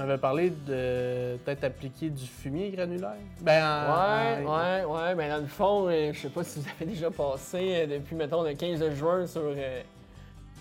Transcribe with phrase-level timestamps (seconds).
[0.00, 3.16] Tu m'avais parlé de peut-être appliquer du fumier granulaire.
[3.42, 5.14] Ben, Ouais, ouais, ouais.
[5.14, 8.16] Ben, dans le fond, euh, je sais pas si vous avez déjà passé euh, depuis,
[8.16, 9.82] mettons, le 15 juin sur euh,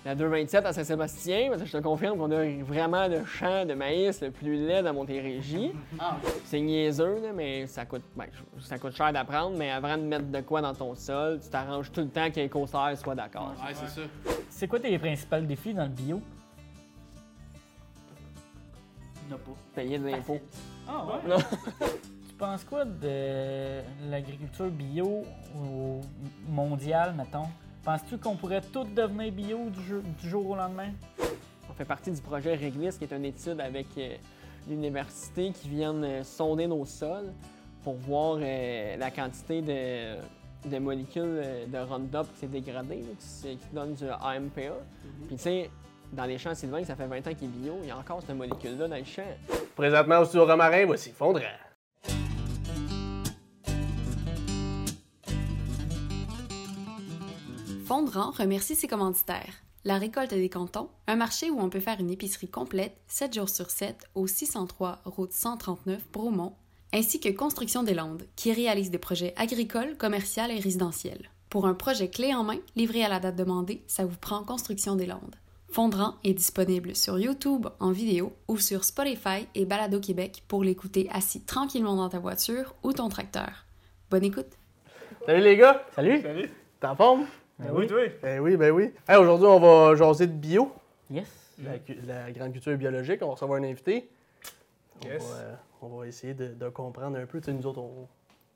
[0.03, 3.73] la 227 à Saint-Sébastien, parce que je te confirme qu'on a vraiment le champ de
[3.75, 5.71] maïs le plus laid de Montérégie.
[5.97, 8.25] Ah, C'est niaiseux, là, mais ça coûte, ben,
[8.59, 11.93] ça coûte cher d'apprendre, mais avant de mettre de quoi dans ton sol, tu t'arranges
[11.93, 13.53] tout le temps que les concerts soient d'accord.
[13.65, 14.07] Ouais, c'est ça.
[14.49, 16.21] C'est quoi tes principaux défis dans le bio?
[19.29, 19.51] Il n'y en a pas.
[19.75, 20.39] Payer de l'impôt.
[20.87, 21.37] Ah Non.
[22.29, 25.23] Tu penses quoi de l'agriculture bio
[25.57, 25.99] au
[26.47, 27.47] mondial, mettons?
[27.83, 30.91] Penses-tu qu'on pourrait tout devenir bio du, jour- du jour au lendemain?
[31.69, 34.15] On fait partie du projet Réglis, qui est une étude avec euh,
[34.69, 37.33] l'université qui viennent euh, sonder nos sols
[37.83, 43.49] pour voir euh, la quantité de, de molécules euh, de Roundup qui s'est dégradée, là,
[43.51, 44.75] qui, donne du AMPA.
[45.27, 45.69] Puis tu sais,
[46.13, 48.21] dans les champs sylvains, ça fait 20 ans qu'il est bio, il y a encore
[48.21, 49.23] cette molécule-là dans les champs.
[49.75, 51.43] Présentement au Romarin, voici Fondrant.
[57.85, 59.63] Fondrant remercie ses commanditaires.
[59.85, 63.49] La récolte des cantons, un marché où on peut faire une épicerie complète 7 jours
[63.49, 66.53] sur 7 au 603 route 139 Bromont,
[66.93, 71.29] ainsi que Construction des Landes, qui réalise des projets agricoles, commerciaux et résidentiels.
[71.49, 74.95] Pour un projet clé en main, livré à la date demandée, ça vous prend Construction
[74.95, 75.35] des Landes.
[75.71, 81.07] Fondrant est disponible sur YouTube en vidéo ou sur Spotify et Balado Québec pour l'écouter
[81.13, 83.65] assis tranquillement dans ta voiture ou ton tracteur.
[84.09, 84.47] Bonne écoute!
[85.25, 86.21] Salut les gars, Salut!
[86.21, 86.49] Salut.
[86.79, 87.27] t'es en forme?
[87.59, 88.03] Ben oui, oui.
[88.21, 88.91] Ben oui, ben oui.
[89.07, 90.71] Hey, Aujourd'hui, on va jaser de bio,
[91.11, 91.27] Yes!
[91.59, 93.19] la, grande culture biologique.
[93.21, 94.09] On va recevoir un invité.
[95.03, 95.23] On, Yes.
[95.23, 97.39] va, euh, on va essayer de, de comprendre un peu.
[97.41, 98.07] Tu sais, nous autres, on,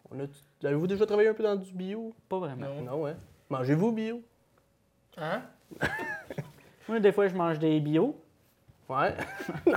[0.09, 0.23] on a.
[0.65, 2.13] Avez-vous déjà travaillé un peu dans du bio?
[2.29, 2.65] Pas vraiment.
[2.81, 2.81] Non.
[2.81, 3.15] Non, hein?
[3.49, 4.21] Mangez-vous bio?
[5.17, 5.41] Hein?
[6.87, 8.15] Moi, des fois, je mange des bio.
[8.89, 9.13] Ouais.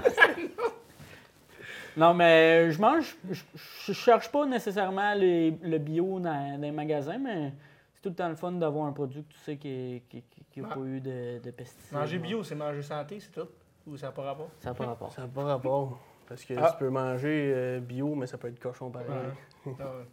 [1.97, 3.17] Non, mais je mange.
[3.31, 3.43] Je,
[3.87, 7.53] je cherche pas nécessairement les- le bio dans, dans les magasins, mais
[7.95, 10.03] c'est tout le temps le fun d'avoir un produit que tu sais qui
[10.59, 11.95] n'a pas eu de, de pesticides.
[11.97, 13.49] Manger bio, c'est manger santé, c'est tout?
[13.87, 14.51] Ou ça n'a pas rapport?
[14.61, 15.13] Ça n'a pas rapport.
[15.13, 15.99] Ça n'a pas rapport.
[16.29, 16.71] Parce que Ah.
[16.73, 19.09] tu peux manger euh, bio, mais ça peut être cochon pareil.
[19.09, 19.73] Ouais.
[19.81, 20.05] Ah ouais.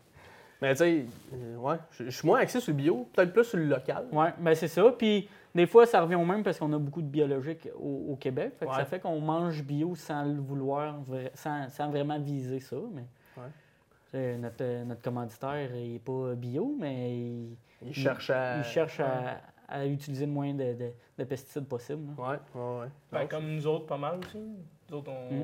[0.61, 3.57] Mais tu sais, euh, ouais, je suis moins axé sur le bio, peut-être plus sur
[3.57, 4.05] le local.
[4.13, 4.83] Oui, ben c'est ça.
[4.97, 8.15] Puis des fois, ça revient au même parce qu'on a beaucoup de biologiques au, au
[8.15, 8.53] Québec.
[8.57, 8.77] Fait que Ouais.
[8.77, 10.95] Ça fait qu'on mange bio sans le vouloir,
[11.35, 12.77] sans, sans vraiment viser ça.
[12.93, 13.05] Mais
[13.37, 14.37] Ouais.
[14.37, 18.57] Notre, euh, notre commanditaire n'est pas bio, mais il, Ils cherchent à.
[18.59, 22.03] il cherche à, à utiliser le moins de, de- de pesticides possible.
[22.17, 22.23] là.
[22.29, 22.87] Ouais, ouais, ouais.
[23.11, 24.37] Ben, comme nous autres, pas mal aussi.
[24.37, 25.41] Nous autres, on, Mm.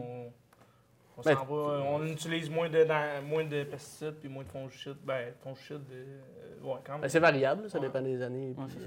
[1.18, 4.50] on, Ben, s'en va, on utilise moins de, dans- moins de pesticides puis moins de
[4.50, 4.98] fongicides.
[5.04, 6.20] Ben, fongicides, euh,
[6.64, 7.02] ouais, quand même.
[7.02, 7.88] ben, c'est variable, ça Ouais.
[7.88, 8.54] dépend des années.
[8.56, 8.78] Ouais, puis,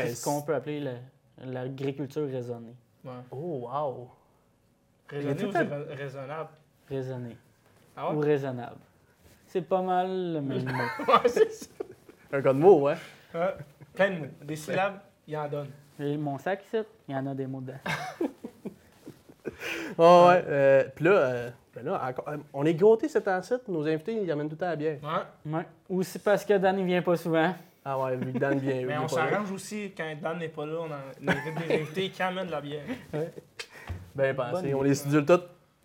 [0.00, 2.74] c'est ben, c'est ce qu'on peut appeler le- l'agriculture raisonnée.
[3.04, 3.12] Ouais.
[3.30, 4.10] Oh, wow!
[5.08, 6.50] Raisonné Mais ou raisonnable?
[6.88, 7.36] Raisonnée.
[7.96, 8.26] Ah Ou ouais?
[8.26, 8.76] raisonnable.
[9.46, 11.12] C'est pas mal le même mot.
[11.12, 11.66] ouais, c'est ça.
[12.32, 12.96] Un cas de mots, hein?
[13.34, 13.54] Ouais.
[13.94, 14.26] Plein de mots.
[14.42, 15.68] Des syllabes, il en donne.
[15.98, 16.78] J'ai mon sac ici,
[17.08, 17.78] il y en a des mots dedans.
[19.98, 20.44] Oh, ouais.
[20.46, 23.64] euh, puis là, euh, ben là encore- euh, on est gâtés cet ancêtre.
[23.70, 24.98] Nos invités, ils amènent tout le temps la bière.
[25.02, 25.52] Ouais.
[25.52, 25.66] Ouais.
[25.88, 27.54] Ou c'est parce que Dan, il vient pas souvent.
[27.88, 28.74] Ah ouais, vu que Dan vient.
[28.80, 29.30] il Mais on pas là.
[29.30, 32.60] s'arrange aussi quand Dan n'est pas là, on, invite des invités qui amènent de la
[32.60, 32.82] bière.
[34.14, 35.40] Ben Bonne pensé, on les sédule tout.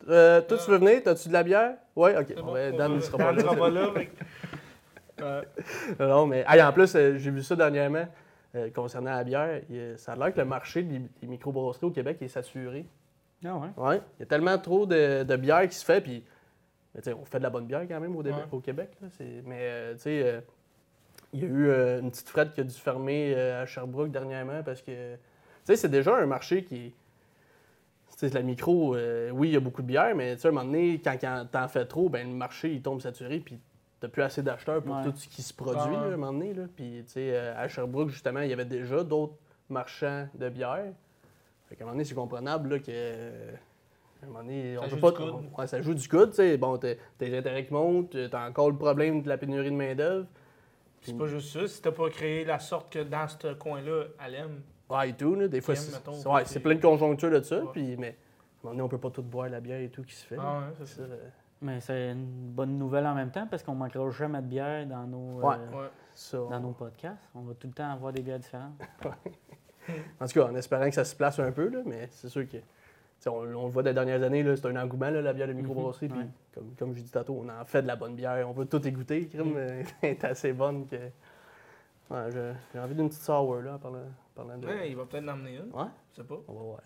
[0.09, 1.03] Euh, toi, tu veux venir?
[1.03, 1.75] T'as-tu de la bière?
[1.95, 2.35] Ouais, ok.
[2.41, 3.59] Bon, ben, Dan ne sera Dan pas sera là.
[3.59, 3.91] pas là.
[3.93, 6.07] fait que- Ouais.
[6.07, 8.07] Non, mais hey, en plus, euh, j'ai vu ça dernièrement
[8.55, 9.61] euh, concernant la bière.
[9.97, 12.85] Ça a l'air que le marché des, des microbrasseries au Québec est saturé.
[13.45, 13.67] Ah ouais?
[13.77, 14.01] Ouais.
[14.17, 16.01] Il y a tellement trop de, de bière qui se fait.
[16.01, 16.23] Puis,
[16.95, 18.43] mais, tu sais, on fait de la bonne bière quand même au, Québec- Ouais.
[18.51, 18.89] au Québec.
[19.01, 20.41] là, c'est- mais euh, tu sais, euh,
[21.33, 24.11] il y a eu euh, une petite frette qui a dû fermer euh, à Sherbrooke
[24.11, 25.19] dernièrement parce que tu
[25.63, 26.93] sais, c'est déjà un marché qui.
[28.17, 30.47] Tu sais, la micro, euh, oui, il y a beaucoup de bière, mais tu sais,
[30.47, 33.39] à un moment donné, quand, quand t'en fais trop, ben, le marché il tombe saturé,
[33.39, 33.59] puis
[33.99, 35.03] t'as plus assez d'acheteurs pour Ouais.
[35.03, 36.53] tout ce qui se produit, là, à un moment donné.
[36.53, 36.63] Là.
[36.75, 39.33] Puis, tu sais, à Sherbrooke, justement, il y avait déjà d'autres
[39.69, 40.85] marchands de bière.
[41.67, 42.91] Fait qu'à un moment donné, c'est comprenable là, que.
[42.91, 45.61] à un moment donné, on Ça peut joue pas.
[45.61, 46.57] ouais, ça joue du coude, tu sais.
[46.57, 50.27] Bon, t'as les intérêts qui montent, t'as encore le problème de la pénurie de main-d'œuvre.
[51.01, 51.67] C'est pas juste ça.
[51.67, 54.61] Si t'as pas créé la sorte que dans ce coin-là, elle aime.
[54.89, 55.47] Ouais, et tout, là.
[55.47, 55.95] Des fois, c'est
[56.27, 57.59] ouais, c'est- plein de conjonctures de ça.
[57.63, 57.69] Ouais.
[57.71, 58.15] Puis, mais à un
[58.63, 60.37] moment donné, on peut pas tout boire la bière et tout qui se fait.
[60.39, 61.01] Ah ouais, c'est Ça, ça.
[61.13, 61.29] euh,
[61.61, 65.05] Mais c'est une bonne nouvelle en même temps parce qu'on manquera jamais de bière dans
[65.07, 65.55] nos, Ouais.
[65.73, 67.29] euh, ça, dans nos podcasts.
[67.35, 68.79] On va tout le temps avoir des bières différentes.
[70.19, 72.47] En tout cas, en espérant que ça se place un peu, là, mais c'est sûr
[72.47, 72.57] que.
[73.27, 75.53] On, on le voit des dernières années, là, c'est un engouement, là, la bière de
[75.53, 76.07] microbrasserie.
[76.09, 76.29] Mhm, puis ouais.
[76.53, 78.47] comme, comme je dis tantôt, on en fait de la bonne bière.
[78.49, 79.27] On veut tout égoutter.
[79.27, 79.57] Crème,
[80.01, 80.95] elle est assez bonne que.
[82.09, 84.67] Ouais, j'ai envie d'une petite sour, là, en parlant de.
[84.67, 85.71] Ouais, il va peut-être en emmener une.
[85.73, 86.39] Ouais, Je sais pas.
[86.47, 86.79] on va voir.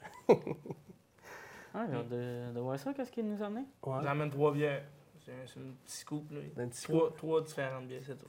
[1.75, 3.65] Ouais, j'ai hâte de, de voir ça, qu'est-ce qu'il nous a amené?
[3.85, 3.97] Ouais.
[4.03, 4.83] J'emmène trois bières.
[5.25, 6.39] C'est un, c'est un petit scoop, là.
[6.57, 8.27] Un petit Trois, trois différentes bières, c'est tout.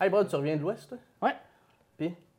[0.00, 0.98] Hey, Brad, tu reviens de l'Ouest, toi?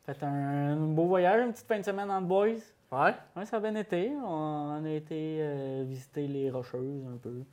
[0.06, 2.56] Fait un beau voyage, une petite fin de semaine en boys.
[2.92, 4.12] Ouais, Ouais, ça a bien été.
[4.24, 7.44] On a été euh, visiter les Rocheuses un peu.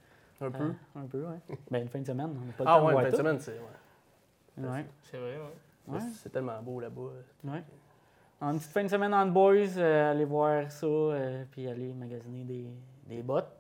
[0.41, 0.65] un peu?
[0.65, 1.39] Euh, un peu, ouais.
[1.71, 3.17] ben, une fin de semaine, on n'a pas le ah temps ouais, une fin de
[3.17, 3.53] semaine, c'est...
[3.53, 4.69] Ouais.
[4.69, 5.95] Ouais, C'est vrai, ouais.
[5.95, 7.03] ouais, C'est tellement beau là-bas.
[7.45, 7.63] ouais.
[8.41, 11.93] En une petite fin de semaine en boys, euh, aller voir ça, euh, puis aller
[11.93, 12.67] magasiner des,
[13.07, 13.51] des bottes.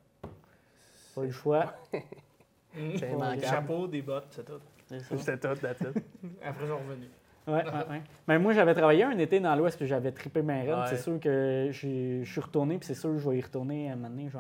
[1.15, 1.65] Pas le choix.
[1.93, 1.99] Mm.
[2.97, 3.43] C'est Des immanquable.
[3.45, 4.61] chapeaux, des bottes, c'est tout.
[4.87, 6.05] c'est tout, that's it.
[6.45, 7.09] Après, ils sont revenus.
[7.49, 8.03] Ouais, ouais, ouais.
[8.27, 10.69] Mais moi, j'avais travaillé un été dans l'Ouest, puis j'avais trippé ma raide.
[10.71, 10.87] Ouais.
[10.89, 13.89] C'est sûr que j'ai- je suis retourné, puis c'est sûr que je vais y retourner.
[13.91, 14.39] À un moment donné, je vais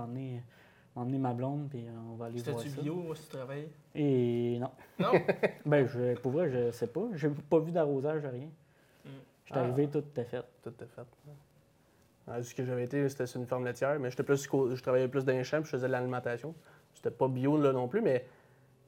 [0.95, 2.83] emmener, ma blonde, puis on va aller voir C'était-tu ça.
[2.83, 3.69] bio, moi, si tu travailles?
[3.95, 4.71] Et non.
[4.99, 5.13] Non?
[5.67, 7.05] Ben, je, pour vrai, je sais pas.
[7.15, 8.47] J'ai pas vu d'arrosage, rien.
[9.05, 9.09] Mm.
[9.45, 9.61] Je suis Ah.
[9.61, 10.45] arrivé, tout était fait.
[10.63, 11.03] Tout est fait.
[12.31, 14.43] Ouais, ce que j'avais été, c'était sur une ferme laitière, mais plus,
[14.75, 16.55] je travaillais plus dans les champs, puis je faisais de l'alimentation.
[16.95, 18.27] C'était pas bio là non plus, mais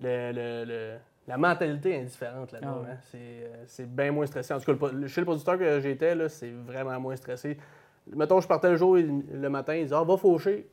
[0.00, 2.82] le, le- le- la mentalité est différente là-bas.
[2.87, 2.96] Ah hein.
[3.11, 4.52] C'est, euh, c'est bien moins stressé.
[4.55, 7.56] En tout cas, le chez le producteur que j'étais, là, c'est vraiment moins stressé.
[8.14, 10.69] Mettons, je partais le jour, le matin, ils disaient Ah, va faucher.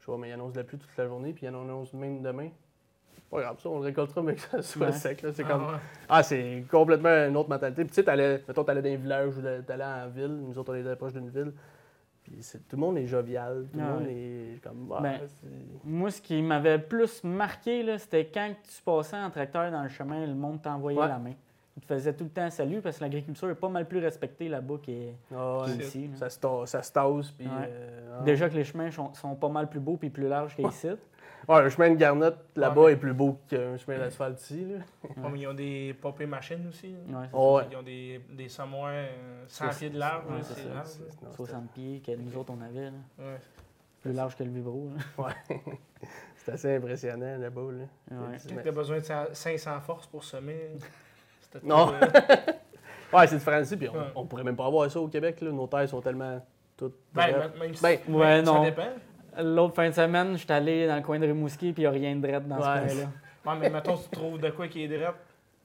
[0.00, 1.92] Je vois, mais il annonce de la pluie toute la journée, puis il en annonce
[1.94, 2.48] même demain.
[3.30, 4.92] Pas grave, ça, on le récoltera, mais que ça soit Ouais.
[4.92, 5.20] sec.
[5.22, 5.30] là.
[5.34, 5.62] C'est Ah, comme.
[5.66, 5.74] ouais.
[6.08, 7.82] Ah, c'est complètement une autre mentalité.
[7.82, 10.28] Puis tu sais, t'allais, mettons, t'allais dans un village ou t'allais en ville.
[10.48, 11.52] Nous autres, on était proche d'une ville.
[12.30, 13.66] Puis tout le monde est jovial.
[13.72, 14.12] Tout le Ah monde ouais.
[14.12, 14.92] est comme.
[14.96, 15.20] Ah, Ben,
[15.84, 20.26] Moi, ce qui m'avait plus marqué, c'était quand tu passais en tracteur dans le chemin,
[20.26, 21.08] le monde t'envoyait Ouais.
[21.08, 21.32] la main.
[21.76, 24.48] Il te faisait tout le temps salut parce que l'agriculture est pas mal plus respectée
[24.48, 26.10] là-bas qu'est Ah, ouais.
[26.16, 26.38] Ça se
[26.92, 27.30] tasse.
[27.30, 27.46] Puis.
[27.48, 28.24] Euh, ah.
[28.24, 30.88] Déjà que les chemins sont, sont pas mal plus beaux puis plus larges qu'ici.
[31.48, 34.66] Ouais, le chemin de Garnotte là-bas Ouais, est plus beau qu'un chemin d'asphalte ici.
[34.66, 34.76] Là.
[35.22, 36.94] Ouais, mais ils ont des popées machines aussi.
[37.08, 37.64] Ouais, Oh, ouais.
[37.70, 40.24] Ils ont des, des samois euh, 100 Ça, pieds de large.
[40.26, 41.04] ouais, là, c'est large, C'est- là.
[41.06, 41.20] non, ça.
[41.30, 42.90] c'était- 60 pieds que nous autres on avait.
[42.90, 42.96] là.
[43.18, 43.38] Ouais.
[44.02, 44.90] Plus large que le vibro.
[45.18, 45.28] là.
[46.36, 47.60] C'est assez impressionnant là-bas.
[47.72, 48.16] Là.
[48.16, 48.36] Ouais.
[48.48, 50.70] Quand t'as besoin de 500 forces pour semer,
[51.40, 51.88] c'était Non.
[51.88, 52.36] tout, euh,
[53.12, 53.76] Ouais, c'est différent ici.
[53.76, 54.04] Puis on, Ouais.
[54.14, 55.40] on pourrait même pas avoir ça au Québec.
[55.40, 55.50] Là.
[55.50, 56.44] Nos terres sont tellement
[56.76, 56.94] toutes.
[57.12, 58.62] Ben, même- si- Ben, Ouais, ça non.
[58.64, 58.82] dépend.
[59.38, 61.86] L'autre fin de semaine, je suis allé dans le coin de Rimouski puis il n'y
[61.86, 62.88] a rien de drette dans Ouais.
[62.88, 63.10] ce coin-là.
[63.46, 65.14] Ouais, mais mettons, tu trouves de quoi qui est direct.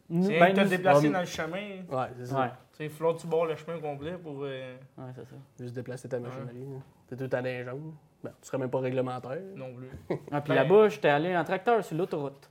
[0.10, 1.14] Nous- C'est ben, déplacé ouais.
[1.14, 1.82] dans le chemin.
[1.92, 2.40] Ouais, c'est ça.
[2.40, 4.44] Ouais, Tu sais, faut que tu bords le chemin complet pour.
[4.44, 5.36] euh, ouais, c'est ça.
[5.60, 6.60] Juste déplacer ta machinerie.
[6.60, 6.80] là.
[7.08, 7.94] T'es tout à jambes.
[8.24, 9.40] Ben, tu serais même pas réglementaire.
[9.56, 9.90] non plus.
[10.32, 12.50] Ah, puis Ben- là-bas, j'étais allé en tracteur sur l'autoroute.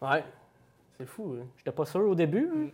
[0.00, 0.24] Ouais.
[0.96, 1.36] C'est fou.
[1.40, 1.46] Hein.
[1.58, 2.70] J'étais pas sûr au début, hein, Mm.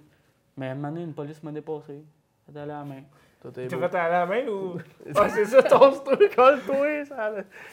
[0.58, 2.04] mais à un moment donné, une police m'a dépassé.
[2.46, 3.02] J'étais allé à la main.
[3.50, 3.88] Beau.
[3.88, 4.78] fait à la main ou?
[5.14, 7.32] Ah, c'est ça, ton truc, colle-toi, ça.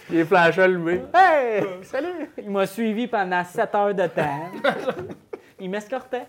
[0.10, 1.02] Les flashs allumés.
[1.14, 1.64] Hey!
[1.84, 2.30] Salut!
[2.38, 4.52] Il m'a suivi pendant 7 heures de temps.
[5.60, 6.28] Il m'escortait.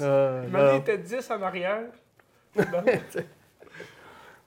[0.00, 0.70] Euh, Il m'a dit non.
[0.70, 1.80] qu'il était 10 en arrière.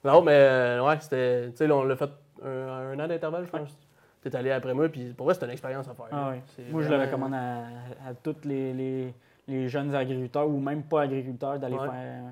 [0.04, 1.50] Non, mais euh, ouais, c'était.
[1.50, 2.10] Tu sais, on l'a fait
[2.44, 3.76] un, un an d'intervalle, je pense.
[4.22, 6.06] T'es allé après moi, puis pour vrai, c'était une expérience à faire.
[6.12, 6.42] Ah ouais.
[6.54, 7.58] C'est Moi, je le recommande à,
[8.08, 9.14] à tous les, les-
[9.48, 11.88] les jeunes agriculteurs ou même pas agriculteurs d'aller Ouais.
[11.88, 12.22] faire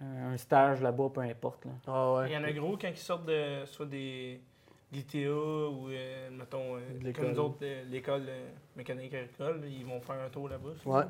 [0.00, 1.64] un, un stage là-bas, peu importe.
[1.64, 1.72] là.
[1.86, 2.30] Ah ouais.
[2.30, 4.40] Il y en a gros quand ils sortent de soit des
[4.92, 7.24] l'ITA ou, euh, mettons, euh, De l'école.
[7.24, 10.70] comme nous autres, euh, l'école euh, mécanique agricole, ils vont faire un tour là-bas.
[10.86, 11.02] Ouais.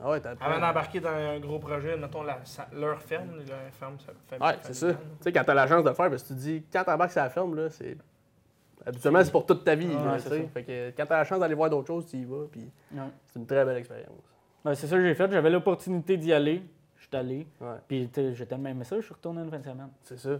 [0.00, 3.72] Ah ouais, t'as Avant d'embarquer dans un gros projet, mettons la, sa- leur ferme, leur
[3.72, 4.92] ferme, ça fait Ouais, c'est ça.
[4.92, 6.84] Tu sais, quand t'as la chance de le faire, parce que tu te dis, quand
[6.84, 7.96] t'embarques sur la ferme, là, c'est.
[8.86, 9.88] Habituellement, c'est pour toute ta vie.
[9.88, 10.42] Ouais, là, c'est tu sais.
[10.42, 10.48] ça.
[10.50, 13.00] Fait que quand t'as la chance d'aller voir d'autres choses, tu y vas, puis Ouais.
[13.26, 14.12] c'est une très belle expérience.
[14.64, 15.30] Ouais, c'est ça que j'ai fait.
[15.32, 16.62] J'avais l'opportunité d'y aller.
[17.10, 17.46] Je suis allé.
[17.60, 19.88] Ouais, Puis tu sais, j'ai tellement aimé ça, je suis retourné une fin de semaine.
[20.02, 20.30] c'est ça.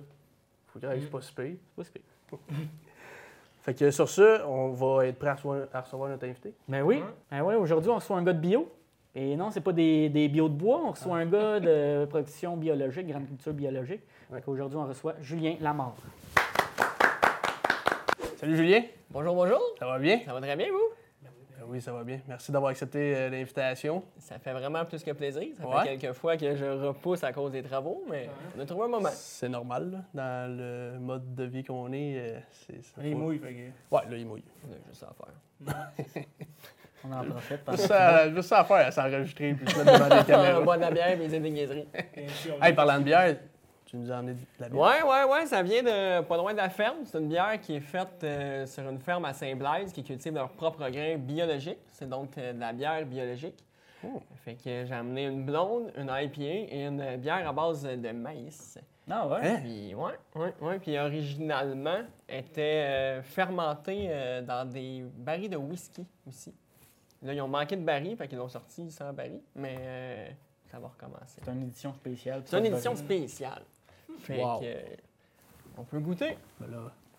[0.66, 1.10] Faut arrive Mm.
[1.10, 1.44] pas si pire.
[1.56, 2.38] C'est pas si pire.
[3.62, 6.52] Fait que sur ça, on va être prêt à recevoir, à recevoir notre invité.
[6.68, 6.96] Ben oui.
[6.96, 7.02] Ouais.
[7.30, 8.70] Ben ouais, aujourd'hui, on reçoit un gars de bio.
[9.14, 12.56] Et non, c'est pas des, des bio de bois, on reçoit un gars de production
[12.56, 14.02] biologique, grande culture biologique.
[14.30, 14.42] Ouais.
[14.46, 15.94] Aujourd'hui, on reçoit Julien Lamar.
[18.36, 19.60] Salut Julien, Bonjour, bonjour.
[19.78, 20.20] ça va bien?
[20.24, 20.94] Ça va très bien, vous?
[21.68, 22.18] Oui, ça va bien.
[22.26, 24.02] Merci d'avoir accepté euh, l'invitation.
[24.18, 25.48] Ça fait vraiment plus que plaisir.
[25.60, 25.84] Ça Ouais.
[25.86, 28.88] fait quelques fois que je repousse à cause des travaux, mais on a trouvé un
[28.88, 29.10] moment.
[29.12, 32.18] C'est normal, là, dans le mode de vie qu'on est.
[32.18, 34.44] euh, c'est, ça Il faut- mouille, fait que- Ouais, là, il mouille.
[34.66, 35.92] On a juste ça à faire.
[37.04, 37.58] On en profite.
[37.64, 40.24] parce Juste ça, juste ça à faire, à s'enregistrer puis se mettre devant les On
[40.24, 40.60] caméras.
[40.62, 41.88] boit de la bière et des des niaiseries.
[42.62, 43.36] Hey, parlant de bière,
[43.88, 44.80] tu nous as emmené de la bière?
[44.80, 46.98] Ouais, ouais, ouais, ça vient de pas loin de la ferme.
[47.04, 50.50] C'est une bière qui est faite euh, sur une ferme à Saint-Blaise qui cultive leur
[50.50, 51.78] propre grain biologique.
[51.88, 53.64] C'est donc euh, de la bière biologique.
[54.04, 54.22] Oh.
[54.44, 56.42] Fait que j'ai amené une blonde, une IPA
[56.74, 58.78] et une bière à base de maïs.
[59.10, 59.40] Ah ouais?
[59.42, 59.60] Hein?
[59.62, 60.78] Puis, ouais, ouais, ouais.
[60.78, 66.54] Puis originalement, était euh, fermentée euh, dans des barils de whisky aussi.
[67.22, 70.28] Là, ils ont manqué de barils, fait qu'ils l'ont sorti sans barils, mais euh,
[70.66, 71.40] ça va recommencer.
[71.42, 72.42] C'est une édition spéciale.
[72.44, 73.62] C'est une édition spéciale.
[74.20, 74.60] Fait Wow.
[74.60, 74.82] que, euh,
[75.76, 76.36] on peut goûter.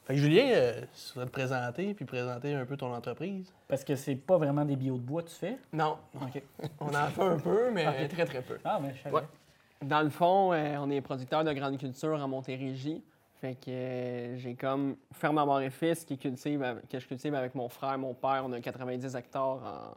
[0.06, 0.82] Fait que Julien, euh,
[1.12, 3.54] tu vas te présenter puis présenter un peu ton entreprise.
[3.68, 5.58] Parce que c'est pas vraiment des bio de bois que tu fais?
[5.72, 5.98] Non.
[6.16, 6.42] OK.
[6.80, 8.58] On en fait un peu, mais très, très peu.
[8.66, 9.16] Ah, mais je savais.
[9.16, 9.22] Ouais.
[9.84, 13.02] Dans le fond, euh, on est producteur de grande culture en Montérégie.
[13.40, 17.08] Fait que euh, j'ai comme ferme à mort et fils qui cultive, avec- que je
[17.08, 18.44] cultive avec mon frère, mon père.
[18.46, 19.96] On a 90 hectares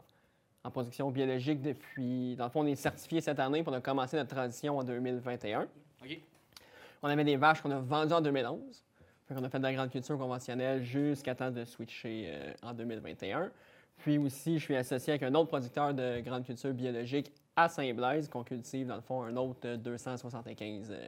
[0.65, 2.37] en, en production biologique depuis.
[2.37, 4.85] Dans le fond, on est certifié cette année pour on a commencé notre transition en
[4.85, 5.63] 2021.
[6.05, 6.21] OK.
[7.03, 8.83] On avait des vaches qu'on a vendues en 2011.
[9.27, 12.73] Fait qu'on a fait de la grande culture conventionnelle jusqu'à temps de switcher euh, en
[12.73, 13.51] 2021.
[13.99, 18.29] Puis aussi, je suis associé avec un autre producteur de grande culture biologique à Saint-Blaise,
[18.29, 21.07] qu'on cultive dans le fond un autre euh, 275 euh,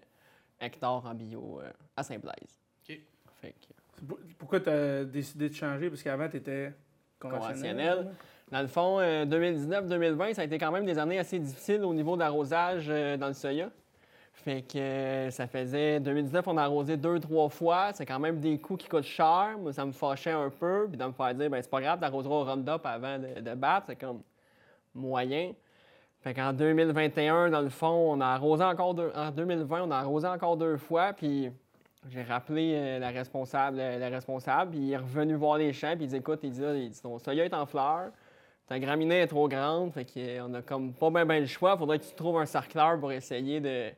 [0.61, 2.61] hectares en bio euh, à Saint-Blaise.
[2.89, 3.01] OK.
[3.41, 5.89] Fait que, Pourquoi tu as décidé de changer?
[5.89, 6.73] Parce qu'avant, tu étais
[7.19, 7.97] conventionnel.
[7.97, 8.15] Conventionnel.
[8.51, 11.95] Dans le fond, euh, 2019-2020, ça a été quand même des années assez difficiles au
[11.95, 13.71] niveau d'arrosage euh, dans le soya.
[14.35, 16.01] Fait que euh, ça faisait.
[16.01, 17.93] 2019, on a arrosé deux, trois fois.
[17.95, 19.57] C'est quand même des coûts qui coûtent cher.
[19.59, 20.87] Moi, ça me fâchait un peu.
[20.89, 23.55] Puis de me faire dire, ben c'est pas grave, t'arroseras au Roundup avant de, de
[23.55, 23.87] battre.
[23.89, 24.23] C'est comme
[24.95, 25.53] moyen.
[26.21, 29.13] Fait qu'en 2021, dans le fond, on a arrosé encore deux.
[29.15, 31.13] En 2020, on a arrosé encore deux fois.
[31.13, 31.51] Puis
[32.11, 36.05] j'ai rappelé euh, la responsable, la responsable, puis il est revenu voir les champs, puis
[36.05, 38.11] il dit écoute, il dit, là, il ton soya est en fleurs,
[38.67, 42.05] ta graminée est trop grande, fait qu'on a comme pas bien le choix, faudrait que
[42.05, 43.91] tu trouves un sarcleur pour essayer de,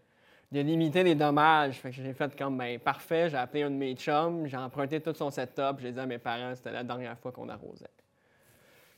[0.56, 1.80] de limiter les dommages.
[1.80, 5.00] Fait que j'ai fait comme ben parfait, j'ai appelé un de mes chums, j'ai emprunté
[5.00, 7.86] tout son setup, j'ai dit à mes parents, c'était la dernière fois qu'on arrosait.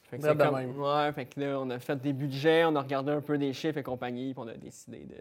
[0.05, 0.81] Fait que c'est comme- même.
[0.81, 3.53] Ouais, fait que là, on a fait des budgets, on a regardé un peu des
[3.53, 5.17] chiffres et compagnie, puis on a décidé de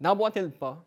[0.00, 0.82] d'emboîter le pas.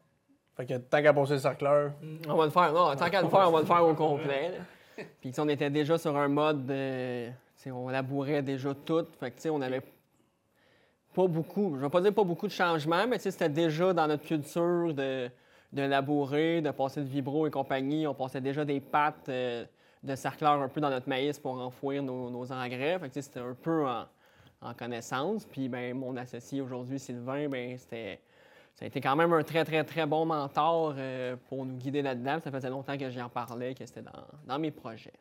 [0.55, 1.91] Fait que tant qu'à passer le cercleur,
[2.27, 2.71] On va le faire.
[2.71, 4.53] Non, tant qu'à le faire, on va le faire au complet.
[5.21, 7.29] Puis on était déjà sur un mode de.
[7.67, 9.05] On labourait déjà tout.
[9.19, 9.81] Fait que tu sais, on avait
[11.15, 11.75] pas beaucoup.
[11.75, 14.23] Je vais pas dire pas beaucoup de changements, mais tu sais, c'était déjà dans notre
[14.23, 15.29] culture de,
[15.71, 18.05] de labourer, de passer le vibro et compagnie.
[18.05, 19.65] On passait déjà des pattes euh,
[20.03, 22.99] de sarcleur un peu dans notre maïs pour enfouir nos, nos engrais.
[22.99, 24.05] Fait que tu sais, c'était un peu en,
[24.61, 25.45] en connaissance.
[25.45, 28.19] Puis ben, mon associé aujourd'hui, Sylvain, ben, c'était.
[28.75, 32.01] Ça a été quand même un très, très, très bon mentor euh, pour nous guider
[32.01, 32.41] là-dedans.
[32.41, 34.11] Ça faisait longtemps que j'en parlais, que c'était dans,
[34.45, 35.13] dans mes projets.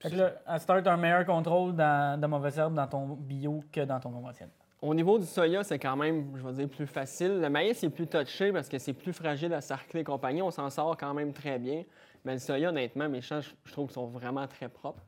[0.00, 3.62] Fait que là, à start, un meilleur contrôle dans, de mauvaises herbes dans ton bio
[3.70, 4.52] que dans ton conventionnel.
[4.84, 7.40] Au niveau du soya, c'est quand même, je vais dire, plus facile.
[7.40, 10.42] Le maïs est plus touché parce que c'est plus fragile à sarcler et compagnie.
[10.42, 11.84] On s'en sort quand même très bien.
[12.22, 15.02] Mais le soya, honnêtement, mes champs, je, trouve qu'ils sont vraiment très propres.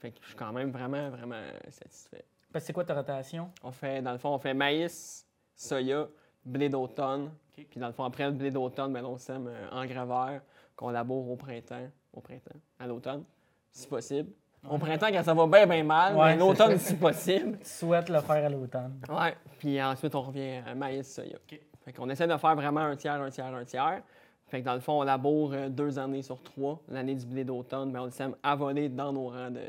[0.00, 2.26] Fait que je suis quand même vraiment, vraiment satisfait.
[2.52, 3.50] Parce que c'est quoi ta rotation?
[3.62, 6.08] On fait, dans le fond, on fait maïs, soya,
[6.44, 7.32] blé d'automne.
[7.54, 10.42] Puis dans le fond, après le blé d'automne, ben, on sème euh, engrais vert
[10.76, 13.24] qu'on laboure au printemps, au printemps, à l'automne,
[13.70, 14.28] si possible.
[14.68, 17.58] Au printemps, quand ça va bien, bien mal, Ouais, mais l'automne, si possible.
[17.58, 19.00] Tu souhaites le faire à l'automne.
[19.08, 19.34] Ouais.
[19.58, 21.36] Puis ensuite, on revient à maïs, soya.
[21.36, 21.60] OK.
[21.84, 24.02] Fait qu'on essaie de faire vraiment un tiers, un tiers, un tiers.
[24.46, 26.78] Fait que dans le fond, on laboure euh, deux années sur trois.
[26.88, 29.62] L'année du blé d'automne, mais on le sème à voler dans nos rangs de,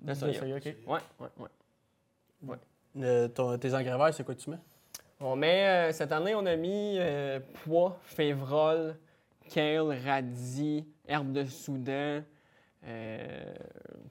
[0.00, 0.32] de soya.
[0.40, 0.64] soya, OK.
[0.86, 1.28] Ouais, ouais,
[2.48, 2.56] ouais.
[3.00, 4.58] euh, ton- tes engrais verts, c'est quoi que tu mets?
[5.20, 8.96] On met, euh, cette année, on a mis euh, pois, févrole,
[9.52, 12.20] kale, radis, herbe de Soudan,
[12.86, 13.54] euh,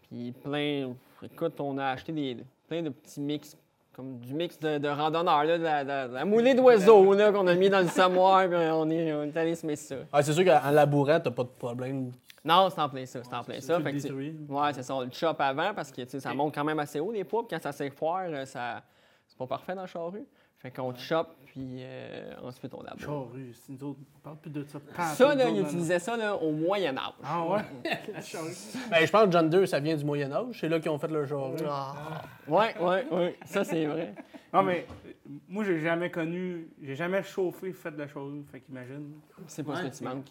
[0.02, 0.94] puis plein.
[1.24, 3.58] Écoute, on a acheté des, plein de petits mix,
[3.94, 7.56] comme du mix de, de randonneurs, là, de la, de la moulée d'oiseaux qu'on a
[7.56, 9.96] mis dans le samoir, puis on est, on est allé se mettre ça.
[10.12, 12.12] Ah, c'est sûr qu'en labourant, t'as pas de problème.
[12.44, 13.80] Non, c'est en plein ça, c'est en plein ça.
[13.82, 14.14] Fait que.
[14.52, 17.12] Ouais, c'est ça, on le chope avant parce que ça monte quand même assez haut
[17.12, 18.84] les pois, puis quand ça s'effoire, euh, ça
[19.28, 20.26] c'est pas parfait dans le charrue.
[20.60, 23.00] Fait qu'on le chope, puis euh, ensuite on laboure.
[23.30, 24.00] Charrue, c'est nous autres.
[24.16, 24.80] On parle plus de ça.
[24.80, 27.14] Pas Ça, là, nous il autres, utilisait ça là, au Moyen Âge.
[27.24, 27.62] Ah ouais?
[28.14, 28.54] La charrue.
[28.90, 30.58] Ben, je pense que John 2, ça vient du Moyen-Âge.
[30.60, 31.54] C'est là qu'ils ont fait leur genre.
[31.70, 32.24] Ah.
[32.48, 34.16] Ouais, ouais, ouais, ça c'est vrai.
[34.52, 35.12] Non, mais euh,
[35.48, 36.70] moi, j'ai jamais connu.
[36.82, 38.44] J'ai jamais chauffé, fait de la charrue.
[38.52, 39.14] Fait qu'imagine.
[39.46, 40.26] C'est pas ce que tu manques.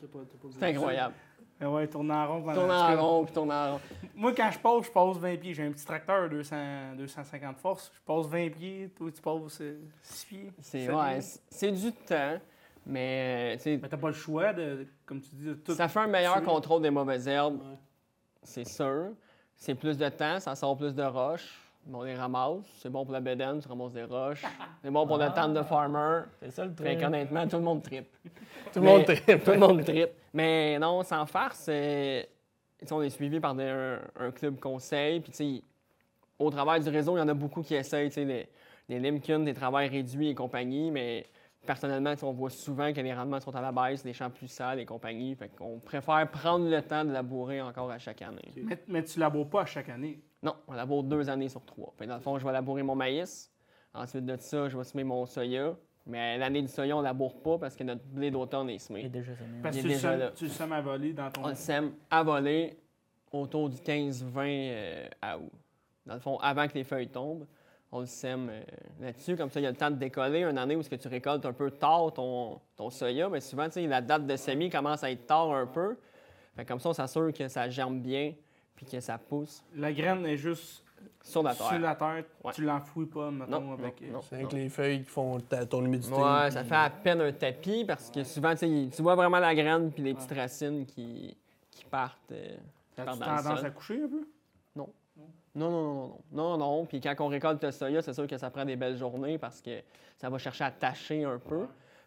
[0.59, 1.14] C'est incroyable.
[1.61, 3.81] Mais ouais, tourner en rond pendant Tourne en rond, puis tourne en rond.
[4.15, 5.55] Moi, quand je pose, je pose 20 pieds.
[5.55, 6.57] J'ai un petit tracteur 200,
[6.99, 7.91] 250 forces.
[7.95, 8.91] Je pose 20 pieds.
[8.95, 10.53] Toi, tu poses euh, 6 pieds.
[10.61, 11.21] C'est sept ouais, pieds.
[11.23, 12.39] c'est- c'est du temps,
[12.85, 15.75] mais euh, Mais t'as pas le choix de, comme tu dis, de tout.
[15.75, 17.79] ça fait un meilleur contrôle des mauvaises herbes, Ouais.
[18.43, 19.13] c'est sûr.
[19.57, 21.59] C'est plus de temps, ça sort plus de roches.
[21.93, 22.64] On les ramasse.
[22.78, 24.45] C'est bon pour la bédaine, tu ramasses des roches.
[24.83, 26.23] C'est bon pour le temps de farmer.
[26.40, 26.87] C'est ça le truc.
[26.88, 28.09] Fait qu'honnêtement, tout le monde tripe.
[28.73, 29.25] Tout le monde tripe.
[29.45, 30.11] Tout le monde tripe.
[30.33, 32.28] Mais non, sans farce, sais,
[32.90, 35.21] on est suivi par des- un, un club conseil.
[35.21, 35.62] Puis, tu sais,
[36.38, 38.49] au travers du réseau, il y en a beaucoup qui essayent, tu sais, les,
[38.88, 40.90] les Limkin, des travails réduits et compagnie.
[40.90, 41.25] Mais
[41.64, 44.81] personnellement, on voit souvent que les rendements sont à la baisse, les champs plus sales
[44.81, 45.35] et compagnie.
[45.37, 48.52] Fait qu'on préfère prendre le temps de labourer encore à chaque année.
[48.57, 50.19] Mais, mais tu laboures pas à chaque année.
[50.43, 51.93] Non, on laboure deux années sur trois.
[51.99, 53.50] Fait dans le fond, je vais labourer mon maïs.
[53.95, 55.75] Ensuite de ça, je vais semer mon soya.
[56.07, 58.78] Mais l'année du soya, on laboure pas parce que notre blé d'automne est Il est
[58.78, 59.09] semé.
[59.09, 59.61] déjà semé.
[59.62, 60.31] Parce que tu, le sèmes- là.
[60.37, 61.45] tu le sèmes à voler dans ton.
[61.45, 62.78] On le sème à voler
[63.33, 64.23] autour du 15-20
[64.71, 65.50] euh, à août.
[66.05, 67.47] Dans le fond, avant que les feuilles tombent,
[67.90, 68.62] on le sème euh,
[69.00, 69.37] là-dessus.
[69.37, 70.45] Comme ça, il y a le temps de décoller.
[70.45, 73.64] Une année où ce que tu récoltes un peu tard ton, ton soya, mais souvent,
[73.66, 75.97] tu sais, la date de semis commence à être tard un peu.
[76.55, 78.35] Fait comme ça, on s'assure que ça germe bien
[78.76, 80.85] puis que ça pousse La graine est juste
[81.23, 81.68] sur la terre.
[81.68, 82.25] sur la terre.
[82.45, 82.52] Ouais.
[82.52, 84.00] Tu l'enfouis pas, mettons, Non, avec.
[84.02, 84.21] non, non.
[84.23, 86.14] C'est avec les feuilles qui font ta- ton humidité.
[86.14, 89.54] Ouais, ça fait à peine un tapis parce que souvent, tu tu vois vraiment la
[89.54, 91.37] graine puis les petites racines qui,
[91.71, 92.30] qui partent.
[92.33, 92.56] euh,
[92.95, 93.66] partent dans le tendance sol.
[93.66, 94.26] à coucher un peu?
[94.76, 94.88] Non,
[95.54, 96.18] non, non, non, non.
[96.33, 96.87] Non, non.
[96.87, 99.61] Puis quand on récolte le soya, c'est sûr que ça prend des belles journées parce
[99.61, 99.80] que
[100.18, 101.66] ça va chercher à tacher un peu.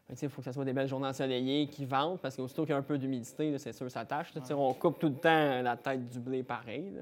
[0.10, 2.20] Fait que, tu sais, Il faut que ce soit des belles journées ensoleillées qui ventent
[2.20, 4.34] parce qu'aussitôt qu'il y a un peu d'humidité, là, c'est sûr que ça tâche.
[4.34, 4.42] là.
[4.42, 6.92] Tu sais, On coupe tout le temps la tête du blé pareil.
[6.96, 7.02] là.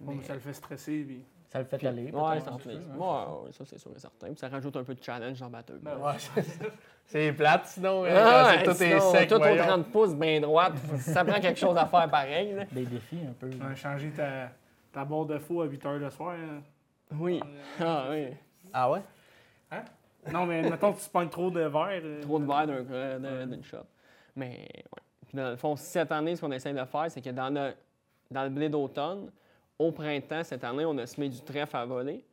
[0.00, 1.04] Bon, mais ça le fait stresser.
[1.06, 1.24] Puis...
[1.48, 2.04] Ça le fait aller.
[2.06, 2.74] Ouais, peut-être, ça plaît.
[2.74, 2.96] peu, hein.
[2.98, 4.26] Ouais, ouais, ça c'est sûr et certain.
[4.26, 5.76] Puis ça rajoute un peu de challenge dans le batteur.
[5.80, 6.12] Ben Ouais,
[7.06, 8.04] c'est- plate sinon.
[8.04, 9.28] hein, Ah, quand c'est- tout est sinon, sec.
[9.28, 9.62] tout au voyons.
[9.64, 12.52] 30 pouces, bien droite, ça prend quelque chose à faire pareil.
[12.54, 12.64] là.
[12.72, 13.48] Des défis un peu.
[13.50, 14.50] Tu vas changer ta,
[14.92, 16.34] ta barre de faux à 8 h le soir.
[16.34, 16.60] hein.
[17.12, 17.40] Oui.
[17.80, 18.26] Ah oui.
[18.72, 19.00] Ah ouais?
[20.32, 22.00] Non, mais mettons que tu pognes trop de verre.
[22.04, 22.84] euh, Trop de verre d'un-
[23.24, 23.78] euh, d'une shot.
[24.34, 25.02] Mais ouais.
[25.28, 27.72] Puis dans le fond, cette année, ce qu'on essaie de faire, c'est que dans le,
[28.30, 29.30] dans le blé d'automne,
[29.78, 32.24] au printemps, cette année, on a semé du trèfle à voler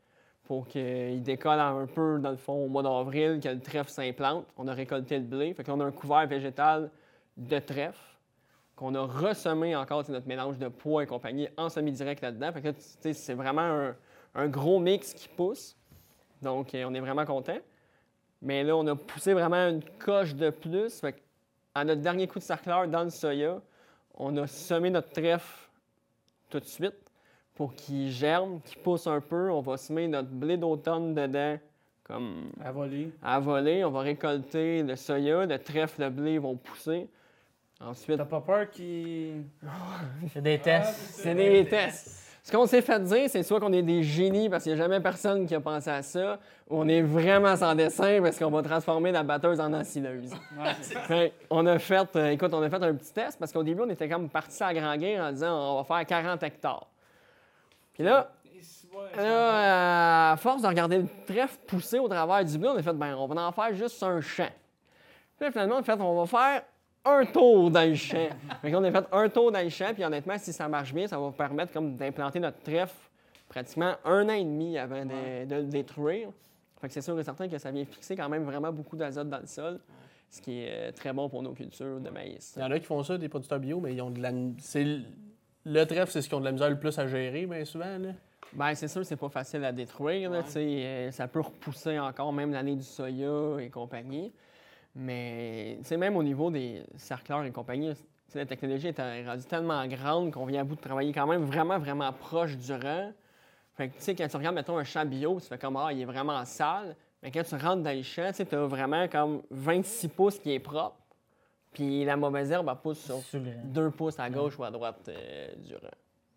[0.44, 4.46] pour qu'il décolle un peu, dans le fond, au mois d'avril, que le trèfle s'implante.
[4.58, 5.54] On a récolté le blé.
[5.54, 6.90] Fait qu'on a un couvert végétal
[7.38, 8.00] de trèfle
[8.76, 12.52] qu'on a ressemé encore, c'est notre mélange de poids et compagnie en semi-direct là-dedans.
[12.52, 13.96] Fait que là, tu sais, c'est vraiment un,
[14.36, 15.76] un gros mix qui pousse.
[16.42, 17.58] Donc, euh, on est vraiment content.
[18.44, 21.00] Mais là, on a poussé vraiment une coche de plus.
[21.00, 21.16] Fait
[21.74, 23.60] à notre dernier coup de cercleur dans le soya,
[24.16, 25.70] on a semé notre trèfle
[26.50, 26.94] tout de suite
[27.56, 29.50] pour qu'il germe, qu'il pousse un peu.
[29.50, 31.58] On va semer notre blé d'automne dedans,
[32.04, 33.12] comme À voler.
[33.24, 33.84] à voler.
[33.86, 37.08] On va récolter le soya, le trèfle, le blé vont pousser.
[37.80, 39.44] Ensuite, T'as pas peur qu'il.
[40.34, 40.94] C'est des tests.
[41.16, 42.23] c'est des tests.
[42.44, 44.84] Ce qu'on s'est fait dire, c'est soit qu'on est des génies parce qu'il n'y a
[44.84, 48.52] jamais personne qui a pensé à ça, ou on est vraiment sans dessin parce qu'on
[48.52, 49.72] va transformer la batteuse en.
[49.72, 50.74] Ouais,
[51.08, 53.84] Fait, on a fait, euh, écoute, on a fait un petit test parce qu'au début,
[53.84, 56.88] on était comme parti à grand guerre en disant on va faire 40 hectares.
[57.94, 58.30] Puis là,
[59.16, 62.94] là, à force de regarder le trèfle pousser au travers du blé, on a fait
[62.94, 64.52] ben on va en faire juste un champ.
[65.38, 66.64] Puis là, finalement, on a fait on va faire
[67.06, 68.30] un tour dans le champ.
[68.62, 71.08] fait qu'on a fait un tour dans le champ, puis honnêtement, si ça marche bien,
[71.08, 72.96] ça va vous permettre comme d'implanter notre trèfle
[73.50, 76.30] pratiquement un an et demi avant de, de le détruire.
[76.82, 79.30] Fait que c'est sûr et certain que ça vient fixer quand même vraiment beaucoup d'azote
[79.30, 79.80] dans le sol,
[80.30, 82.56] ce qui est euh, très bon pour nos cultures de maïs.
[82.58, 84.32] Il y en a qui font ça, des producteurs bio, mais ils ont de la.
[85.66, 87.98] Le trèfle, c'est ce qu'ils ont de la misère le plus à gérer, bien souvent.
[87.98, 88.10] Là.
[88.52, 90.30] Ben, c'est sûr c'est pas facile à détruire.
[90.30, 94.34] là, tu sais, euh, ça peut repousser encore, même l'année du soya et compagnie.
[94.96, 97.94] Mais tu sais, même au niveau des cercleurs et compagnie,
[98.36, 101.80] la technologie est rendue tellement grande qu'on vient à bout de travailler quand même vraiment,
[101.80, 103.12] vraiment proche du rang.
[103.76, 105.92] Fait que, tu sais, quand tu regardes, mettons, un champ bio, tu fais comme, ah,
[105.92, 106.96] il est vraiment sale.
[107.24, 110.52] Mais quand tu rentres dans le champ, tu sais, t'as vraiment comme 26 pouces qui
[110.54, 110.98] est propre.
[111.72, 114.70] Puis la mauvaise herbe, elle pousse sur Sur le- 2 pouces à gauche ou à
[114.70, 115.88] droite euh, du rang.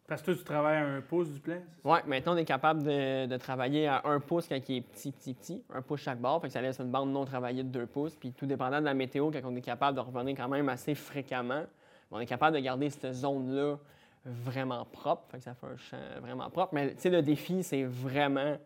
[0.07, 1.57] Parce que toi, tu travailles à un pouce du ça?
[1.85, 5.11] Oui, maintenant, on est capable de, de travailler à un pouce quand il est petit,
[5.11, 5.64] petit, petit.
[5.75, 8.14] Un pouce chaque bord, fait que ça laisse une bande non travaillée de deux pouces.
[8.14, 10.95] Puis tout dépendant de la météo, quand on est capable de revenir quand même assez
[10.95, 11.64] fréquemment,
[12.12, 13.77] on est capable de garder cette zone-là
[14.25, 15.25] vraiment propre.
[15.31, 16.73] Fait que ça fait un champ vraiment propre.
[16.73, 18.57] Mais tu sais, le défi, c'est vraiment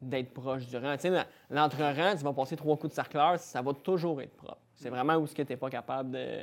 [0.00, 0.94] d'être proche du rang.
[0.94, 4.60] Tu sais, l'entre-rang, tu vas passer trois coups de cercleur, ça va toujours être propre.
[4.74, 6.38] C'est vraiment où ce que tu n'es pas capable de...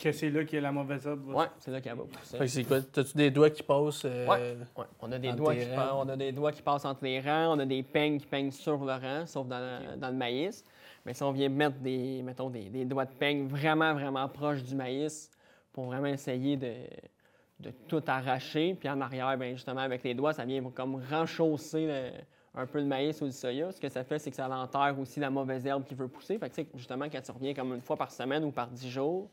[0.00, 1.28] Que c'est là qu'il y a la mauvaise herbe.
[1.34, 2.38] Ouais, c'est là qu'elle va pousser.
[2.38, 2.80] Fait que c'est quoi?
[2.80, 4.02] T'as-tu des doigts qui passent?
[4.06, 4.56] euh, Ouais.
[4.78, 5.74] Ouais, on a des doigts qui rangs?
[5.76, 8.26] pa- on a des doigts qui passent entre les rangs, on a des peignes qui
[8.26, 10.64] peignent sur le rang, sauf dans, le- dans le maïs.
[11.04, 14.62] Mais si on vient mettre des, mettons, des, des doigts de peigne vraiment, vraiment proches
[14.62, 15.30] du maïs
[15.70, 16.72] pour vraiment essayer de,
[17.60, 21.86] de tout arracher, puis en arrière, bien, justement, avec les doigts, ça vient comme renchausser
[21.86, 22.10] le-
[22.54, 23.70] un peu le maïs ou le soya.
[23.70, 26.38] Ce que ça fait, c'est que ça enterre aussi la mauvaise herbe qui veut pousser.
[26.38, 28.66] Fait que, tu sais, justement, quand tu reviens comme une fois par semaine ou par
[28.68, 29.28] dix jours,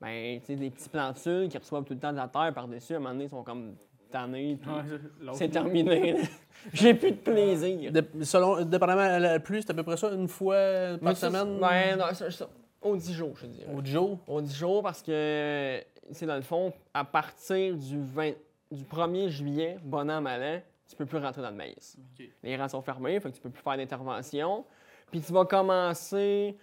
[0.00, 2.94] ben, tu sais, des petits plantules qui reçoivent tout le temps de la terre par-dessus,
[2.94, 3.74] à un moment donné, ils sont comme
[4.10, 4.82] tannés, puis Ouais,
[5.20, 6.16] l'autre- c'est terminé.
[6.72, 7.92] J'ai plus de plaisir.
[7.92, 11.58] Dép- selon, dépendamment de la pluie, c'est à peu près ça, une fois par semaine?
[11.60, 12.48] Ben, non, ça- ça-
[12.80, 13.66] au 10 jours, je dirais.
[13.74, 14.18] Au jour?
[14.26, 15.82] Au 10 jours, parce que,
[16.12, 18.32] c'est dans le fond, à partir du, 20
[18.70, 21.98] du 1er juillet, bon an, mal an, tu peux plus rentrer dans le maïs.
[22.42, 24.64] Les rangs sont fermés, fait que tu peux plus faire d'intervention.
[25.10, 26.56] Puis tu vas commencer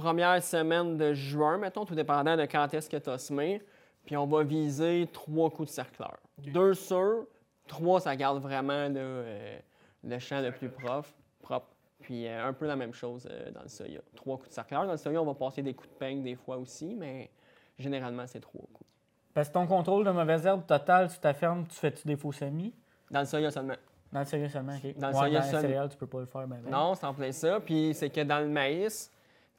[0.00, 3.62] première semaine de juin, mettons, tout dépendant de quand est-ce que tu as semé.
[4.06, 6.16] Puis on va viser trois coups de cercleur.
[6.38, 7.26] Deux sur,
[7.68, 9.58] trois, ça garde vraiment là, euh,
[10.02, 11.66] le champ le plus prof, propre.
[12.00, 14.00] Puis euh, un peu la même chose euh, dans le soya.
[14.16, 14.86] Trois coups de cercleur.
[14.86, 17.30] Dans le soya, on va passer des coups de peigne des fois aussi, mais
[17.78, 18.88] généralement, c'est trois coups.
[19.34, 22.32] Parce que ton contrôle de mauvaises herbes total sur ta ferme, tu fais-tu des faux
[22.32, 22.74] semis?
[23.10, 23.74] Dans le soya seulement.
[24.10, 24.96] Dans le soya seulement, OK.
[24.98, 25.60] Dans le Ouais, soya dans seulement.
[25.60, 26.70] céréales, tu peux pas le faire, ben, ben.
[26.70, 27.60] Non, c'est en plein ça.
[27.60, 29.10] Puis c'est que dans le maïs,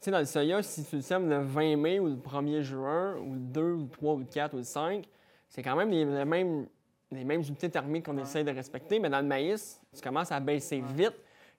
[0.02, 2.62] tu sais, dans le soya, si tu le sèmes le 20 mai ou le 1er
[2.62, 5.06] juin, ou le 2, ou le 3, ou le 4, ou le 5,
[5.48, 6.66] c'est quand même les, les mêmes,
[7.12, 8.98] les mêmes unités thermiques qu'on essaie de respecter.
[8.98, 11.14] Mais dans le maïs, tu commences à baisser vite.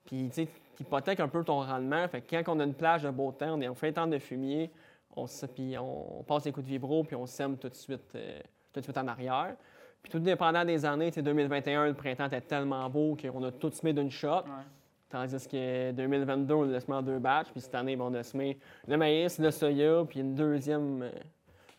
[0.04, 0.48] Puis tu
[0.80, 2.08] hypothèques un peu ton rendement.
[2.08, 3.92] Fait que quand on a une plage de beau temps, on, est, on fait un
[3.92, 4.72] temps de fumier,
[5.14, 8.40] on, puis on, passe les coups de vibro, puis on sème tout de suite, euh,
[8.72, 9.54] tout de suite en arrière.
[10.02, 13.52] Puis tout dépendant des années, tu sais, 2021, le printemps était tellement beau qu'on a
[13.52, 14.42] tout semé d'une shot.
[14.46, 14.64] Ouais.
[15.12, 17.48] Tandis que 2022, on l'a semé en deux batchs.
[17.52, 21.10] Puis cette année, ben, on a semé le maïs, le soya, puis une deuxième, euh,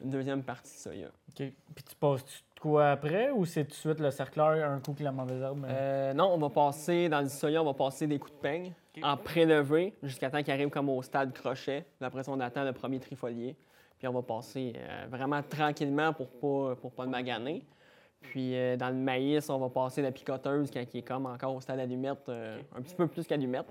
[0.04, 1.08] une deuxième partie de soya.
[1.08, 1.36] OK.
[1.76, 4.94] Puis tu passes de quoi après ou c'est tout de suite le cercleur, un coup
[4.94, 5.58] que la mauvaise herbe?
[5.64, 8.38] mais- Euh, non, on va passer, dans le soya, on va passer des coups de
[8.40, 11.86] peigne en prélevé jusqu'à temps qu'il arrive comme au stade crochet.
[11.98, 13.56] Puis après ça, on attend le premier trifolier.
[13.98, 17.66] Puis on va passer euh, vraiment tranquillement pour pas, pour pas le maganer.
[18.24, 21.56] Puis euh, dans le maïs, on va passer la picoteuse quand il est comme encore
[21.56, 23.68] au stade allumette, euh, un petit peu plus qu'allumette.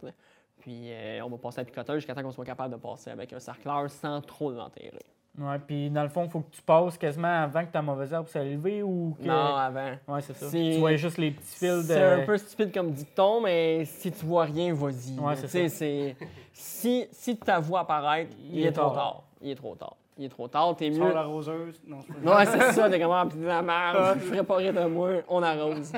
[0.60, 3.32] Puis euh, on va passer la picoteuse jusqu'à temps qu'on soit capable de passer avec
[3.32, 5.04] un cercleur sans trop l'enterrer.
[5.38, 8.12] Ouais, puis dans le fond, il faut que tu passes quasiment avant que ta mauvaise
[8.12, 9.26] herbe soit élevée ou que.
[9.26, 9.92] Non, avant.
[10.06, 10.50] Ouais, c'est ça.
[10.50, 11.94] Tu vois juste les petits fils de.
[11.94, 15.18] C'est un peu stupide comme dicton, mais si tu vois rien, vas-y.
[15.18, 16.14] Ouais, c'est ça.
[16.52, 19.22] Si, si tu ta vois apparaître, il, est, trop tard.
[19.40, 19.96] Il est trop tard.
[20.18, 20.76] Il est trop tard.
[20.76, 21.14] T'es Sors mieux.
[21.14, 21.80] la roseuse?
[21.86, 21.98] Non,
[22.44, 22.90] c'est ça.
[22.90, 24.18] T'es comment Ah, puis de la merde.
[24.18, 25.08] Je ferais pas rire de moi.
[25.28, 25.92] On arrose.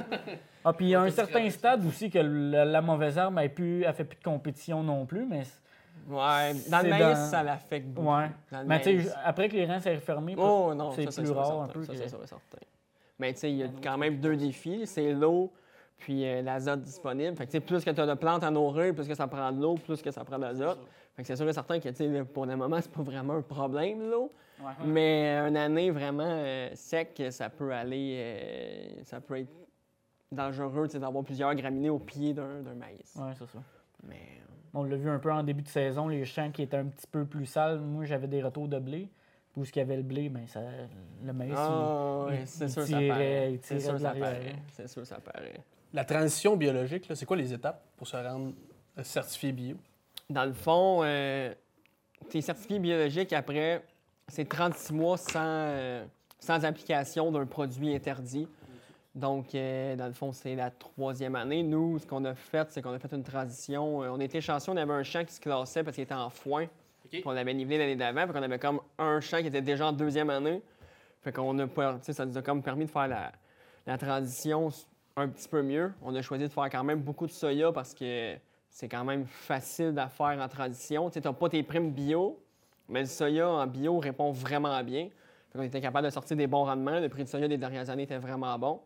[0.64, 3.82] Ah, puis il y a un certain stade aussi que le- la mauvaise elle, plus,
[3.82, 5.42] elle fait plus de compétition non plus, mais.
[6.08, 6.52] Ouais.
[6.70, 8.08] Dans le C'est maïs, dans- ça l'affecte beaucoup.
[8.14, 8.30] Ouais.
[8.52, 9.08] Dans le Mais tu maïs.
[9.08, 11.46] sais, après que les rangs s'est refermés, Oh non, c'est ça, plus sûr et rare
[11.46, 11.62] certain.
[11.64, 12.58] un peu Ça, que- c'est sûr et certain.
[13.18, 14.86] Mais tu sais, il y a quand même deux défis.
[14.86, 15.50] C'est l'eau
[15.98, 17.36] puis euh, l'azote disponible.
[17.36, 19.26] Fait que tu sais, plus que tu as de plantes à nourrir, plus que ça
[19.26, 20.78] prend de l'eau, plus que ça prend de l'azote.
[21.22, 24.32] C'est sûr et certain que pour le moment, c'est pas vraiment un problème, l'eau.
[24.60, 24.72] Ouais.
[24.84, 28.16] Mais euh, une année vraiment euh, sec, ça peut aller...
[28.18, 29.50] euh, ça peut être
[30.32, 33.14] dangereux d'avoir plusieurs graminées au pied d'un d'un maïs.
[33.16, 33.58] Ouais, c'est ça.
[34.08, 34.20] Mais
[34.72, 37.06] On l'a vu un peu en début de saison, les champs qui étaient un petit
[37.06, 37.78] peu plus sales.
[37.80, 39.08] Moi, j'avais des retours de blé.
[39.56, 40.60] Où ce qu'il y avait le blé, ben, ça,
[41.24, 43.52] le maïs, il- ouais, il- c'est il sûr, ça tirait- paraît.
[43.52, 44.56] il C'est tirait sûr, de ça paraît.
[44.72, 45.60] C'est sûr, ça paraît.
[45.92, 48.52] La transition biologique, là, c'est quoi les étapes pour se rendre
[49.02, 49.76] certifié bio?
[50.30, 51.54] Dans le fond, euh,
[52.30, 53.84] tu es certifié biologique après,
[54.28, 56.04] c'est 36 mois sans, euh,
[56.38, 58.48] sans application d'un produit interdit.
[59.14, 61.62] Donc, euh, dans le fond, c'est la troisième année.
[61.62, 64.02] Nous, ce qu'on a fait, c'est qu'on a fait une transition.
[64.02, 66.30] Euh, on était chanceux, on avait un champ qui se classait parce qu'il était en
[66.30, 66.66] foin.
[67.10, 68.26] Puis on l'avait nivelé l'année d'avant.
[68.26, 70.62] Fait qu'on avait comme un champ qui était déjà en deuxième année.
[71.22, 73.30] Fait qu'on a pas, ça nous a comme permis de faire la,
[73.86, 74.70] la transition
[75.16, 75.92] un petit peu mieux.
[76.02, 78.34] On a choisi de faire quand même beaucoup de soya parce que
[78.74, 81.08] c'est quand même facile à faire en transition.
[81.08, 82.42] Tu n'as pas tes primes bio,
[82.88, 85.10] mais le soya en bio répond vraiment bien.
[85.52, 86.98] Qu'on était capable de sortir des bons rendements.
[86.98, 88.80] Le prix du soya des dernières années était vraiment bon.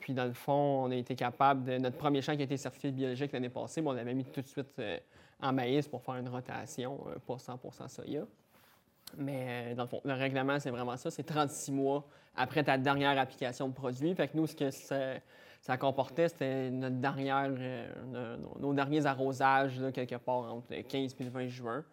[0.00, 1.78] Puis, dans le fond, on a été capable de.
[1.78, 4.48] Notre premier champ qui a été certifié biologique l'année passée, on l'avait mis tout de
[4.48, 4.98] suite euh,
[5.40, 8.22] en maïs pour faire une rotation, euh, pas 100% soya.
[9.16, 11.08] Mais euh, dans le fond, le règlement, c'est vraiment ça.
[11.08, 14.12] C'est 36 mois après ta dernière application de produit.
[14.12, 14.96] Fait que nous, ce que ça,
[15.60, 20.82] ça comportait, c'était notre dernière, euh, nos, nos derniers arrosages, là, quelque part entre le
[20.82, 21.84] 15 et le 20 juin.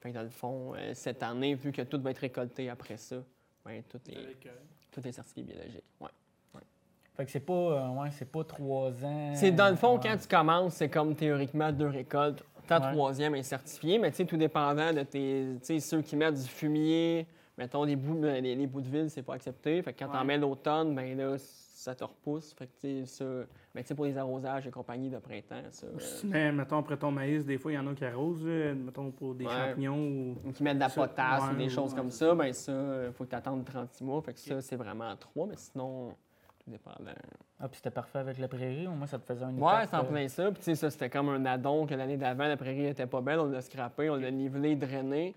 [0.00, 2.96] Fait que dans le fond, euh, cette année, vu que tout va être récolté après
[2.96, 3.16] ça,
[3.64, 4.36] ben, tout, est,
[4.90, 5.84] tout est certifié biologique.
[6.00, 6.08] Ouais.
[7.14, 9.32] Fait que c'est pas, euh, ouais, c'est pas trois ans.
[9.34, 10.00] C'est dans le fond, Ouais.
[10.02, 12.42] quand tu commences, c'est comme théoriquement deux récoltes.
[12.66, 12.92] Ta Ouais.
[12.92, 15.46] troisième est certifiée, mais tu sais, tout dépendant de tes.
[15.60, 17.26] Tu sais, ceux qui mettent du fumier,
[17.58, 19.82] mettons les bouts, les, les bouts de ville, c'est pas accepté.
[19.82, 20.24] Fait que quand t'en Ouais.
[20.24, 22.52] mets l'automne, ben là, ça te repousse.
[22.54, 23.24] Fait que tu sais, ça.
[23.74, 25.86] Ben tu sais, pour les arrosages et compagnie de printemps, ça.
[25.86, 28.74] euh, mets, mettons, après ton maïs, des fois, il y en a qui arrosent, là,
[28.74, 29.50] mettons, pour des Ouais.
[29.52, 30.36] champignons ou...
[30.48, 32.72] ou qui mettent de la potasse ou des choses ouais, comme ça, ben ça,
[33.06, 34.22] il faut que tu attendes 36 mois.
[34.22, 36.10] Fait que ça, c'est vraiment trois, mais sinon,
[36.64, 37.10] tout dépendant.
[37.58, 38.86] Ah, puis c'était parfait avec la prairie.
[38.86, 40.50] Au moins, ça te faisait un Ouais, c'est en plein ça.
[40.50, 43.20] Puis, tu sais, ça, c'était comme un addon que l'année d'avant, la prairie était pas
[43.20, 43.38] belle.
[43.40, 45.34] On l'a scrappé, on l'a nivelé, drainé.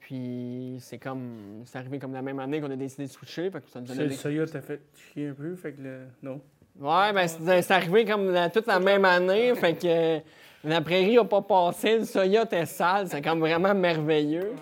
[0.00, 1.62] Puis, c'est comme.
[1.66, 3.50] C'est arrivé comme la même année qu'on a décidé de switcher.
[3.50, 4.80] Fait que ça nous C'est donnait le des- soya t'a fait
[5.12, 6.00] chier un peu, fait que le...
[6.22, 6.40] Non?
[6.80, 9.54] Ouais, ben, c'est arrivé comme la- toute la même année.
[9.54, 10.18] Fait que euh,
[10.64, 13.08] la prairie a pas passé, le soya était sale.
[13.08, 14.52] C'est comme vraiment merveilleux.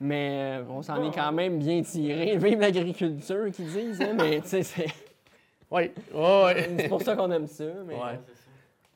[0.00, 2.36] Mais euh, on s'en est quand même bien tiré.
[2.36, 4.00] Vive l'agriculture, qu'ils disent.
[4.02, 4.86] hein, mais, tu sais, c'est
[5.70, 6.70] Oui, ouais.
[6.78, 7.64] c'est pour ça qu'on aime ça.
[7.86, 8.18] Mais, Ouais.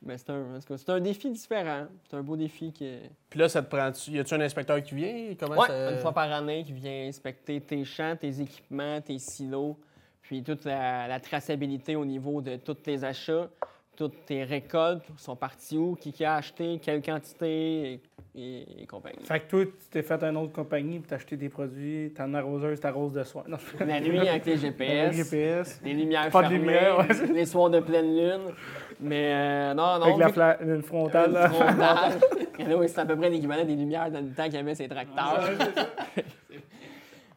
[0.05, 1.87] Mais c'est un, c'est un défi différent.
[2.09, 2.99] C'est un beau défi qui.
[3.31, 4.11] Puis là, ça te prend-tu.
[4.12, 5.35] Y a-tu un inspecteur qui vient?
[5.38, 5.93] Comment Ouais, ça...
[5.93, 9.77] une fois par année qui vient inspecter tes champs, tes équipements, tes silos,
[10.23, 13.49] puis toute la, la traçabilité au niveau de tous tes achats.
[13.97, 18.01] toutes tes récoltes sont parties où, qui, qui a acheté, quelle quantité
[18.35, 19.25] et, compagnie.
[19.25, 22.81] Fait que toi, tu t'es fait une autre compagnie, t'as acheté des produits, une arroseuse,
[22.81, 23.45] t'arroses de soir.
[23.47, 25.81] Non, La nuit avec les GPS, GPS.
[25.85, 28.55] les lumières Pas de fermées, lumière, ouais, les soirs de pleine lune.
[29.01, 31.29] Mais euh, non, non, Avec la fla- une frontale.
[31.31, 31.49] Une là.
[31.51, 32.12] frontale.
[32.79, 34.87] Oui, c'est à peu près l'équivalent des lumières dans le temps qu'il y avait ces
[34.87, 35.51] tracteurs.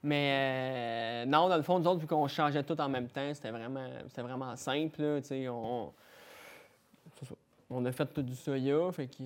[0.03, 3.33] Mais euh, non, dans le fond, nous autres, vu qu'on changeait tout en même temps,
[3.33, 5.01] c'était vraiment, c'était vraiment simple.
[5.01, 5.19] Là,
[5.51, 5.91] on,
[7.23, 7.35] ça.
[7.71, 9.23] on a fait tout du soya, fait que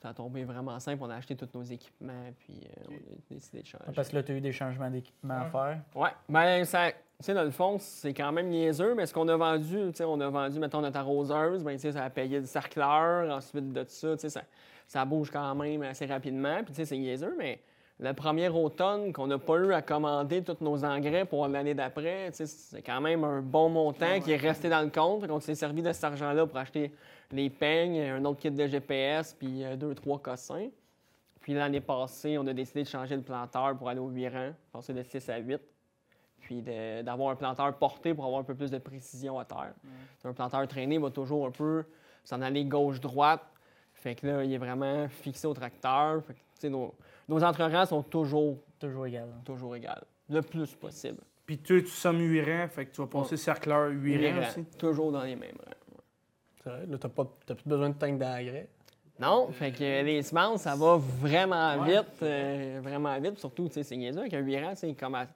[0.00, 1.02] ça a tombé vraiment simple.
[1.02, 3.84] On a acheté tous nos équipements, puis euh, on a décidé de changer.
[3.94, 5.80] Parce que là, tu as eu des changements d'équipement à faire.
[5.94, 9.26] Ouais, ben ça, tu sais, dans le fond, c'est quand même niaiseux, mais ce qu'on
[9.28, 12.10] a vendu, tu sais, on a vendu, mettons, notre arroseuse, ben, tu sais, ça a
[12.10, 14.42] payé le cercleur, ensuite de tout ça, tu sais, ça,
[14.86, 17.60] ça bouge quand même assez rapidement, puis tu sais, c'est niaiseux, mais
[18.00, 22.30] le premier automne qu'on n'a pas eu à commander tous nos engrais pour l'année d'après,
[22.32, 25.82] c'est quand même un bon montant qui est resté dans le compte, donc s'est servi
[25.82, 26.92] de cet argent-là pour acheter
[27.32, 30.68] les peignes, un autre kit de GPS, puis euh, deux, trois cossins.
[31.40, 34.54] Puis l'année passée, on a décidé de changer de planteur pour aller au 8 rangs,
[34.72, 35.60] passer de 6 à 8
[36.40, 36.62] puis
[37.02, 39.74] d'avoir un planteur porté pour avoir un peu plus de précision à terre.
[40.24, 41.84] Un planteur traîné va toujours un peu
[42.24, 43.42] s'en aller gauche-droite.
[43.92, 46.22] Fait que là, il est vraiment fixé au tracteur.
[46.24, 46.94] Fait que, tu sais, nos,
[47.28, 49.28] nos entre-rangs sont toujours, Toujours égal.
[49.44, 51.18] toujours égales, le plus possible.
[51.46, 54.40] Puis toi, tu sommes 8 rangs, fait que tu vas passer cercleur 8 Les rangs
[54.40, 54.64] rangs, aussi.
[54.78, 56.00] Toujours dans les mêmes rangs.
[56.62, 58.68] C'est vrai, là, t'as pas- t'as plus besoin de tank d'engrais.
[59.20, 63.38] Non, fait que euh, les semences, ça va vraiment vite, euh, vraiment vite.
[63.38, 65.26] Surtout, tu sais, c'est niaiseux avec un 8 rangs, tu sais, comme à,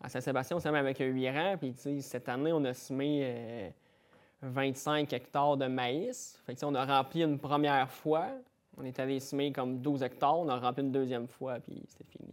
[0.00, 2.74] à Saint-Sébastien, on sème avec un 8 rangs, puis tu sais, cette année, on a
[2.74, 3.68] semé euh,
[4.42, 6.40] 25 hectares de maïs.
[6.46, 8.28] Fait que, tu on a rempli une première fois,
[8.78, 12.04] on est allé semer comme 12 hectares, on a rempli une deuxième fois, puis c'était
[12.10, 12.30] fini.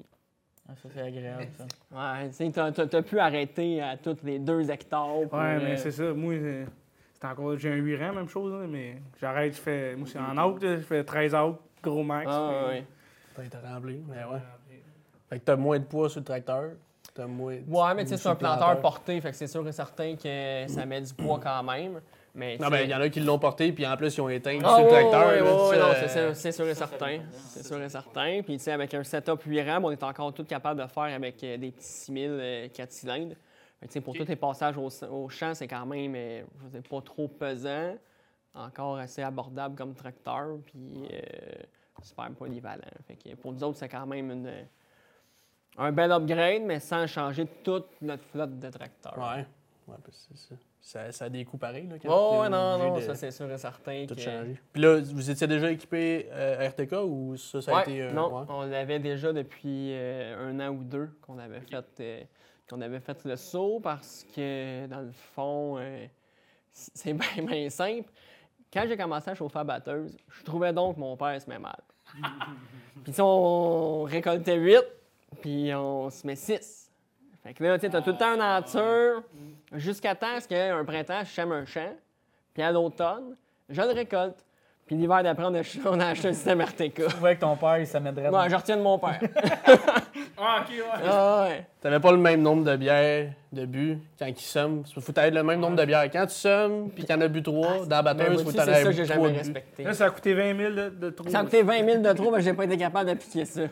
[0.67, 1.65] Ah, ça, c'est agréable, ça.
[1.91, 5.08] Ouais, tu sais, t'as- pu arrêter à tous les deux hectares.
[5.30, 6.13] pour, Ouais, euh, mais c'est ça.
[6.13, 6.36] Moi,
[7.13, 7.58] c'est encore.
[7.58, 9.95] J'ai un 8 rangs, même chose, là, mais j'arrête, je fais.
[9.95, 12.28] Moi, c'est en out, je fais 13 out, gros max.
[12.32, 12.86] Ah, puis- ouais.
[13.36, 13.58] T'as été
[14.08, 14.39] mais ouais.
[15.30, 16.71] Fait que t'as moins de poids sur le tracteur.
[17.13, 17.54] T'as moins.
[17.67, 20.65] Ouais, mais tu sais, c'est un planteur porté, fait que c'est sûr et certain que
[20.67, 21.99] ça met du poids quand même.
[22.39, 24.30] Mais, Non, sais- il y en a qui l'ont porté, puis en plus, ils ont
[24.30, 25.43] éteint Ah, sur le tracteur.
[25.43, 27.19] non, euh, c'est sûr- et certain.
[27.34, 28.41] C'est sûr et certain.
[28.43, 31.04] Puis, tu sais, avec un setup 8 rames, on est encore tout capable de faire
[31.04, 33.36] avec euh, des petits 6000 euh, 4 cylindres.
[33.82, 36.43] Fait que, tu sais, pour tous les passages au, au champ, c'est quand même, euh,
[36.73, 37.95] je pas trop pesant.
[38.56, 41.19] Encore assez abordable comme tracteur, puis euh,
[42.02, 42.82] super polyvalent.
[43.06, 44.49] Fait que pour nous autres, c'est quand même une,
[45.78, 49.17] un bel upgrade, mais sans changer toute notre flotte de tracteurs.
[49.17, 49.45] Ouais.
[49.88, 50.56] Ouais, que c'est ça.
[50.82, 51.12] Ça.
[51.12, 51.96] Ça a des coûts pareils, là.
[52.08, 54.06] Oh, ouais, non, non, de ça c'est sûr et certain.
[54.08, 54.56] Tout que-.
[54.74, 58.02] Puis là, vous étiez déjà équipé euh, RTK ou ça, ça a été.
[58.02, 58.46] euh, non, ouais?
[58.50, 62.28] on l'avait déjà depuis euh, un an ou deux qu'on avait fait
[62.70, 65.80] qu'on avait fait le saut parce que dans le fond,
[66.72, 68.10] c'est bien, bien simple.
[68.72, 71.58] Quand j'ai commencé à chauffer à batteuse, je trouvais donc que mon père se met
[71.58, 71.82] mal.
[73.04, 74.78] puis sais, on récoltait 8,
[75.42, 76.79] puis on se met 6.
[77.50, 79.24] Fait que là, tu sais, t'as tout le temps une nature
[79.74, 81.96] jusqu'à temps à ce qu'un printemps, je sème un champ,
[82.54, 83.36] puis à l'automne,
[83.70, 84.46] je le récolte.
[84.86, 86.94] Puis l'hiver d'après, on a, on a acheté un système RTK.
[86.94, 88.30] Tu vois que ton père, il s'amènerait.
[88.30, 89.20] Ouais, je retiens de mon père.
[90.42, 91.06] Ah, ok, ouais.
[91.06, 91.66] Ah ouais.
[91.82, 94.26] T'avais pas le même nombre de bières de but quand.
[94.28, 96.10] Il faut t'aider le même nombre de bières.
[96.10, 98.52] Quand tu sommes, puis qu'il y en a bu trois, dans la batteuse, il faut
[98.54, 99.84] t'en c'est ça que j'ai jamais respecté.
[99.84, 101.28] Là, ça a coûté 20 000 de, de trop.
[101.28, 103.64] Ça a coûté 20 000 de trop, mais j'ai pas été capable d'appliquer ça.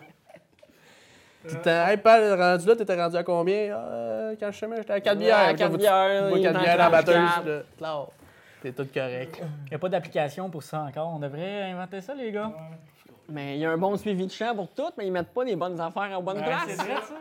[1.65, 3.69] Hey, Paul, rendu là, t'étais rendu à combien?
[3.73, 5.37] Ah, euh, quand je semais, j'étais à 4 bières.
[5.37, 6.29] À Là, 4 faut- bières.
[6.35, 7.63] Il 4 est en bières dans la batteuse.
[7.77, 8.09] Claro.
[8.61, 9.41] T'es tout correct.
[9.65, 11.13] Il n'y a pas d'application pour ça encore.
[11.15, 12.51] On devrait inventer ça, les gars.
[13.29, 15.43] Mais il y a un bon suivi de champ pour tout, mais ils mettent pas
[15.43, 16.63] les bonnes affaires en bonne Ouais, place.
[16.67, 17.13] c'est vrai, ça.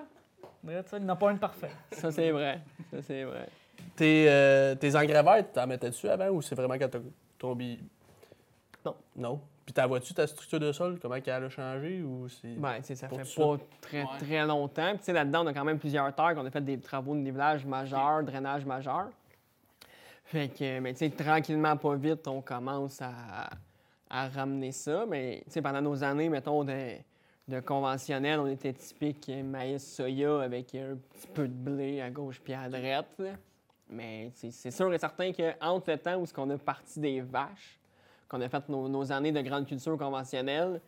[0.63, 0.97] Vrai, ça.
[0.99, 1.77] Il n'y en a pas une parfaite.
[1.93, 2.61] Ça, c'est vrai.
[2.93, 3.49] Ça, c'est vrai.
[3.97, 6.99] Tes, euh, tes engrais verts, t'en mettais dessus avant ou c'est vraiment quand t'as
[7.39, 7.79] tombé?
[8.85, 8.95] Non.
[9.17, 9.41] Non?
[9.67, 12.55] Puis t'as vois-tu ta structure de sol, comment elle a changé ou c'est.
[12.55, 13.43] Ben, ça Pour fait ça?
[13.43, 14.91] pas très, très longtemps.
[14.91, 17.15] Puis, tu sais, là-dedans, on a quand même plusieurs terres qu'on a fait des travaux
[17.15, 19.09] de nivelage majeur, drainage majeur.
[20.25, 23.51] Fait que, mais tu sais, tranquillement, pas vite, on commence à,
[24.09, 25.05] à ramener ça.
[25.09, 26.93] Mais, tu sais, pendant nos années, mettons, de,
[27.49, 32.41] de conventionnel, on était typique maïs soya avec un petit peu de blé à gauche
[32.41, 33.15] puis à droite.
[33.19, 33.31] là.
[33.89, 37.79] Mais c'est sûr et certain qu'entre le temps où on a parti des vaches,
[38.29, 40.81] qu'on a fait nos, nos années de grande culture conventionnelle,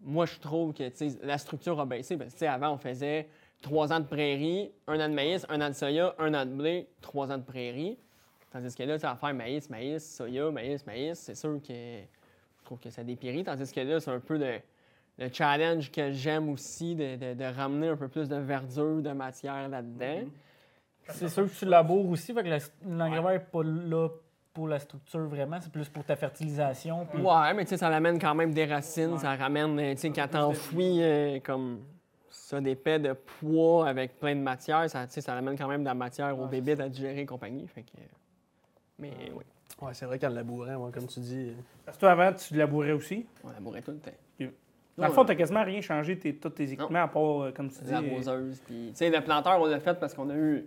[0.00, 0.84] moi, je trouve que
[1.22, 2.16] la structure a baissé.
[2.16, 3.28] Parce que avant, on faisait
[3.62, 6.50] trois ans de prairie, un an de maïs, un an de soya, un an de
[6.50, 7.96] blé, trois ans de prairie.
[8.50, 12.64] Tandis que là, tu à faire maïs, maïs, soya, maïs, maïs, c'est sûr que je
[12.64, 13.44] trouve que ça dépérit.
[13.44, 14.58] Tandis que là, c'est un peu le,
[15.18, 19.10] le challenge que j'aime aussi de, de- de ramener un peu plus de verdure, de
[19.12, 20.28] matière là-dedans.
[21.08, 24.08] C'est sûr que tu laboures aussi, fait que la- l'engrais n'est pas là
[24.54, 27.04] pour la structure vraiment, c'est plus pour ta fertilisation.
[27.12, 30.00] puis- Ouais, mais tu sais, ça amène quand même des racines, ça ramène, euh, tu
[30.02, 31.80] sais, quand t'enfouis euh, comme
[32.30, 35.66] ça, des pets de poids avec plein de matière, ça, tu sais, ça amène quand
[35.68, 37.66] même de la matière aux Ouais, bébés à digérer et compagnie.
[37.66, 37.88] Fait que.
[37.98, 38.04] euh,
[39.00, 39.42] Mais oui,
[39.82, 41.48] Ouais, c'est vrai qu'en labourant, moi, comme tu dis.
[41.48, 43.26] euh, Parce que toi, avant, tu labourais aussi?
[43.42, 44.10] on labourait tout le temps.
[44.96, 47.68] Dans le fond, t'as quasiment rien changé, tes, tous tes équipements, à part, euh, comme
[47.68, 47.90] tu dis.
[47.90, 48.60] La roseuse.
[48.64, 50.64] Puis, tu sais, le planteur, on l'a fait parce qu'on a eu.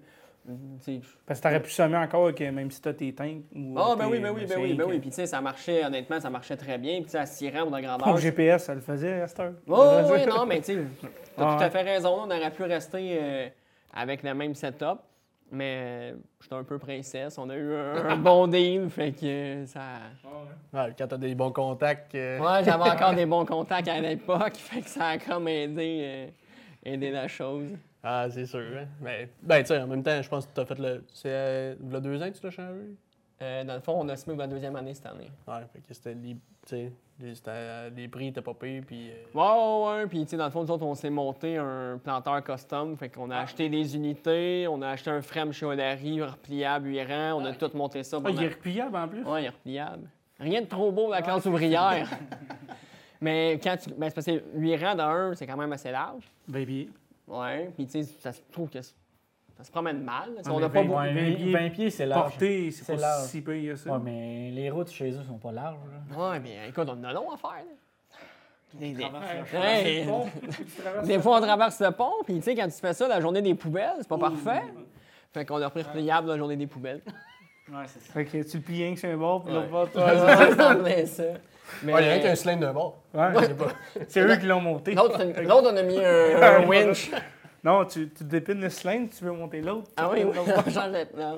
[1.25, 3.43] Parce que t'aurais pu semer encore, que même si t'as tes teintes.
[3.55, 4.99] Ou, Ah, euh, ben oui, ben oui, ben oui, ben oui.
[4.99, 6.95] Puis, tu sais, ça marchait, honnêtement, ça marchait très bien.
[6.97, 8.07] Puis, tu sais, à 6 rangs de grandeur.
[8.07, 9.53] Ton GPS, ça le faisait à cette heure.
[9.67, 10.77] Oh, oui, non, mais tu sais,
[11.35, 12.09] t'as Ah tout à fait raison.
[12.21, 13.47] On aurait pu rester euh,
[13.93, 14.99] avec le même setup.
[15.49, 15.77] Mais
[16.11, 17.37] euh, j'étais un peu princesse.
[17.37, 18.89] On a eu un, un bon deal.
[18.89, 19.79] Fait que euh, ça.
[20.73, 22.13] Ouais, quand t'as des bons contacts.
[22.15, 24.55] euh, Ouais, j'avais encore des bons contacts à l'époque.
[24.57, 26.27] Fait que ça a comme aidé, euh,
[26.83, 27.69] aidé la chose.
[28.03, 28.59] Ah, c'est sûr.
[28.59, 28.85] Hein?
[29.01, 31.03] Mais, ben, tu sais, en même temps, je pense que t'as fait le.
[31.13, 32.81] C'est euh, a deux ans que tu l'as changé?
[33.41, 35.29] Euh, dans le fond, on a semé pour la deuxième année cette année.
[35.47, 36.13] Ouais, fait que c'était.
[36.15, 39.11] les- Tu sais, les, c'était, euh, les prix étaient pas payés, puis.
[39.11, 39.43] euh, Ouais,
[39.95, 40.07] ouais, ouais.
[40.07, 42.97] Puis, tu sais, dans le fond, nous autres, on s'est monté un planteur custom.
[42.97, 47.03] Fait qu'on a acheté des unités, on a acheté un frame chez O'Larry, repliable, 8
[47.03, 47.41] rangs.
[47.41, 48.17] On a tout monté ça.
[48.23, 49.23] Ah, il est repliable en plus.
[49.23, 50.07] Ouais, il est repliable.
[50.39, 52.09] Rien de trop beau, la classe ouvrière.
[53.21, 53.89] Mais quand tu.
[53.91, 56.23] Ben, c'est parce que 8 rangs dans un, c'est quand même assez large.
[56.47, 56.89] Baby.
[57.27, 57.69] Ouais.
[57.75, 58.93] Puis, tu sais, ça se trouve que ça
[59.63, 60.29] se promène mal.
[60.45, 60.99] Ah, on mais a pas vingt- beaucoup.
[60.99, 62.21] Ouais, 20 20, pieds pieds, c'est large.
[62.31, 63.25] Porté, c'est C'est pas large.
[63.27, 63.91] si pire ça.
[63.93, 65.79] Ouais, mais les routes chez eux sont pas larges.
[66.11, 66.29] là.
[66.31, 67.49] Ouais, mais écoute, on a long à faire.
[67.51, 68.17] là.
[68.73, 68.95] Des,
[69.53, 70.03] Hey,
[71.21, 73.55] fois, on traverse le pont, puis tu sais, quand tu fais ça la journée des
[73.55, 74.61] poubelles, c'est pas parfait.
[75.33, 77.01] Fait qu'on a repris repliable la journée des poubelles.
[77.69, 78.13] Ouais, c'est ça.
[78.13, 81.23] Fait que tu le plies que sur un bord, puis l'autre bord, à ça.
[81.83, 82.97] Mais Ouais, il y a rien qu'un cylindre d'un bord.
[83.13, 83.65] Ouais, C'est pas-
[84.07, 84.93] c'est eux qui l'ont monté.
[84.93, 85.19] l'autre,
[85.71, 87.11] on a mis un, un winch.
[87.63, 89.89] Non, tu, tu dépines le cylindre, tu veux monter l'autre.
[89.97, 90.63] Ah oui, oui, l'autre bord.
[90.67, 91.37] on change de plan.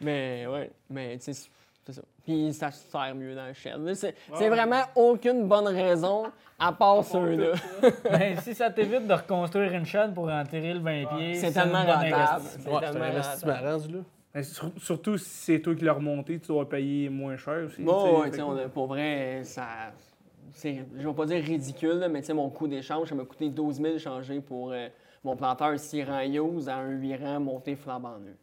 [0.00, 1.48] Mais ouais, mais tu sais,
[1.86, 2.02] c'est ça.
[2.24, 3.94] Puis ça se sert mieux dans le shed.
[3.94, 6.24] C'est c'est vraiment aucune bonne raison
[6.58, 7.52] à part ceux-là.
[8.10, 11.82] Ben, si ça t'évite de reconstruire une chaîne pour enterrer le 20 pieds, C'est tellement
[11.84, 12.42] rentable.
[12.44, 14.04] C'est Ouais, c'est tellement un investissement rentable.
[14.34, 17.82] Mais sur- surtout si c'est toi qui l'as remonté, tu dois payer moins cher aussi.
[17.82, 19.92] Bon, ouais, on a- pour vrai, ça.
[20.54, 23.76] c'est- Je vais pas dire ridicule, là, mais mon coût d'échange, ça m'a coûté 12
[23.80, 24.88] 000 changer pour euh,
[25.24, 28.36] mon planteur 6 rangs use à un 8 rangs monté flambant neuf.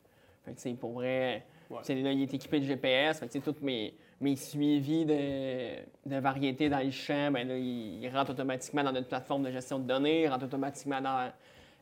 [0.45, 3.19] Fait que, pour vrai, là, il est équipé de GPS.
[3.19, 8.02] Fait que, tous mes, mes suivis de, de variétés dans le champ, ben là, ils,
[8.04, 11.32] ils rentrent automatiquement dans notre plateforme de gestion de données, ils rentrent automatiquement dans,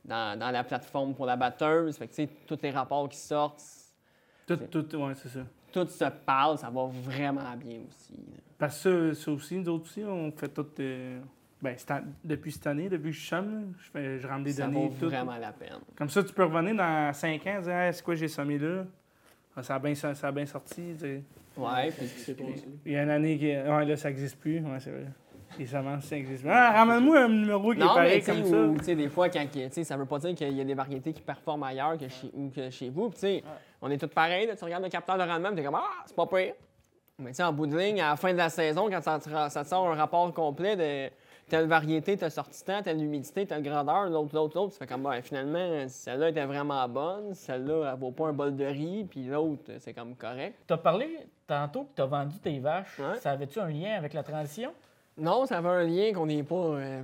[0.03, 1.97] dans, dans la plateforme pour la batteuse.
[1.97, 3.63] Fait que, tous les rapports qui sortent,
[4.47, 5.41] Tout, tout, ouais, c'est ça.
[5.71, 8.13] tout se parle, ça va vraiment bien aussi.
[8.13, 8.38] là.
[8.57, 10.65] Parce que ça, ça aussi, nous autres aussi, on fait tout.
[10.79, 11.19] euh,
[11.62, 11.75] ben,
[12.23, 14.88] depuis cette année, depuis que je là, je, fais, je rentre des Ça données.
[14.88, 15.10] vaut tout.
[15.10, 15.79] vraiment la peine.
[15.95, 18.57] Comme ça, tu peux revenir dans 5 ans et dire Hey, c'est quoi j'ai sommé
[18.57, 18.86] là?
[19.55, 20.93] Ah, Ça a bien ça a bien sorti.
[20.93, 21.23] tu sais.
[21.57, 22.36] Ouais, puis
[22.86, 23.47] Il y a une année qui.
[23.47, 24.60] Ouais, là, ça n'existe plus.
[24.60, 25.07] Ouais, c'est vrai.
[25.57, 26.49] Les.
[26.49, 28.79] Ah, ramène-moi un numéro qui est Non, mais pareil tu sais, comme ou, ça.
[28.79, 29.45] tu sais, des fois, quand,
[29.83, 32.49] ça veut pas dire qu'il y a des variétés qui performent ailleurs que chez, ou
[32.49, 33.09] que chez vous.
[33.09, 33.43] Puis, tu sais,
[33.81, 34.47] on est tous pareils.
[34.47, 34.55] là.
[34.55, 36.53] tu regardes le capteur de rendement, tu es comme Ah, c'est pas pire.
[37.19, 39.17] Mais tu sais, en bout de ligne, à la fin de la saison, quand ça
[39.19, 41.11] te, ça te sort un rapport complet de
[41.49, 45.03] telle variété, telle sortie temps, telle humidité, telle grandeur, l'autre, l'autre, l'autre, tu fais comme
[45.03, 49.23] ben, finalement, celle-là était vraiment bonne, celle-là, elle vaut pas un bol de riz, puis
[49.23, 50.55] l'autre, c'est comme correct.
[50.67, 52.99] Tu as parlé tantôt que tu as vendu tes vaches.
[52.99, 53.17] Ouais.
[53.19, 54.71] Ça avait-tu un lien avec la transition?
[55.17, 56.56] Non, ça avait un lien qu'on n'est pas.
[56.56, 57.01] euh,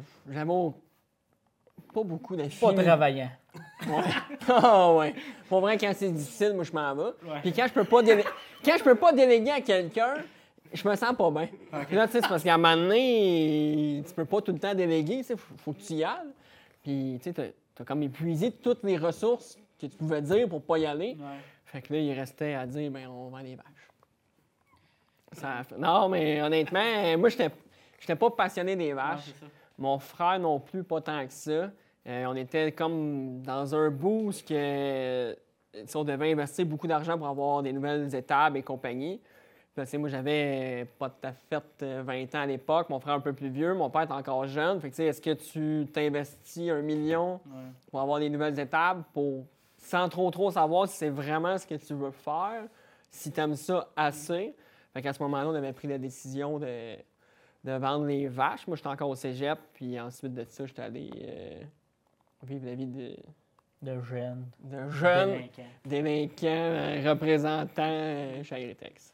[1.93, 3.29] pas beaucoup de Pas travaillant.
[4.47, 5.13] Ah ouais.
[5.47, 7.11] Pour vrai, quand c'est difficile, moi, je m'en vais.
[7.41, 8.25] Puis quand je peux pas délé-
[8.63, 10.15] quand je peux pas déléguer à quelqu'un,
[10.73, 11.47] je me sens pas bien.
[11.87, 14.59] Puis là, tu sais, c'est parce qu'à un moment donné, tu peux pas tout le
[14.59, 16.33] temps déléguer, tu sais, faut, faut que tu y ailles.
[16.81, 20.77] Puis, tu sais, t'as- comme épuisé toutes les ressources que tu pouvais dire pour pas
[20.79, 21.15] y aller.
[21.65, 23.65] Fait que là, il restait à dire, ben, on vend les vaches.
[25.33, 27.49] Ça Non, mais honnêtement, moi, j'étais
[28.03, 29.31] j'étais pas passionné des vaches.
[29.77, 31.71] Mon frère non plus, pas tant que ça.
[32.05, 35.33] Euh, on était comme dans un boost que euh,
[35.85, 39.21] sais, on devait investir beaucoup d'argent pour avoir des nouvelles étables et compagnie.
[39.73, 42.89] Puis, là, moi, j'avais pas tout à fait euh, 20 ans à l'époque.
[42.89, 43.73] Mon frère un peu plus vieux.
[43.73, 44.81] Mon père est encore jeune.
[44.81, 47.39] Fait que, est-ce que tu t'investis un million
[47.89, 49.45] pour avoir des nouvelles étables pour,
[49.77, 52.65] sans trop trop savoir si c'est vraiment ce que tu veux faire,
[53.09, 54.53] si tu aimes ça assez?
[54.93, 56.97] Fait qu'à ce moment-là, on avait pris la décision de,
[57.63, 58.67] de vendre les vaches.
[58.67, 61.61] Moi, j'étais encore au cégep, puis ensuite de ça, j'étais allé euh,
[62.43, 63.15] vivre la vie de,
[63.81, 64.45] De jeunes.
[64.59, 65.63] de jeune délinquants.
[65.85, 69.13] délinquant euh, représentant euh, chez Agritex.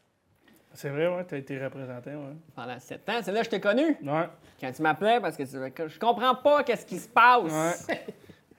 [0.72, 2.36] C'est vrai, ouais, t'as été représenté, ouais.
[2.54, 3.96] Pendant sept ans, c'est là que je t'ai connu.
[4.02, 4.28] Ouais.
[4.60, 7.86] Quand tu m'appelais, parce que tu- que je comprends pas qu'est-ce qui se passe.
[7.88, 8.04] Ouais.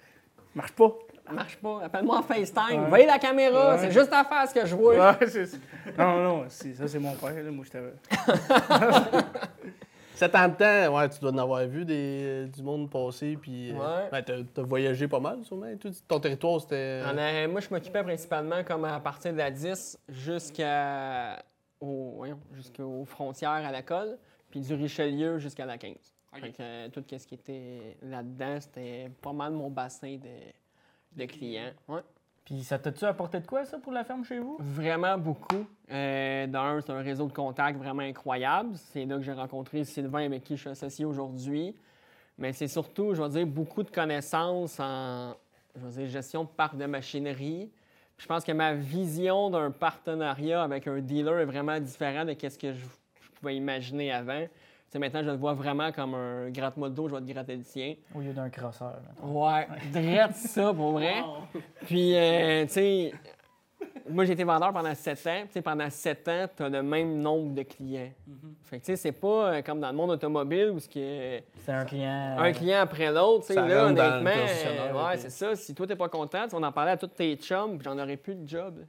[0.55, 0.91] Marche pas.
[1.31, 1.83] marche pas.
[1.85, 2.81] Appelle-moi en FaceTime.
[2.83, 2.89] Ouais.
[2.89, 3.79] Voyez la caméra, Ouais.
[3.79, 5.11] c'est juste en face que je vois.
[5.13, 5.57] Ouais, c'est ça.
[5.97, 7.33] Non, non, ça, c'est mon père.
[7.41, 7.49] Là.
[7.51, 7.79] Moi, j'étais.
[10.21, 13.71] 7 ans de temps, ouais, tu dois en avoir vu des, du monde passer, puis.
[13.71, 14.09] euh, Ouais.
[14.11, 15.75] ben, t'as, t'as voyagé pas mal, sûrement.
[15.77, 17.01] Toi, ton territoire, c'était.
[17.05, 21.43] On a- moi, je m'occupais principalement comme à partir de la 10 jusqu'à
[21.79, 24.17] au- jusqu'aux frontières à la colle,
[24.49, 25.95] puis du Richelieu jusqu'à la 15.
[26.35, 31.25] Fait que, euh, tout ce qui était là-dedans, c'était pas mal mon bassin de, de
[31.25, 31.71] clients.
[31.87, 31.99] Ouais.
[32.45, 34.57] Puis ça t'a-tu apporté de quoi, ça, pour la ferme chez vous?
[34.59, 35.65] Vraiment beaucoup.
[35.91, 38.71] Euh, D'un, c'est un réseau de contacts vraiment incroyable.
[38.75, 41.75] C'est là que j'ai rencontré Sylvain avec qui je suis associé aujourd'hui.
[42.37, 45.35] Mais c'est surtout, je vais dire, beaucoup de connaissances en
[46.05, 47.71] gestion de parc de machinerie.
[48.17, 52.57] Je pense que ma vision d'un partenariat avec un dealer est vraiment différente de ce
[52.57, 52.85] que je
[53.39, 54.45] pouvais imaginer avant.
[54.99, 57.63] Maintenant, je le vois vraiment comme un gratte-moi le dos, je vais te gratter le
[57.63, 57.95] sien.
[58.13, 58.99] Au lieu d'un crosseur.
[59.23, 61.23] Ouais, drette ça pour vrai.
[61.85, 63.13] Puis, euh, tu sais,
[64.09, 65.41] moi, j'ai été vendeur pendant sept ans.
[65.45, 68.11] Tu sais, pendant sept ans, tu as le même nombre de clients.
[68.63, 71.01] Fait que, tu sais, c'est pas euh, comme dans le monde automobile où ce qui
[71.01, 72.35] est C'est un client.
[72.37, 73.41] un client après l'autre.
[73.45, 74.31] Tu sais, Ça là, rentre dans le honnêtement,
[74.67, 75.55] euh, ouais, c'est ça.
[75.55, 77.97] Si toi, t'es pas content, tu vas en parler à tous tes chums, puis j'en
[77.97, 78.79] aurais plus de job.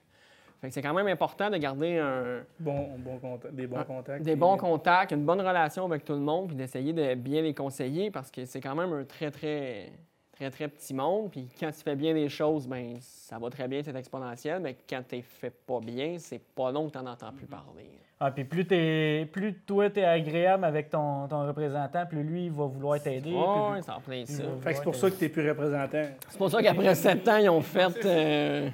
[0.63, 4.23] Fait que c'est quand même important de garder un, Bon, bon contact, des bons contacts.
[4.23, 7.53] des bons contacts, une bonne relation avec tout le monde, puis d'essayer de bien les
[7.53, 9.91] conseiller parce que c'est quand même un très, très,
[10.31, 11.33] très, très petit monde.
[11.33, 14.61] Puis quand tu fais bien les choses, ben ça va très bien, c'est exponentiel.
[14.61, 17.91] Mais quand tu fais pas bien, c'est pas long que tu n'en entends plus parler.
[18.21, 22.53] Ah, puis plus, t'es, plus toi, t'es agréable avec ton, ton représentant, plus lui, il
[22.53, 23.33] va vouloir t'aider.
[23.33, 23.43] Ouais,
[23.75, 24.45] puis- c'est en plein ça.
[24.45, 24.49] Ouais.
[24.61, 26.05] Fait que c'est pour ça que t'es plus représentant.
[26.29, 28.07] C'est pour ça qu'après sept ans, ils ont fait.
[28.07, 28.71] euh,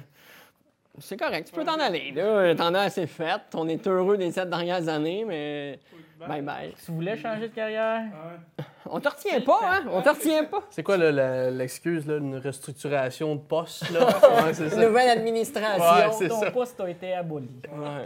[1.01, 2.11] C'est correct, tu peux t'en aller.
[2.11, 2.55] Là.
[2.55, 3.41] T'en as assez fait.
[3.53, 5.79] On est heureux des sept dernières années, mais
[6.27, 6.73] bye bye.
[6.85, 8.03] Tu voulais changer de carrière?
[8.85, 9.83] On te retient pas, hein?
[9.91, 10.63] On te retient pas.
[10.69, 14.05] C'est quoi l'excuse, là, une restructuration de poste, là?
[14.45, 14.63] ouais, ça.
[14.63, 16.19] Nouvelle administration.
[16.19, 16.51] Ouais, ton ça.
[16.51, 17.49] poste a été aboli.
[17.71, 18.05] Ouais.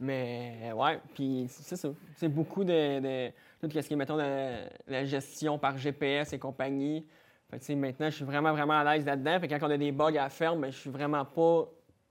[0.00, 1.88] Mais ouais, puis c'est ça.
[2.16, 4.50] C'est beaucoup de, de tout ce qui est, mettons, la,
[4.86, 7.06] la gestion par GPS et compagnie.
[7.50, 9.38] Fait que, tu sais, maintenant, je suis vraiment, vraiment à l'aise là-dedans.
[9.40, 11.68] Fait que quand on a des bugs à faire, ben, je suis vraiment pas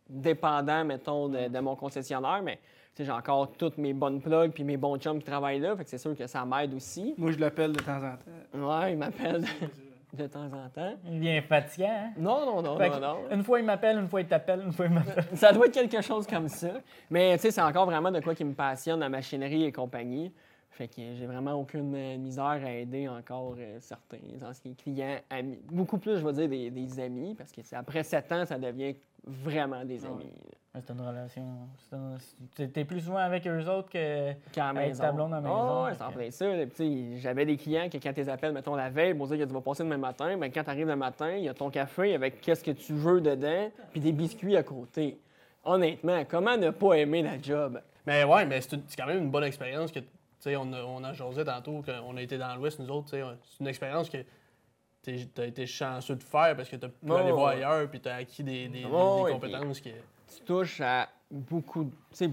[0.10, 2.42] dépendant, mettons, de, de mon concessionnaire.
[2.44, 2.58] Mais
[2.96, 5.76] tu sais, j'ai encore toutes mes bonnes plugs puis mes bons chums qui travaillent là.
[5.76, 7.14] Fait que c'est sûr que ça m'aide aussi.
[7.18, 8.18] Moi, je l'appelle de temps en
[8.62, 8.68] temps.
[8.82, 10.94] Ouais, il m'appelle de, de temps en temps.
[11.06, 12.12] Il devient fatigant, hein?
[12.18, 13.18] Non, non, non, Fait non, non.
[13.32, 15.26] Une fois, il m'appelle, une fois, il t'appelle, une fois, il m'appelle.
[15.34, 16.70] Ça doit être quelque chose comme ça.
[17.10, 20.32] Mais tu sais, c'est encore vraiment de quoi qui me passionne, la machinerie et compagnie.
[20.74, 25.60] Fait que j'ai vraiment aucune euh, misère à aider encore euh, certains anciens clients, amis.
[25.72, 28.58] Beaucoup plus, je vais dire, des, des amis, parce que c'est après sept ans, ça
[28.58, 28.96] devient
[29.26, 30.26] vraiment des amis.
[30.74, 30.82] là.
[30.84, 31.44] C'est une relation.
[31.78, 32.18] c'est un-
[32.56, 34.32] c'est- T'es plus souvent avec eux autres que.
[34.52, 35.04] Qu'à la Avec maison.
[35.04, 37.20] ta blonde à la Ah maison, ouais, fait c'est en plein ça.
[37.22, 39.54] J'avais des clients que quand tu les appelles, mettons la veille, pour dire que tu
[39.54, 42.16] vas passer demain matin, mais quand tu arrives le matin, il y a ton café
[42.16, 45.20] avec qu'est-ce que tu veux dedans, puis des biscuits à côté.
[45.64, 47.80] Honnêtement, comment ne pas aimer la job?
[48.08, 50.08] Mais ouais, mais c'est quand même une bonne expérience que, tu
[50.44, 53.18] sais, on a, on a jasé tantôt, qu'on a été dans l'Ouest, nous autres, tu
[53.18, 54.18] c'est une expérience que
[55.02, 57.64] t'es- t'as été chanceux de faire parce que t'as pu Ouais, aller voir ouais.
[57.64, 59.90] ailleurs puis t'as acquis des, des- compétences que...
[59.90, 61.92] tu touches à beaucoup de.
[62.16, 62.30] Tu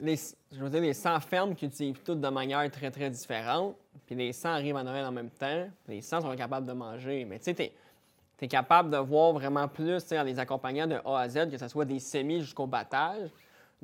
[0.00, 3.76] les, je veux dire, les 100 fermes qui utilisent toutes de manière très, très différente.
[4.06, 5.68] Puis les 100 arrivent à Noël en même temps.
[5.84, 7.24] puis Les 100 sont capables de manger.
[7.24, 7.72] Mais tu sais, t'es
[8.40, 11.56] es capable de voir vraiment plus, tu en les accompagnant de A à Z, que
[11.56, 13.30] ce soit des semis jusqu'au battage,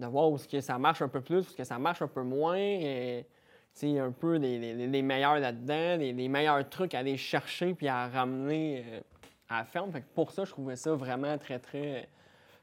[0.01, 2.03] de voir où ce que ça marche un peu plus, où ce que ça marche
[2.03, 2.57] un peu moins.
[2.57, 3.27] Et,
[3.73, 7.73] sais, un peu les, les- les meilleurs là-dedans, les, les meilleurs trucs à aller chercher
[7.75, 9.01] puis à ramener euh,
[9.49, 9.93] à la ferme.
[9.93, 12.09] Fait que pour ça, je trouvais ça vraiment très, très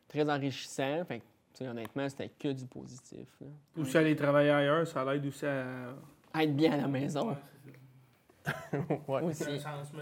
[0.09, 1.03] très enrichissant.
[1.05, 1.23] Fait que,
[1.53, 3.27] tu sais, honnêtement, c'était que du positif.
[3.41, 3.47] là.
[3.81, 5.65] Aussi aller travailler ailleurs, ça l'aide aussi à.
[6.33, 7.29] À Être bien à la maison.
[7.29, 9.23] Ouais.
[9.23, 9.43] Aussi.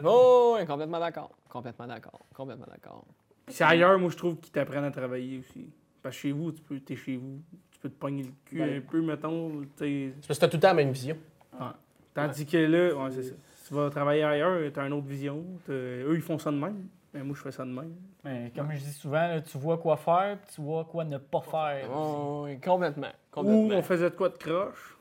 [0.04, 1.32] Oh, ouais, complètement d'accord.
[1.50, 2.20] Complètement d'accord.
[2.36, 3.04] Complètement d'accord.
[3.48, 5.70] C'est ailleurs, moi, je trouve qu'ils t'apprennent à travailler aussi.
[6.06, 7.42] Parce que chez vous, tu peux, t'es chez vous,
[7.72, 8.78] tu peux te pogner le cul Ben.
[8.78, 9.64] un peu, mettons.
[9.76, 11.18] C'est parce que t'as tout le temps la même vision.
[12.14, 13.34] Tandis que là, ouais, c'est ça.
[13.68, 15.44] Tu vas travailler ailleurs, tu as une autre vision.
[15.66, 16.88] t'as- Eux, ils font ça de même.
[17.12, 17.96] Mais moi, je fais ça de même.
[18.24, 21.18] Mais comme je dis souvent, là, tu vois quoi faire, puis tu vois quoi ne
[21.18, 21.90] pas faire.
[21.92, 23.08] Oh, oui, complètement.
[23.08, 23.76] Ou complètement.
[23.78, 24.96] on faisait de quoi de croche.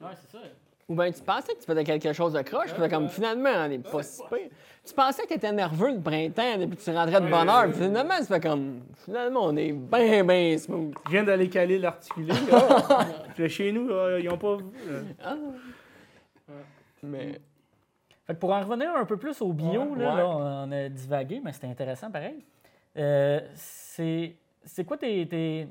[0.00, 0.44] Ouais, c'est ça.
[0.88, 3.68] Ou bien tu pensais que tu faisais quelque chose de croche, puis comme finalement, on
[3.68, 4.50] n'est pas si pire.
[4.86, 7.64] Tu pensais que tu étais nerveux le printemps, et puis tu rentrais de bonne heure,
[7.70, 8.80] puis finalement, tu fais comme.
[9.04, 10.94] Finalement, on est bien, bien smooth.
[11.06, 12.32] Je viens d'aller caler l'articulé.
[13.34, 14.58] Puis chez nous, là, ils ont pas.
[14.88, 15.36] euh, Ah.
[17.02, 17.40] Mais.
[18.26, 19.98] Fait que pour en revenir un peu plus au bio, Ouais.
[20.02, 20.16] là, Ouais.
[20.20, 22.42] là, on a divagué, mais c'était intéressant pareil.
[22.96, 25.26] Euh, c'est c'est quoi tes.
[25.28, 25.68] tes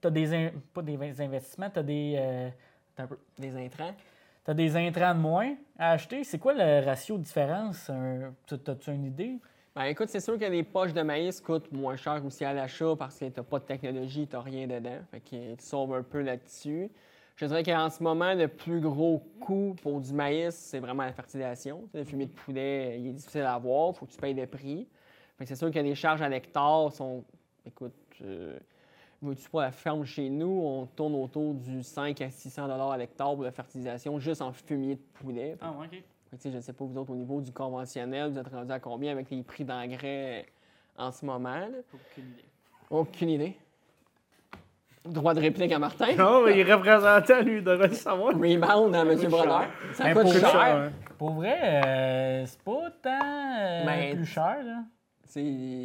[0.00, 0.34] t'as des.
[0.34, 2.14] in- pas des investissements, t'as des.
[2.18, 2.48] euh,
[2.94, 3.18] attends un peu.
[3.38, 3.94] Des intrants?
[4.44, 6.22] T'as des intrants de moins à acheter?
[6.22, 7.90] C'est quoi le ratio de différence?
[8.46, 9.38] T'as-tu une idée?
[9.74, 12.94] Ben écoute, c'est sûr que les poches de maïs coûtent moins cher aussi à l'achat
[12.96, 14.98] parce que t'as pas de technologie, t'as rien dedans.
[15.10, 16.90] Fait que tu sauves un peu là-dessus.
[17.36, 21.12] Je dirais qu'en ce moment, le plus gros coût pour du maïs, c'est vraiment la
[21.12, 21.88] fertilisation.
[21.90, 24.46] Tu Le fumier de poulet, il est difficile à avoir, faut que tu payes des
[24.46, 24.86] prix.
[25.38, 27.24] Fait que c'est sûr que les charges à l'hectare sont.
[27.66, 28.58] Écoute, euh,
[29.24, 33.34] vois-tu pas la ferme chez nous, on tourne autour du 5 à 600 à l'hectare
[33.34, 35.56] pour la fertilisation juste en fumier de poulet.
[35.60, 36.02] Ah, OK.
[36.30, 38.80] Fait je ne sais pas, vous autres, au niveau du conventionnel, vous êtes rendu à
[38.80, 40.46] combien avec les prix d'engrais
[40.96, 41.54] en ce moment?
[41.54, 41.68] là?
[41.92, 42.44] Aucune idée.
[42.90, 43.56] Aucune idée.
[45.04, 46.06] Droit de réplique à Martin.
[46.18, 48.34] Non, mais il est représentant, lui, il devrait le savoir.
[48.34, 49.28] Rebound à M.
[49.28, 49.66] Brodeur.
[49.92, 50.50] Ça coûte pour cher.
[50.50, 50.92] cher.
[51.18, 54.84] Pour vrai, euh, c'est pas tant euh, plus cher, là.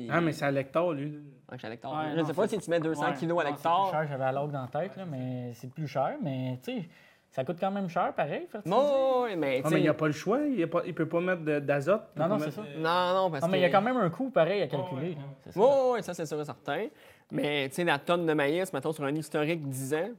[0.10, 1.20] Ah, mais c'est à l'hectare, lui.
[1.52, 1.92] Ouais, je à l'hectare.
[1.94, 3.82] Ouais, ne sais pas si tu mets 200 Ouais, kilos à non, C'est l'hectare.
[3.90, 6.16] plus cher, j'avais la log dans la tête, là, mais c'est plus cher.
[6.22, 6.90] Mais, tu sais,
[7.32, 8.70] ça coûte quand même cher, pareil, fertiliser.
[8.82, 9.62] Non, ouais, mais.
[9.64, 10.40] Ah, mais il n'y a pas le choix.
[10.42, 12.04] Il, il peut pas mettre d'azote.
[12.16, 12.80] Non, non, pas c'est mettre, ça.
[12.80, 13.52] Non, non, parce Non, que.
[13.52, 15.18] mais il y a quand même un coût pareil à calculer.
[15.56, 16.88] Oui, oui, ça, c'est sûr et certain.
[17.32, 20.10] Mais, tu sais, la tonne de maïs, mettons, sur un historique 10 ans,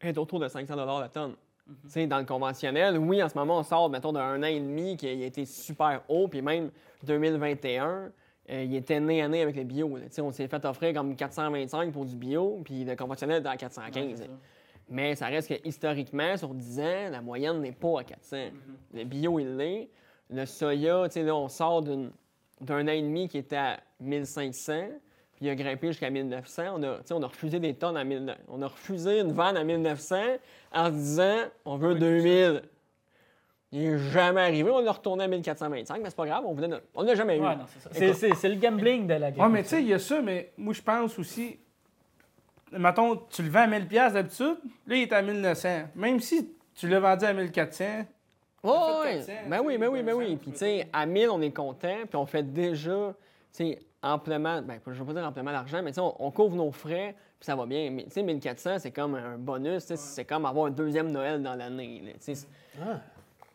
[0.00, 1.34] est autour de 500 la tonne.
[1.66, 4.60] Tu sais, dans le conventionnel, oui, en ce moment, on sort, mettons, d'un an et
[4.60, 6.70] demi qui a été super haut, puis même
[7.02, 8.12] 2021,
[8.50, 9.98] euh, il était nez à nez avec le bio.
[10.18, 14.04] on s'est fait offrir comme 425 pour du bio, puis le conventionnel était à 415.
[14.04, 14.30] Ouais, c'est ça.
[14.88, 18.36] Mais ça reste que historiquement, sur 10 ans, la moyenne n'est pas à 400.
[18.94, 19.88] Le bio, il l'est.
[20.30, 22.08] Le soya, là, on sort d'un
[22.70, 24.88] an et demi qui était à 1500,
[25.34, 26.62] puis il a grimpé jusqu'à 1900.
[26.76, 28.40] On a, on a refusé des tonnes à 1900.
[28.48, 30.16] On a refusé une vanne à 1900
[30.72, 32.62] en se disant, on veut 2000.
[33.72, 34.70] Il n'est jamais arrivé.
[34.70, 36.68] On l'a retourné à 1425, mais c'est pas grave, on voulait.
[36.68, 37.40] notre- On l'a jamais eu.
[37.40, 37.56] Ouais,
[37.92, 39.44] c'est le gambling de la game.
[39.44, 41.58] Ouais, mais tu sais, il y a ça, mais moi, je pense aussi.
[42.72, 44.56] Mettons, tu le vends à 1000$ piastres d'habitude,
[44.86, 45.68] là, il est à 1900.
[45.94, 47.84] Même si tu l'as vendu à 1400,
[48.62, 49.14] Ouais, fait ouais.
[49.26, 50.36] 400, Ben oui, ben oui, ben oui.
[50.36, 53.14] Puis, tu sais, à 1000, on est content, puis on fait déjà,
[53.52, 56.30] tu sais, amplement, ben, je veux pas dire amplement d'argent, mais tu sais, on, on
[56.32, 57.90] couvre nos frais, puis ça va bien.
[57.90, 61.10] Mais, tu sais, 1400, c'est comme un bonus, tu sais, c'est comme avoir un deuxième
[61.12, 62.02] Noël dans l'année,
[62.82, 63.00] Ah,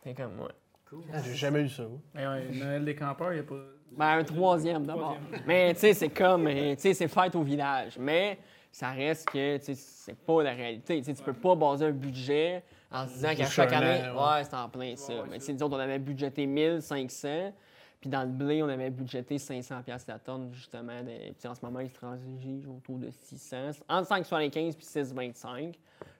[0.02, 0.98] C'est comme, ouais.
[1.12, 1.84] ah, j'ai jamais eu ça.
[2.14, 3.54] mais ouais, Noël des campeurs, il n'y a pas.
[3.96, 5.18] Ben, un troisième d'abord.
[5.46, 7.98] Mais, tu sais, c'est comme, euh, tu sais, c'est fête au village.
[7.98, 8.38] Mais
[8.70, 10.98] ça reste que, tu sais, c'est pas la réalité.
[11.00, 14.14] Tu sais, tu peux pas baser un budget en se disant qu'à chaque année, an,
[14.16, 14.36] ouais.
[14.38, 15.12] ouais, c'est en plein ça.
[15.30, 17.52] Mais, tu sais, nous autres, on avait budgété 1500.
[18.00, 21.02] Puis dans le blé, on avait budgété 500 pièces la tonne, justement.
[21.02, 23.56] de- Puis en ce moment, il se transige autour de 600.
[23.88, 25.74] Entre 5,75 puis 6,25.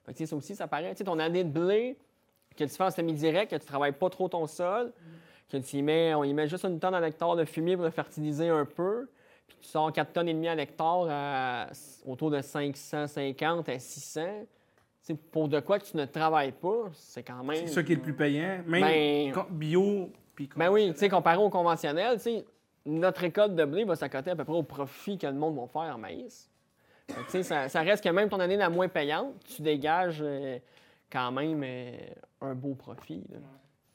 [0.04, 0.90] Fait que, tu sais, ça aussi, ça paraît.
[0.92, 1.96] Tu sais, ton année de blé,
[2.56, 4.92] que tu fais en semi-direct, que tu travailles pas trop ton sol,
[5.50, 7.84] que tu y mets, on y met juste une tonne à l'hectare de fumier pour
[7.84, 9.08] le fertiliser un peu,
[9.46, 11.66] puis tu sors 4 tonnes et demie à l'hectare à
[12.06, 14.20] autour de 550 à 600.
[15.02, 17.66] C'est pour de quoi que tu ne travailles pas, c'est quand même.
[17.66, 18.60] C'est ça qui est le plus payant.
[18.66, 20.10] Même Ben- bio.
[20.34, 22.44] Puis Ben oui, tu sais, comparé au conventionnel, tu sais,
[22.86, 25.66] notre récolte de blé va s'accoter à peu près au profit que le monde va
[25.66, 26.48] faire en maïs.
[27.28, 30.58] Sais, ça, ça reste que même ton année la moins payante, tu dégages euh,
[31.12, 31.96] quand même euh,
[32.40, 33.22] un beau profit.
[33.30, 33.38] là.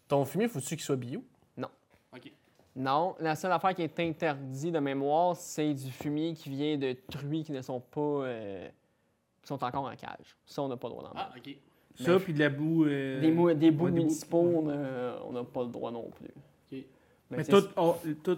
[0.08, 1.24] Ton fumier, faut-tu qu'il soit bio?
[2.80, 6.96] Non, la seule affaire qui est interdite de mémoire, c'est du fumier qui vient de
[7.10, 8.00] truies qui ne sont pas.
[8.02, 8.68] euh,
[9.42, 10.38] qui sont encore en cage.
[10.46, 11.34] Ça, on n'a pas le droit d'en mettre.
[11.38, 11.56] OK.
[12.06, 12.86] Ça, puis de la boue.
[12.86, 16.08] euh, Des, mou- des bouts ouais, des municipaux, on on n'a pas le droit non
[16.12, 16.28] plus.
[16.28, 16.86] OK.
[17.32, 17.62] Mais Mais tout.
[17.62, 18.38] tout, tout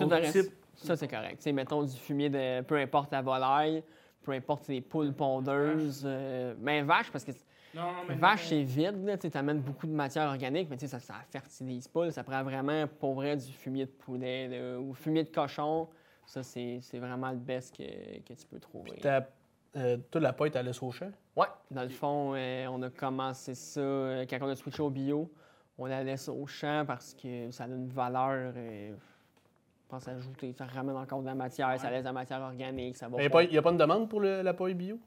[0.00, 1.38] le autre reste, ça, c'est correct.
[1.38, 3.82] Tu sais, mettons du fumier de peu importe la volaille,
[4.22, 6.02] peu importe les poules pondeuses.
[6.04, 7.32] euh, mais vache, parce que
[7.76, 8.14] Non, non, mais.
[8.14, 11.86] vache, c'est vide, tu amènes beaucoup de matière organique, mais tu sais, ça ne fertilise
[11.88, 12.06] pas.
[12.06, 12.10] là.
[12.10, 15.86] ça prend vraiment, pour vrai, du fumier de poulet là, ou fumier de cochon.
[16.24, 17.82] Ça, c'est vraiment le best que,
[18.22, 18.98] que tu peux trouver.
[19.76, 21.10] Euh, toi, la paille, t'as laissé au champ?
[21.36, 24.88] Ouais, dans le fond, euh, on a commencé ça euh, quand on a switché au
[24.88, 25.30] bio.
[25.76, 30.54] On la laisse au champ parce que ça a une valeur, euh, je pense, ajoutée.
[30.54, 33.18] Ça ramène encore de la matière, ça laisse de la matière organique, ça va.
[33.18, 34.98] Il n'y a, pas une demande pour le- la paille bio?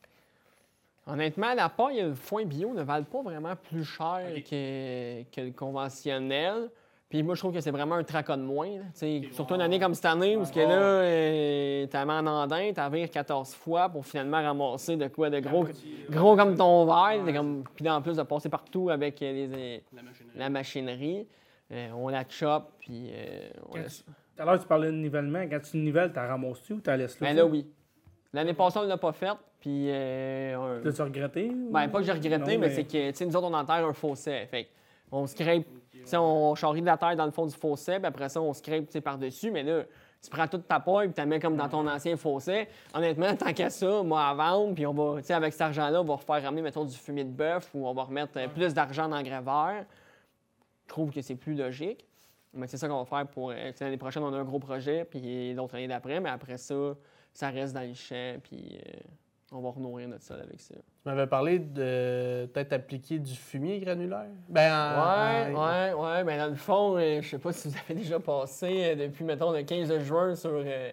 [1.12, 5.42] Honnêtement, la paille et le foin bio ne valent pas vraiment plus cher que, que
[5.42, 6.70] le conventionnel.
[7.10, 8.68] Puis moi, je trouve que c'est vraiment un tracas de moins.
[8.70, 8.84] là.
[8.94, 12.12] Tu sais, Surtout une année comme cette année où ce que là, euh, t'as mis
[12.12, 15.66] en andin, t'as viré 14 fois pour finalement ramasser de quoi de gros,
[16.12, 17.26] gros comme ton verre.
[17.26, 17.64] t'es Comme...
[17.76, 20.38] Puis en plus de passer partout avec euh, les, euh, La machinerie.
[20.38, 21.28] la machinerie,
[21.72, 23.80] euh, on la chope, puis euh, on Tout
[24.38, 25.42] à l'heure, tu parlais de nivellement.
[25.50, 27.28] Quand tu nivelles, t'en ramasses-tu ou t'en laisses là?
[27.30, 27.66] Ben là, oui.
[28.34, 29.88] L'année passée, on ne l'a pas faite, puis...
[29.90, 31.52] euh, T'as-tu regretté?
[31.54, 33.86] Ben, pas que j'ai regretté, Non, mais, c'est que, tu sais, nous autres, on enterre
[33.86, 34.46] un fossé.
[34.48, 34.68] Fait
[35.12, 38.06] on scrape, tu sais, on charrie de la terre dans le fond du fossé, puis
[38.06, 39.50] après ça, on scrape, tu sais, par-dessus.
[39.50, 39.84] Mais là,
[40.22, 42.68] tu prends toute ta paille, puis tu la mets comme dans ton ancien fossé.
[42.94, 46.02] Honnêtement, tant qu'à ça, moi, à vendre, puis on va, tu sais, avec cet argent-là,
[46.02, 48.74] on va refaire ramener, mettons, du fumier de bœuf, ou on va remettre euh, plus
[48.74, 49.86] d'argent dans le vert.
[50.84, 52.06] Je trouve que c'est plus logique.
[52.54, 53.52] Mais c'est ça qu'on va faire pour.
[53.52, 56.96] euh, L'année prochaine, on a un gros projet, puis l'autre année d'après, mais après ça,
[57.34, 59.00] ça reste dans les champs, puis euh,
[59.52, 60.76] on va renourrir notre sol avec ça.
[60.76, 64.26] Tu m'avais parlé de peut-être appliquer du fumier granulaire?
[64.48, 66.24] Ben, en- Ouais, en- ouais, ouais.
[66.24, 69.24] Ben, dans le fond, euh, je sais pas si vous avez déjà passé euh, depuis,
[69.24, 70.92] mettons, le 15 juin sur euh,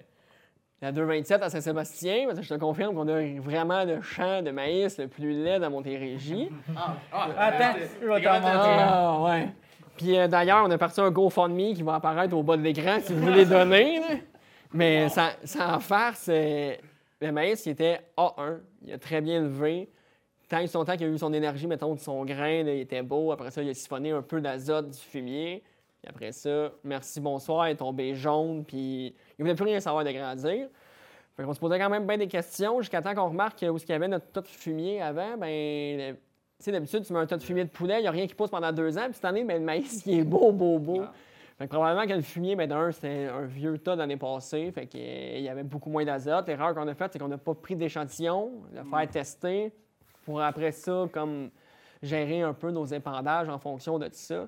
[0.82, 4.50] la 227 à Saint-Sébastien, parce que je te confirme qu'on a vraiment le champ de
[4.50, 6.48] maïs le plus laid dans Montérégie.
[7.12, 8.30] Attends, je vais t'en.
[8.42, 9.48] Ah, ouais.
[9.96, 12.98] Puis euh, d'ailleurs, on a parti un GoFundMe qui va apparaître au bas de l'écran
[13.02, 14.00] si vous voulez donner.
[14.00, 14.06] là.
[14.72, 16.74] Mais sans, sans farce, euh,
[17.20, 18.60] le maïs, il était A1.
[18.82, 19.88] Il a très bien levé.
[20.48, 23.02] Tant et son temps qu'il a eu son énergie, mettons, de son grain, il était
[23.02, 23.32] beau.
[23.32, 25.62] Après ça, il a siphonné un peu d'azote du fumier.
[26.02, 28.64] Puis après ça, merci, bonsoir, il est tombé jaune.
[28.64, 30.68] Puis il voulait plus rien savoir de grandir.
[31.36, 33.88] Fait qu'on se posait quand même bien des questions jusqu'à temps qu'on remarque où il
[33.88, 35.36] y avait notre tas de fumier avant.
[35.36, 38.12] Ben, tu sais, d'habitude, tu mets un tas de fumier de poulet, il n'y a
[38.12, 39.04] rien qui pousse pendant deux ans.
[39.04, 41.02] Puis cette année, ben, le maïs, il est beau, beau, beau.
[41.58, 44.70] Fait que probablement que le fumier, ben, d'un, c'était un vieux tas d'année passée.
[44.72, 46.46] Fait qu'il y avait beaucoup moins d'azote.
[46.48, 49.72] L'erreur qu'on a faite, c'est qu'on n'a pas pris d'échantillon, le faire tester,
[50.26, 51.50] pour après ça, comme
[52.02, 54.46] gérer un peu nos épandages en fonction de tout ça.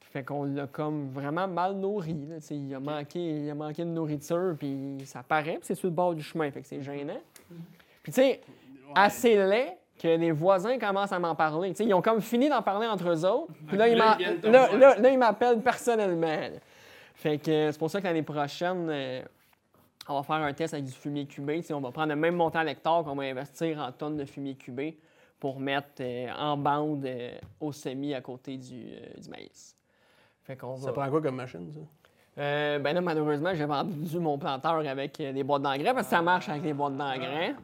[0.00, 2.26] Fait qu'on l'a comme vraiment mal nourri.
[2.28, 2.36] là.
[2.50, 5.94] Il, a manqué, il a manqué de nourriture, puis ça paraît, puis c'est sur le
[5.94, 7.20] bord du chemin, fait que c'est gênant.
[8.02, 8.40] Puis tu sais,
[8.94, 11.72] assez laid que les voisins commencent à m'en parler.
[11.80, 13.52] Ils ont comme fini d'en parler entre eux autres.
[13.66, 14.16] Puis là, ils Là,
[14.76, 16.38] là, là- m'appellent personnellement.
[17.14, 19.22] Fait que euh, c'est pour ça que l'année prochaine, euh,
[20.08, 21.60] on va faire un test avec du fumier cubé.
[21.72, 24.54] On va prendre le même montant à l'hectare qu'on va investir en tonnes de fumier
[24.54, 24.96] cubé
[25.40, 27.30] pour mettre euh, en bande euh,
[27.60, 28.84] au semis à côté du,
[29.20, 29.76] du maïs.
[30.44, 30.86] Fait qu'on va...
[30.86, 31.80] Ça prend quoi comme machine, ça?
[32.36, 36.48] Ben là, malheureusement, j'ai vendu mon planteur avec des boîtes d'engrais parce que ça marche
[36.48, 37.56] avec des boîtes d'engrais.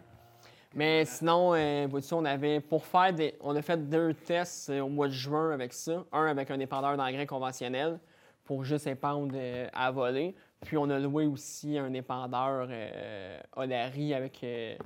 [0.75, 3.35] Mais sinon, euh, vois-tu, on avait pour faire des.
[3.41, 6.05] On a fait deux tests euh, au mois de juin avec ça.
[6.13, 7.99] Un avec un épandeur d'engrais conventionnel
[8.45, 10.35] pour juste épandre euh, à voler.
[10.65, 14.77] Puis on a loué aussi un épandeur euh, Olari avec euh,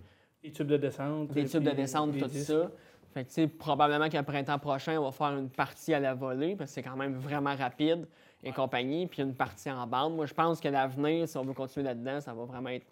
[0.42, 1.32] Des tubes de descente.
[1.32, 2.46] des tubes de descente, des tout disques.
[2.46, 2.70] ça.
[3.14, 6.14] Fait que, tu sais, probablement qu'à printemps prochain, on va faire une partie à la
[6.14, 8.06] volée, parce que c'est quand même vraiment rapide
[8.44, 10.14] et compagnie, puis une partie en bande.
[10.14, 12.86] Moi, je pense que l'avenir, si on veut continuer là-dedans, ça va vraiment être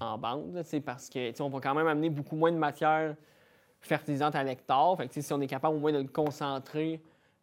[0.00, 3.14] en bande, parce que, on va quand même amener beaucoup moins de matière
[3.80, 4.96] fertilisante à l'hectare.
[4.96, 7.00] Fait que, si on est capable au moins de le concentrer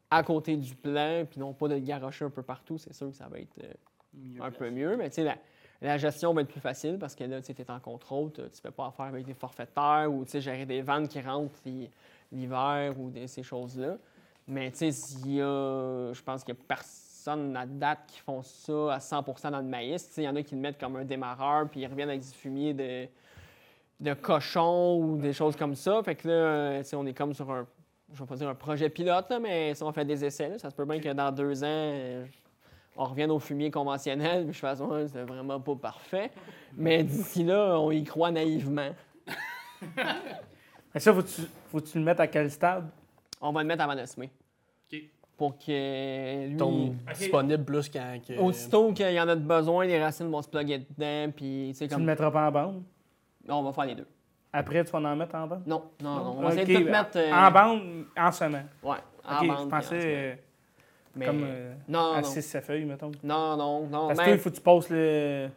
[0.10, 3.10] à côté du plan, puis non pas de le garocher un peu partout, c'est sûr
[3.10, 4.96] que ça va être euh, un peu mieux.
[4.96, 5.38] Mais la,
[5.82, 8.48] la gestion va être plus facile parce que là, tu es en contrôle, tu ne
[8.50, 11.90] fais pas affaire avec des forfaitaires ou gérer des ventes qui rentrent l'hi-
[12.32, 13.98] l'hiver ou des- ces choses-là.
[14.48, 16.64] Mais tu sais, y je pense qu'il n'y a
[17.24, 20.08] personne à date qui font ça à 100 dans le maïs.
[20.08, 22.10] Tu sais, Il y en a qui le mettent comme un démarreur puis ils reviennent
[22.10, 23.08] avec du fumier de,
[24.00, 26.02] de cochon ou des choses comme ça.
[26.04, 27.66] Fait que là, euh, tu sais, on est comme sur un,
[28.12, 30.58] je vais pas dire un projet pilote, là, mais si on fait des essais, là,
[30.58, 32.26] ça se peut bien que dans deux ans, euh,
[32.98, 36.32] on revienne au fumier conventionnel, puis je fasse, ouais, c'est vraiment pas parfait.
[36.76, 38.90] Mais d'ici là, on y croit naïvement.
[40.94, 42.88] Mais ça, faut-tu faut-tu le mettre à quel stade?
[43.42, 44.30] On va le mettre avant de semer.
[44.92, 45.00] OK.
[45.38, 46.58] Pour que lui.
[46.58, 48.20] Tombe disponible plus quand.
[48.26, 51.70] que- Aussitôt qu'il y en a de besoin, les racines vont se plugger dedans, puis
[51.72, 52.06] tu sais, Tu le comme.
[52.06, 52.84] mettras pas en bande?
[53.48, 54.08] Non, on va faire les deux.
[54.54, 55.64] Après, tu vas en mettre en bande?
[55.66, 56.36] Non, non, non.
[56.38, 57.18] On va essayer de tout mettre.
[57.18, 58.68] euh, En bande, en semaine.
[58.84, 59.58] Ouais, en bande.
[59.64, 60.36] je pensais euh,
[61.16, 62.28] Mais- comme euh, Non, à non.
[62.28, 63.12] 6 feuilles, mettons.
[63.24, 64.08] Non, non, non.
[64.10, 65.50] Parce que il faut que tu passes le...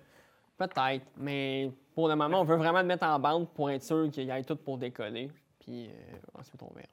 [0.57, 4.11] Peut-être, mais pour le moment, on veut vraiment le mettre en bande pour être sûr
[4.11, 5.31] qu'il y ait tout pour décoller.
[5.61, 6.87] Puis euh, ensuite, on verra.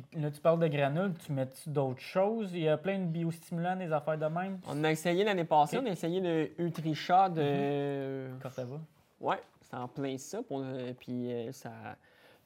[0.00, 2.50] Puis là, tu parles de granules, tu mets-tu d'autres choses?
[2.52, 4.58] Il y a plein de biostimulants, des affaires de même.
[4.68, 8.26] On a essayé l'année passée, on a essayé le Utrisha de.
[8.42, 8.80] Corteva.
[9.20, 10.42] Ouais, c'est en plein ça.
[10.42, 11.96] pour- euh, puis euh, ça a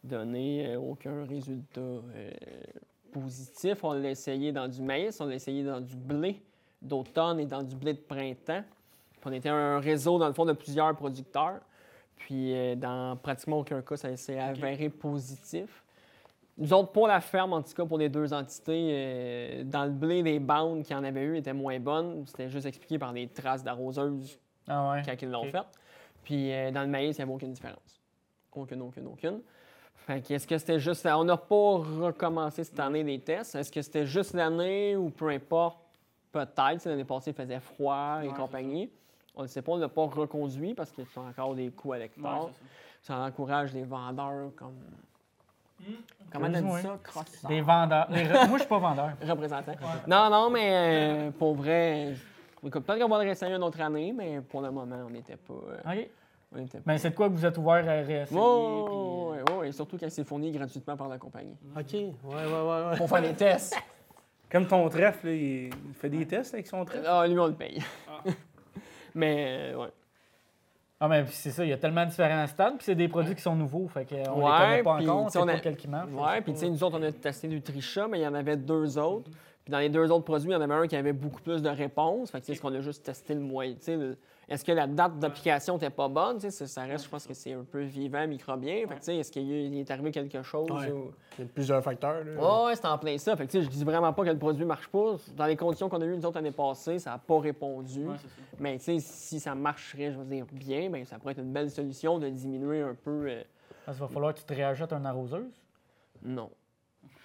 [0.05, 2.30] donné euh, aucun résultat euh,
[3.12, 3.82] positif.
[3.82, 6.42] On l'a essayé dans du maïs, on l'a essayé dans du blé
[6.82, 8.62] d'automne et dans du blé de printemps.
[9.12, 11.61] Puis on était un réseau, dans le fond, de plusieurs producteurs.
[12.16, 15.82] Puis euh, dans pratiquement aucun cas, ça s'est avéré positif.
[16.59, 19.93] Nous autres, pour la ferme, en tout cas, pour les deux entités, euh, dans le
[19.93, 22.25] blé, les bandes qu'il y en avait eu étaient moins bonnes.
[22.27, 25.03] C'était juste expliqué par des traces d'arroseuse Ah ouais.
[25.07, 25.47] quand ils l'ont.
[26.25, 28.01] Puis euh, dans le maïs, il n'y avait aucune différence.
[28.53, 29.41] Aucune, aucune, aucune.
[29.95, 31.07] Fait que est-ce que c'était juste.
[31.07, 33.55] On n'a pas recommencé cette année les tests.
[33.55, 35.79] Est-ce que c'était juste l'année ou peu importe?
[36.33, 36.81] Peut-être.
[36.81, 38.91] si L'année passée, il faisait froid et compagnie.
[39.35, 41.71] On ne sait pas, on ne l'a pas reconduit parce qu'il y a encore des
[41.71, 42.51] coûts à l'hectare.
[43.01, 44.75] ça encourage les vendeurs comme.
[46.31, 46.99] Comment on a dit ça?
[47.49, 48.09] Des vendeurs.
[48.09, 49.11] Des re- Moi, je suis pas vendeur.
[49.26, 49.72] Représentants.
[50.07, 52.14] Non, non, mais euh, pour vrai.
[52.61, 55.55] Peut-être qu'on va le réessayer une autre année, mais pour le moment, on n'était pas.
[55.55, 56.09] euh, OK.
[56.53, 56.85] on n'était pas.
[56.87, 58.39] Mais c'est de quoi que vous êtes ouvert à réessayer?
[58.41, 58.85] Oui,
[59.49, 61.57] oui, oui, surtout quand c'est fourni gratuitement par la compagnie.
[61.76, 61.93] OK.
[61.93, 62.97] Ouais, ouais, ouais, ouais.
[62.97, 63.76] Pour faire des tests.
[64.51, 67.05] Comme ton trèfle, là, il fait des tests avec son trèfle?
[67.07, 67.83] Ah, lui, on le paye.
[69.14, 69.89] mais, euh, ouais.
[71.01, 73.34] Ah, mais c'est ça, il y a tellement de différents stades, puis c'est des produits
[73.36, 75.76] qui sont nouveaux, fait qu'on les Ouais, connaît pas encore, on sait pas a- lequel
[75.76, 76.11] qui marche.
[76.12, 78.57] Ouais, puis tu sais, nous autres, on a testé Nutricia, mais il y en avait
[78.57, 79.30] deux autres.
[79.64, 81.62] Puis dans les deux autres produits, il y en avait un qui avait beaucoup plus
[81.62, 82.30] de réponses.
[82.32, 83.74] Fait que, tu sais, est-ce qu'on a juste testé le moyen?
[83.74, 83.99] tu sais,
[84.49, 86.36] Est-ce que la date d'application n'était pas bonne?
[86.36, 88.86] Tu sais, ça- ça reste, je pense que c'est un peu vivant, microbien.
[88.88, 90.70] Fait que, est-ce qu'il y a- il est arrivé quelque chose?
[90.70, 90.90] Ouais.
[90.90, 92.24] ou- Il y a plusieurs facteurs.
[92.24, 93.36] Ouais, ouais, c'est en plein ça.
[93.36, 95.16] Fait que, tu sais, je dis vraiment pas que le produit marche pas.
[95.36, 98.07] Dans les conditions qu'on a eues nous autres l'année passée, ça n'a pas répondu.
[98.09, 98.34] Ouais, c'est ça.
[98.59, 101.53] Mais tu sais, si ça marcherait, je veux dire, bien, ben, ça pourrait être une
[101.53, 103.26] belle solution de diminuer un peu.
[103.28, 103.42] euh,
[103.84, 105.62] qu'il va falloir que tu te réajoutes un arroseuse?
[106.22, 106.51] Non.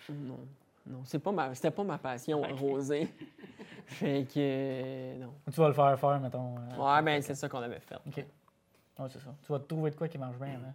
[0.10, 0.38] Non.
[0.86, 1.02] Non.
[1.06, 1.54] C'est pas ma...
[1.56, 3.08] C'était pas ma passion, arroser.
[3.86, 4.34] fait que.
[4.38, 5.34] euh, non.
[5.52, 6.56] Tu vas le faire faire, mettons.
[6.58, 7.96] euh, Ouais, ben, c'est ça qu'on avait fait.
[8.06, 8.18] OK.
[8.18, 9.34] Ouais, c'est ça.
[9.46, 10.50] Tu vas te trouver de quoi qui marche bien.
[10.50, 10.74] Hein?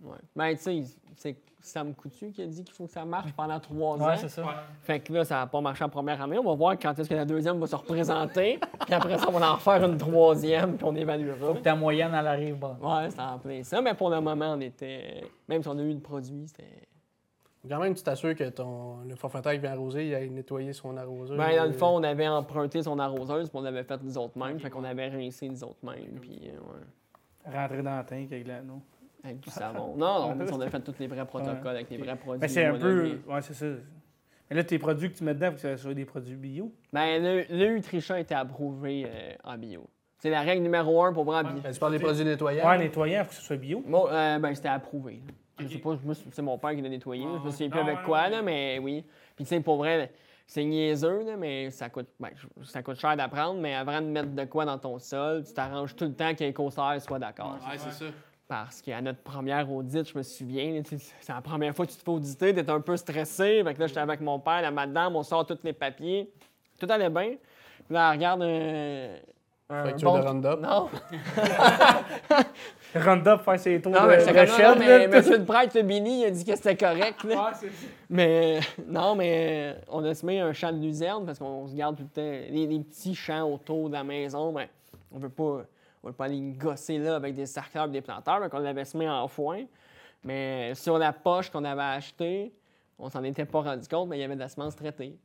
[0.00, 0.16] Ouais.
[0.34, 0.82] Ben, tu sais,
[1.14, 4.04] c'est Sam Coutu qui a dit qu'il faut que ça marche pendant trois ans.
[4.06, 4.42] Ouais, c'est ça.
[4.82, 6.38] Fait que là, ça n'a pas marché en première année.
[6.38, 8.58] On va voir quand est-ce que la deuxième va se représenter.
[8.84, 11.36] puis après ça, on va en faire une troisième, puis on évaluera.
[11.36, 12.78] Faut que ta moyenne, elle arrive bonne.
[12.80, 13.80] Ouais, c'était en plein ça.
[13.80, 15.22] Mais pour le moment, on était.
[15.46, 16.88] Même si on a eu le produit, c'était.
[17.68, 20.96] Quand même, tu t'assures que ton, le forfaitaire qui vient arroser, il a nettoyé son
[20.96, 21.36] arroseur.
[21.36, 24.36] Ben, dans le fond, on avait emprunté son arroseuse, puis on l'avait fait nous autres
[24.36, 24.58] mêmes.
[24.58, 28.46] Fait qu'on avait rincé nous autres mêmes, puis euh, ouais, Rentrer dans le tank avec
[28.48, 28.82] l'anneau.
[29.22, 29.94] avec du savon.
[29.96, 32.40] Non, non, on a fait tous les vrais protocoles avec les vrais produits.
[32.40, 33.20] Ben, c'est un peu.
[33.28, 33.66] Ouais, c'est ça.
[34.50, 36.34] Mais là, tes produits que tu mets dedans, il faut que ça soit des produits
[36.36, 36.72] bio.
[36.92, 39.88] Ben, le, le Nutrition a été approuvé euh, en bio.
[40.18, 41.62] C'est la règle numéro un pour vrai en bio.
[41.62, 42.68] Ben, tu parles des produits nettoyants.
[42.68, 43.82] Ouais, nettoyant, il faut que ce soit bio.
[43.86, 45.22] Bon, euh, ben, c'était approuvé.
[45.62, 45.68] Là.
[45.68, 45.96] Je sais pas,
[46.32, 47.24] c'est mon père qui l'a nettoyé.
[47.24, 47.30] là.
[47.40, 49.04] je me souviens plus Ah, avec quoi, là, mais oui.
[49.36, 50.12] Puis, tu sais, pour vrai,
[50.46, 52.30] c'est niaiseux, là, mais ça coûte, ben,
[52.64, 53.60] ça coûte cher d'apprendre.
[53.60, 56.44] Mais avant de mettre de quoi dans ton sol, tu t'arranges tout le temps que
[56.44, 57.58] l'écossaire soit d'accord.
[57.68, 58.04] Ouais, c'est ça.
[58.48, 62.02] Parce qu'à notre première audite, je me souviens, c'est la première fois que tu te
[62.02, 63.62] fais auditer, t'es un peu stressé.
[63.64, 66.30] Fait que là, j'étais avec mon père, la madame, on sort tous les papiers.
[66.78, 67.36] Tout allait bien.
[67.86, 69.14] Puis là, elle regarde un.
[69.70, 70.60] un Facture bon- de Roundup.
[70.60, 70.90] Non,
[72.94, 76.24] Roundup, faire ses tours non, de mais Rochelle, non, mais le prêtre, le Billy, il
[76.26, 77.24] a dit que c'était correct.
[77.24, 77.52] là.
[78.10, 82.02] Mais non, mais on a semé un champ de luzerne parce qu'on se garde tout
[82.02, 82.20] le temps.
[82.52, 84.66] Les, les petits champs autour de la maison, ben,
[85.10, 85.62] on veut pas.
[86.04, 88.84] On veut pas aller gosser là avec des sarcleurs et des planteurs, donc on l'avait
[88.84, 89.62] semé en foin.
[90.24, 92.52] Mais sur la poche qu'on avait achetée,
[92.98, 95.16] on s'en était pas rendu compte, mais il y avait de la semence traitée.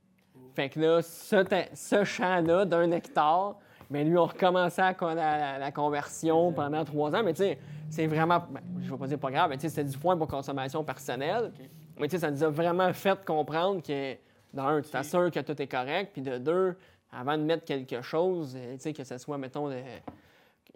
[0.56, 1.44] Fait que là, ce,
[1.74, 3.56] ce champ-là d'un hectare,
[3.90, 7.24] mais lui, on recommençait la, con- la- la- la conversion pendant trois ans.
[7.24, 7.58] Mais tu sais,
[7.90, 10.18] c'est vraiment, ben, je vais pas dire pas grave, mais tu sais, c'était du foin
[10.18, 11.52] pour consommation personnelle.
[12.00, 14.16] Mais tu sais, ça nous a vraiment fait comprendre que,
[14.54, 16.76] d'un, tu t'assures que tout est correct, puis de deux,
[17.12, 19.82] avant de mettre quelque chose, euh, tu sais, que ce soit, mettons, le-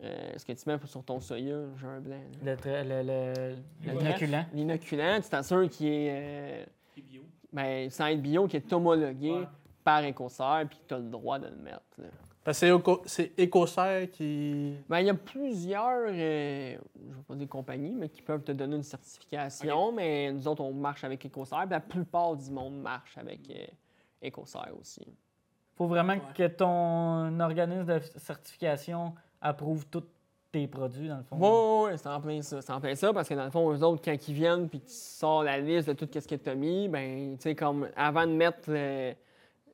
[0.04, 2.16] euh, ce que tu mets sur ton soya, j'ai un blanc.
[2.44, 3.56] Le, tra- le, le,
[3.86, 4.46] Le l'inoculant.
[4.54, 6.64] L'inoculant, tu t'assures qu'il est, euh,
[7.54, 9.34] ben, sans être bio, qu'il est homologué
[9.84, 11.82] par Écossaire, puis que tu as le droit de le mettre.
[11.98, 12.06] là.
[12.44, 14.74] Parce que c'est Eco- c'est Écossaire qui.
[14.90, 18.52] Ben, il y a plusieurs, euh, je vais pas dire compagnies, mais qui peuvent te
[18.52, 22.82] donner une certification, mais nous autres, on marche avec Écossaire, puis la plupart du monde
[22.82, 23.66] marche avec euh,
[24.24, 25.06] Écossaire aussi.
[25.76, 30.04] faut vraiment que ton organisme de certification approuve tous
[30.52, 31.38] tes produits, dans le fond.
[31.86, 32.62] Oui, ouais, c'est en plein ça.
[32.62, 34.80] C'est en plein ça parce que dans le fond, eux autres, quand ils viennent puis
[34.82, 37.88] tu sors la liste de tout ce que tu as mis, ben, tu sais, comme
[37.96, 39.14] avant de mettre le-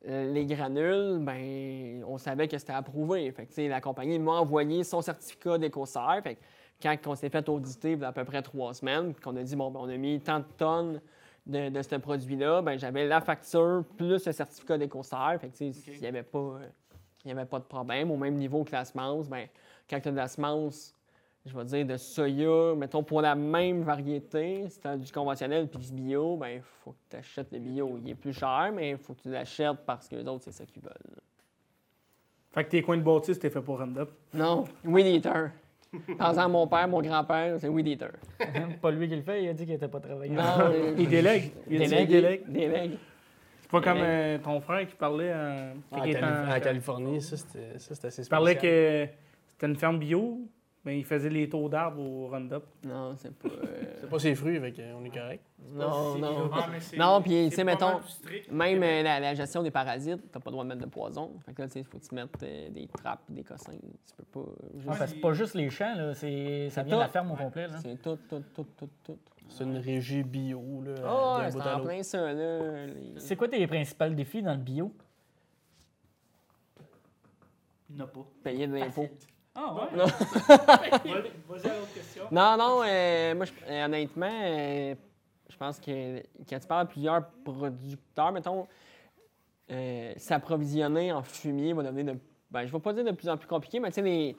[0.04, 3.30] les granules, ben, on savait que c'était approuvé.
[3.32, 6.20] Fait que, la compagnie m'a envoyé son certificat d'écossaire.
[6.22, 6.40] Fait que
[6.82, 9.42] quand on s'est fait auditer il y a à peu près trois semaines, qu'on a
[9.42, 11.00] dit, bon, ben, on a mis tant de tonnes
[11.46, 15.36] de, de ce produit-là, ben, j'avais la facture plus le certificat d'écossaire.
[15.40, 16.38] Fait que, tu sais, il n'y avait pas.
[16.38, 16.68] euh,
[17.24, 18.10] il n'y avait pas de problème.
[18.10, 19.46] Au même niveau que la semence, ben,
[19.90, 20.94] quand tu as de la semence,
[21.46, 25.66] je vais dire de soya, mettons pour la même variété, si tu as du conventionnel
[25.68, 27.98] puis du bio, ben il faut que tu achètes le bio.
[28.02, 30.52] Il est plus cher, mais il faut que tu l'achètes parce que les autres, c'est
[30.52, 30.92] ça qu'ils veulent.
[32.52, 34.08] Fait que tes coins de bâtisse, t'es fait pour Roundup.
[34.34, 35.50] Non, Weed Eater.
[36.18, 38.10] Par exemple, mon père, mon grand-père, c'est Weed Eater.
[38.82, 40.32] pas lui qui le fait, il a dit qu'il n'était pas travaillé.
[40.32, 40.42] Non,
[40.98, 41.52] Il délègue.
[41.70, 42.08] Il délègue.
[42.08, 42.42] délègue.
[42.46, 42.98] Délègue.
[43.60, 47.20] C'est pas comme euh, ton frère qui parlait en, il était Cali- en- en Californie,
[47.22, 48.28] ça, c'était assez Il spécial.
[48.28, 49.06] parlait que
[49.46, 50.40] c'était une ferme bio,
[50.88, 52.62] mais il faisait les taux d'arbres au Roundup.
[52.82, 53.48] Non, c'est pas.
[53.48, 55.44] euh, C'est pas ses fruits, fait qu'on est correct.
[55.74, 56.50] Non, non.
[56.50, 58.50] Ah, mais c'est- Non, puis, tu sais, pas mettons, mal plus strict.
[58.50, 61.32] Même euh, la, la gestion des parasites, t'as pas le droit de mettre de poison.
[61.44, 63.72] Fait que là, tu sais, il faut que tu mettes euh, des trappes, des cossins.
[63.72, 64.50] Tu peux pas.
[64.76, 67.08] juste- Ouais, parce que c'est pas juste les champs, là, c'est, ça vient de la
[67.08, 67.68] ferme au complet.
[67.68, 67.76] Là.
[67.82, 69.18] C'est tout, tout, tout, tout, tout.
[69.50, 70.94] C'est une régie bio, là.
[71.04, 71.88] Ah, d'un ouais, bout c'est à en l'autre.
[71.90, 72.86] plein ça, là.
[72.86, 74.92] les- C'est quoi tes principaux défis dans le bio?
[77.90, 78.26] Il n'y en a pas.
[78.42, 79.06] Payer de l'impôt.
[79.60, 79.96] Ah ouais?
[79.98, 80.04] Non.
[80.48, 81.10] Vas-y
[81.48, 82.22] vas-y à l'autre question.
[82.30, 84.94] Non, non, euh, moi, je- euh, honnêtement, euh,
[85.50, 88.68] je pense que quand tu parles à plusieurs producteurs, mettons,
[89.70, 92.18] euh, s'approvisionner en fumier va devenir de.
[92.50, 94.36] Ben, je ne vais pas dire de plus en plus compliqué, mais tu sais, les,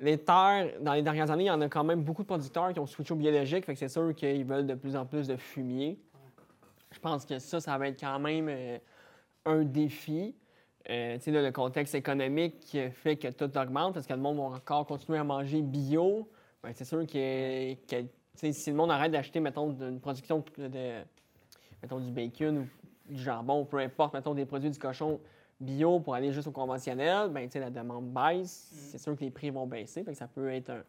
[0.00, 2.72] les terres, dans les dernières années, il y en a quand même beaucoup de producteurs
[2.72, 5.26] qui ont switché au biologique, fait que c'est sûr qu'ils veulent de plus en plus
[5.26, 5.98] de fumier.
[6.92, 8.78] Je pense que ça, ça va être quand même euh,
[9.46, 10.34] un défi.
[10.90, 14.86] Euh, là, le contexte économique fait que tout augmente parce que le monde va encore
[14.86, 16.28] continuer à manger bio.
[16.62, 17.74] Ben, c'est sûr que,
[18.34, 21.02] si le monde arrête d'acheter, mettons, une production de, de-
[21.82, 25.20] mettons, du bacon ou du jambon, peu importe, mettons, des produits du cochon
[25.60, 28.68] bio pour aller juste au conventionnel, ben, la demande baisse.
[28.90, 30.82] C'est sûr que les prix vont baisser, que ça peut être un,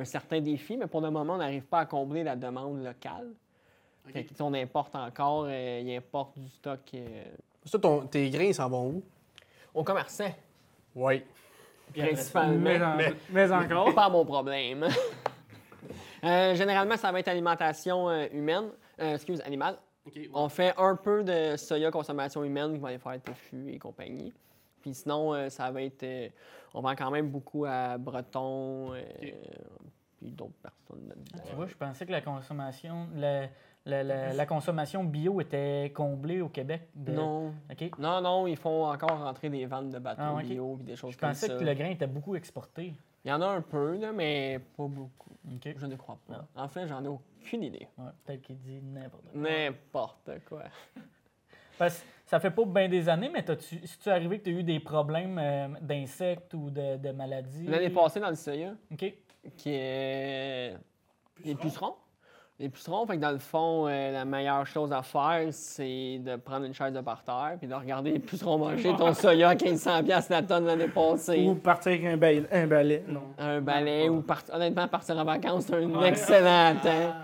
[0.00, 3.28] un certain défi, mais pour le moment, on n'arrive pas à combler la demande locale.
[4.06, 7.24] Fait que, tu sais, on importe encore, euh, il importe du stock euh,
[7.64, 9.02] Ça, ton- tes grains, ils s'en vont où?
[9.74, 10.32] Aux commerçants,
[10.94, 11.22] Oui.
[11.96, 12.58] principalement.
[12.60, 12.96] Mais, en-
[13.30, 13.94] mais encore.
[13.94, 14.86] Pas mon problème.
[16.22, 18.66] Euh, généralement, ça va être alimentation euh, humaine,
[19.00, 19.78] euh, excuse, animale.
[20.34, 24.30] On fait un peu de soya consommation humaine qui va aller faire tofu et compagnie.
[24.82, 26.02] Puis sinon, euh, ça va être.
[26.02, 26.28] euh,
[26.74, 29.00] on vend quand même beaucoup à Breton, euh,
[30.18, 31.42] puis d'autres personnes là-dedans.
[31.48, 33.46] Tu vois, je pensais que la consommation, la,
[33.86, 36.88] la- la- la consommation bio était comblée au Québec.
[36.94, 37.54] de- Non.
[37.70, 37.90] OK.
[37.98, 41.12] Non, non, ils font encore rentrer des ventes de bateaux Ah, bio puis des choses
[41.14, 41.56] Je comme pensais ça.
[41.56, 42.92] que le grain était beaucoup exporté.
[43.24, 45.30] Il y en a un peu, là, mais pas beaucoup.
[45.54, 45.74] OK.
[45.76, 46.46] Je ne crois pas.
[46.56, 47.86] En fait, j'en ai aucune idée.
[47.98, 49.40] Ouais, Peut-être qu'il dit n'importe quoi.
[49.40, 50.62] N'importe quoi.
[51.78, 54.50] Parce que ça fait pas bien des années, mais t'as-tu- si tu arrivé que tu
[54.50, 57.66] as eu des problèmes euh, d'insectes ou de, de maladies?
[57.66, 59.14] L'année passée, dans le soya, OK.
[59.56, 60.76] qui est
[61.44, 61.94] les pucerons?
[62.60, 66.36] Les pucerons, fait que dans le fond, euh, la meilleure chose à faire, c'est de
[66.36, 70.04] prendre une chaise de parterre puis de regarder les pucerons manger ton soya à 1500$
[70.04, 71.46] piastres la tonne l'année passée.
[71.48, 72.44] Ou partir avec un, balai.
[72.52, 73.02] Un balai.
[73.08, 73.22] Non.
[73.38, 77.14] Un balai ou part- honnêtement, partir en vacances, c'est un excellent temps.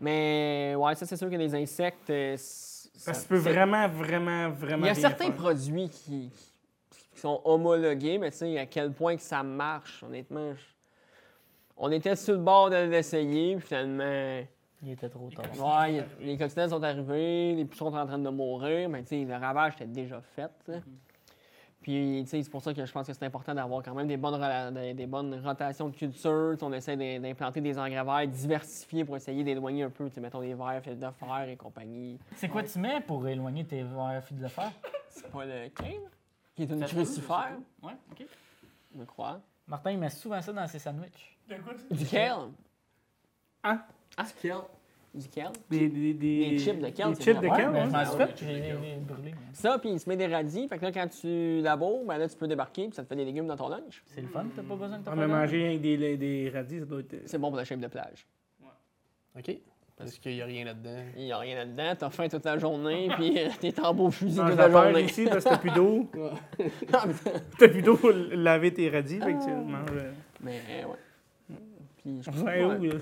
[0.00, 2.08] Mais ouais, ça, c'est sûr que les insectes.
[2.08, 4.84] euh, c- ça- Parce que tu peux c'est- vraiment, vraiment, vraiment.
[4.84, 5.34] Il y a rien certains faire.
[5.34, 6.30] produits qui,
[7.12, 10.54] qui sont homologués, mais tu sais, à quel point que ça marche, honnêtement.
[10.54, 10.60] je-
[11.76, 14.40] On était sur le bord de l'essayer, puis finalement.
[14.86, 15.44] Il était trop tard.
[15.90, 19.24] Ouais, les coccinelles sont arrivées, les pucerons sont en train de mourir, mais tu sais,
[19.24, 20.48] le ravage était déjà fait.
[20.64, 20.82] tu sais.
[21.82, 24.06] Puis, tu sais, c'est pour ça que je pense que c'est important d'avoir quand même
[24.08, 26.50] des bonnes, rela- des, des bonnes rotations de culture.
[26.52, 30.08] Tu sais, On essaie d'im- d'implanter des engrais verts diversifiés pour essayer d'éloigner un peu,
[30.08, 32.18] tu sais, mettons, les verts, fils de fer et compagnie.
[32.36, 34.70] C'est quoi tu mets pour éloigner tes vers fils de fer?
[35.08, 36.08] C'est pas le cane,
[36.54, 38.24] qui est une crucifère, Ouais, OK.
[38.96, 39.40] je crois.
[39.66, 41.36] Martin, il met souvent ça dans ses sandwichs.
[41.48, 41.94] De quoi ça?
[41.94, 42.50] Du kale.
[43.64, 43.82] Hein?
[44.16, 44.62] Ah, du kale.
[45.16, 45.52] Du kale.
[45.70, 47.90] Des, des, des, Des chips de kale, Des chips de kale, ben, hein?
[47.94, 49.30] Ah, fait, brûlé.
[49.30, 49.32] moi.
[49.54, 50.68] Ça, puis il se met des radis.
[50.68, 53.16] Fait que là, quand tu laboures, ben là, tu peux débarquer, puis ça te fait
[53.16, 54.02] des légumes dans ton lunch.
[54.06, 56.50] C'est le fun, t'as pas besoin de te On faire a mangé avec des, des
[56.52, 57.16] radis, ça doit être.
[57.24, 58.26] C'est bon pour la shape de plage.
[59.38, 59.56] OK.
[59.96, 60.98] Parce qu'il n'y a rien là-dedans.
[61.16, 64.10] Il n'y a rien là-dedans, t'as faim toute la journée, puis euh, t'es en beau
[64.10, 65.04] fusil Mange toute la la journée.
[65.04, 66.10] ici parce que t'as plus d'eau.
[66.92, 67.04] Ah,
[67.58, 69.88] T'as plus d'eau pour laver tes radis, fait que tu manges.
[69.94, 70.12] euh,
[70.42, 71.56] mais ouais.
[72.02, 72.94] Puis je Ouais, où, là?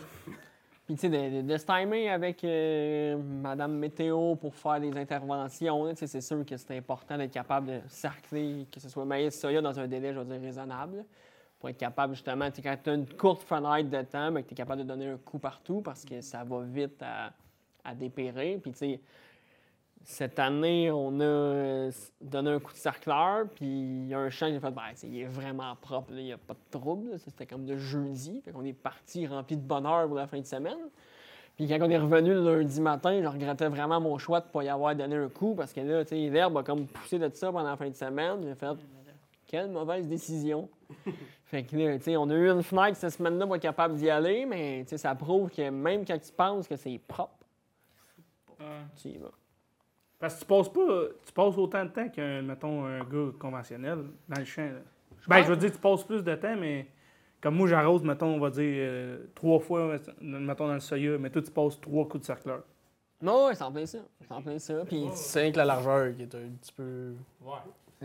[0.86, 5.88] Puis, tu sais, de, de- se timer avec euh, Madame Météo pour faire des interventions,
[5.90, 9.38] tu sais, c'est sûr que c'est important d'être capable de cercler, que ce soit maïs,
[9.38, 11.04] soya, dans un délai, je veux dire, raisonnable.
[11.58, 14.52] Pour être capable, justement, tu quand tu as une courte fenêtre de temps, ben, tu
[14.52, 17.32] es capable de donner un coup partout parce que ça va vite à,
[17.82, 18.60] à dépérir.
[18.60, 19.00] Puis, tu sais,
[20.04, 21.90] cette année, on a euh,
[22.20, 24.82] donné un coup de cercleur, puis il y a un champ qui a fait ben,
[25.02, 27.18] il est vraiment propre, il n'y a pas de trouble.
[27.18, 28.42] C'était comme de jeudi.
[28.42, 30.78] Fait qu'on est parti rempli de bonheur pour la fin de semaine.
[31.56, 34.50] Puis quand on est revenu le lundi matin, je regrettais vraiment mon choix de ne
[34.50, 37.18] pas y avoir donné un coup parce que là, tu sais, l'herbe a comme poussé
[37.18, 38.42] de ça pendant la fin de semaine.
[38.42, 38.76] J'ai fait
[39.46, 40.68] quelle mauvaise décision.
[41.46, 43.94] fait que là, tu sais, on a eu une fenêtre cette semaine-là pour être capable
[43.94, 47.46] d'y aller, mais tu sais, ça prouve que même quand tu penses que c'est propre,
[49.00, 49.30] tu y vas.
[50.24, 51.02] Parce que tu passes pas.
[51.26, 54.62] Tu passes autant de temps qu'un, mettons, un gars conventionnel dans le champ.
[54.62, 54.80] là.
[55.28, 56.86] Ben, je veux dire, tu passes plus de temps, mais
[57.42, 61.28] comme moi, j'arrose, mettons, on va dire, euh, trois fois, mettons, dans le soya, mais
[61.28, 62.62] toi, tu passes trois coups de cercleur.
[63.20, 63.98] Non, ouais, c'est en plein ça.
[64.18, 64.82] C'est en plein ça.
[64.86, 67.12] Puis C'est rien que la largeur qui est un petit peu.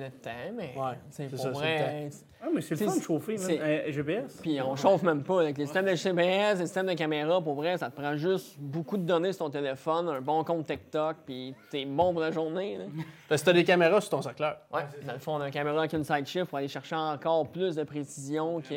[0.07, 2.09] Temps, mais Ouais, c'est pour ça, vrai.
[2.41, 4.39] Ah, mais c'est le fun de chauffer, Euh, GPS.
[4.41, 5.41] Puis on chauffe même pas.
[5.41, 8.57] Avec les systèmes de GPS, les systèmes de caméra, pour vrai, ça te prend juste
[8.59, 12.31] beaucoup de données sur ton téléphone, un bon compte TikTok, puis t'es bon pour la
[12.31, 12.77] journée.
[12.77, 12.85] là.
[13.27, 14.57] Parce que t'as des caméras sur ton cercleur.
[14.71, 16.95] Ouais, dans le fond, on a une caméra avec une side shift pour aller chercher
[16.95, 18.75] encore plus de précision que.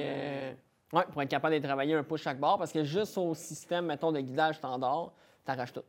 [0.93, 3.87] Ouais, pour être capable de travailler un peu chaque barre, parce que juste au système,
[3.87, 5.13] mettons, de guidage standard,
[5.45, 5.81] t'arraches tout.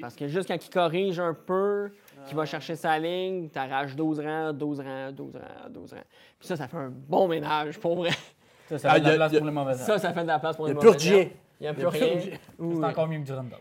[0.00, 1.90] Parce que juste quand il corrige un peu,
[2.26, 5.98] qu'il va chercher sa ligne, t'arraches 12 rangs, 12 rangs, 12 rangs, 12 rangs.
[6.38, 8.10] Puis ça, ça fait un bon ménage, pour vrai.
[8.68, 10.12] Ça, ça Ah, fait de a- la place y a- pour les mauvaises Ça, ça
[10.12, 11.18] fait de la place pour Il les n'y a plus mauvais rien.
[11.20, 11.30] herbes.
[11.60, 12.38] Il n'y a plus Il y a plus rien.
[12.80, 13.54] C'est encore mieux que du Roundup.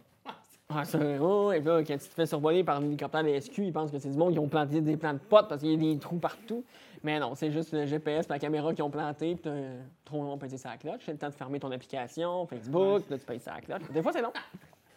[0.69, 3.29] Ah, ça, oh, et puis là, quand tu te fais survoler par un hélicoptère de
[3.29, 5.61] SQ, ils pensent que c'est du monde qui ont planté des plants de potes parce
[5.61, 6.65] qu'il y a des trous partout.
[7.03, 9.51] Mais non, c'est juste le GPS et la caméra qui ont planté, puis t'as
[10.03, 10.99] trop long pété sa cloche.
[11.05, 13.83] C'est le temps de fermer ton application, Facebook, puis là, tu payes sa cloche.
[13.93, 14.33] Des fois, c'est long.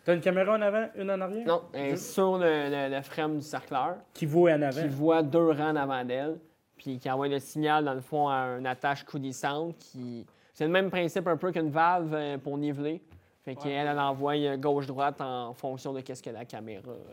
[0.05, 1.47] T'as une caméra en avant, une en arrière?
[1.47, 4.81] Non, elle est sur le, le, le frame du cercleur, Qui voit en avant.
[4.83, 6.39] qui voit deux rangs en avant d'elle,
[6.77, 10.27] puis qui envoie le signal, dans le fond, à une attache coulissante qui.
[10.55, 13.03] C'est le même principe un peu qu'une valve euh, pour niveler.
[13.43, 17.05] Fait qu'elle, elle envoie euh, gauche-droite en fonction de ce que la caméra euh,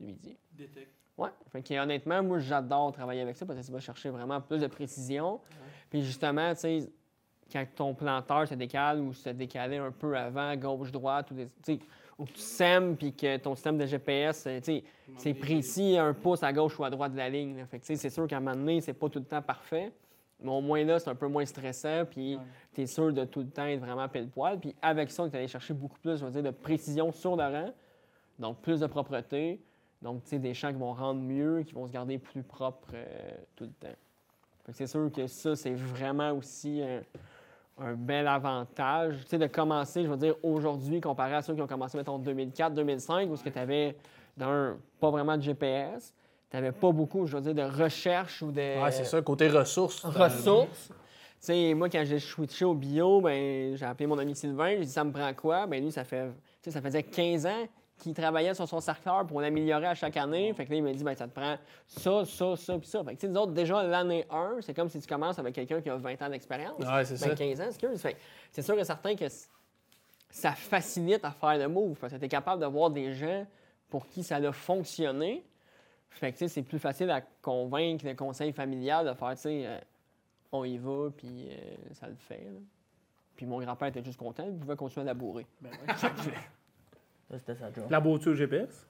[0.00, 0.36] lui dit.
[0.52, 0.92] Détecte.
[1.16, 1.30] Ouais.
[1.50, 4.60] Fait que honnêtement, moi, j'adore travailler avec ça parce que ça va chercher vraiment plus
[4.60, 5.40] de précision.
[5.90, 6.88] Puis justement, tu sais,
[7.52, 11.52] quand ton planteur se décale ou se décalait un peu avant, gauche-droite, ou, des- tu
[11.64, 11.78] sais,
[12.18, 14.60] ou que tu sèmes puis que ton système de GPS, euh,
[15.16, 17.56] c'est précis un pouce à gauche ou à droite de la ligne.
[17.56, 17.66] là.
[17.66, 19.92] Fait que c'est sûr qu'à un moment donné, c'est pas tout le temps parfait.
[20.40, 22.38] Mais au moins là, c'est un peu moins stressant, puis
[22.74, 24.58] tu es sûr de tout le temps être vraiment pile poil.
[24.58, 27.44] Puis avec ça, tu allé chercher beaucoup plus, je veux dire, de précision sur le
[27.44, 27.70] rang,
[28.38, 29.60] donc plus de propreté.
[30.02, 32.90] Donc, tu sais, des champs qui vont rendre mieux, qui vont se garder plus propres
[32.92, 33.96] euh, tout le temps.
[34.72, 36.82] C'est sûr que ça, c'est vraiment aussi
[37.78, 39.16] un bel avantage.
[39.22, 42.18] Tu sais, de commencer, je veux dire, aujourd'hui, comparé à ceux qui ont commencé, mettons,
[42.18, 43.96] 2004-2005, où ce que tu avais,
[44.36, 46.14] d'un, pas vraiment de GPS,
[46.50, 49.48] tu n'avais pas beaucoup, je veux dire, de recherche ou de Ouais, c'est ça, côté
[49.48, 50.04] ressources.
[50.04, 50.88] ressources.
[50.88, 50.94] Tu
[51.52, 54.88] sais, moi, quand j'ai switché au bio, ben, j'ai appelé mon ami Sylvain, j'ai dit
[54.90, 55.66] ça me prend quoi?
[55.66, 57.66] Ben lui, ça fait, tu sais, ça faisait 15 ans
[57.98, 60.52] qu'il travaillait sur son cercleur pour l'améliorer à chaque année.
[60.54, 63.04] Fait que là, il m'a dit, ben, ça te prend ça, ça, ça, puis ça.
[63.04, 65.54] Fait que, tu sais, nous autres, déjà, l'année 1, c'est comme si tu commences avec
[65.54, 66.78] quelqu'un qui a 20 ans d'expérience.
[66.80, 67.34] Ouais, c'est Ben, ça.
[67.34, 68.00] 15 ans, excuse.
[68.00, 68.18] Fait que
[68.50, 69.26] c'est sûr et certain que
[70.30, 73.46] ça facilite à faire le move parce que tu es capable de voir des gens
[73.88, 75.44] pour qui ça a fonctionné.
[76.10, 79.42] Fait que, tu sais, c'est plus facile à convaincre le conseil familial de faire, tu
[79.42, 79.78] sais, euh,
[80.52, 81.56] on y va, puis euh,
[81.92, 82.44] ça le fait.
[82.44, 82.58] là.
[83.36, 85.46] Puis mon grand-père était juste content, il pouvait continuer à labourer.
[87.30, 87.84] Ça, c'était sa job.
[87.90, 88.86] La beauté au GPS.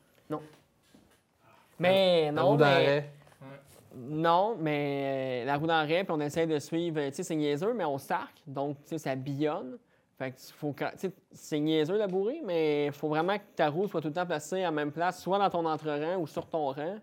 [1.78, 3.10] Mais La non, roue mais, d'arrêt.
[3.96, 7.74] non, mais euh, la roue d'arrêt, puis on essaie de suivre, tu sais, c'est niaiseux,
[7.74, 9.76] mais on sarque, donc, tu sais, ça billonne.
[10.16, 13.88] Fait que faut tu sais, c'est niaiseux labourer, mais il faut vraiment que ta roue
[13.88, 16.46] soit tout le temps placée à la même place, soit dans ton entre-rang ou sur
[16.46, 16.98] ton rang,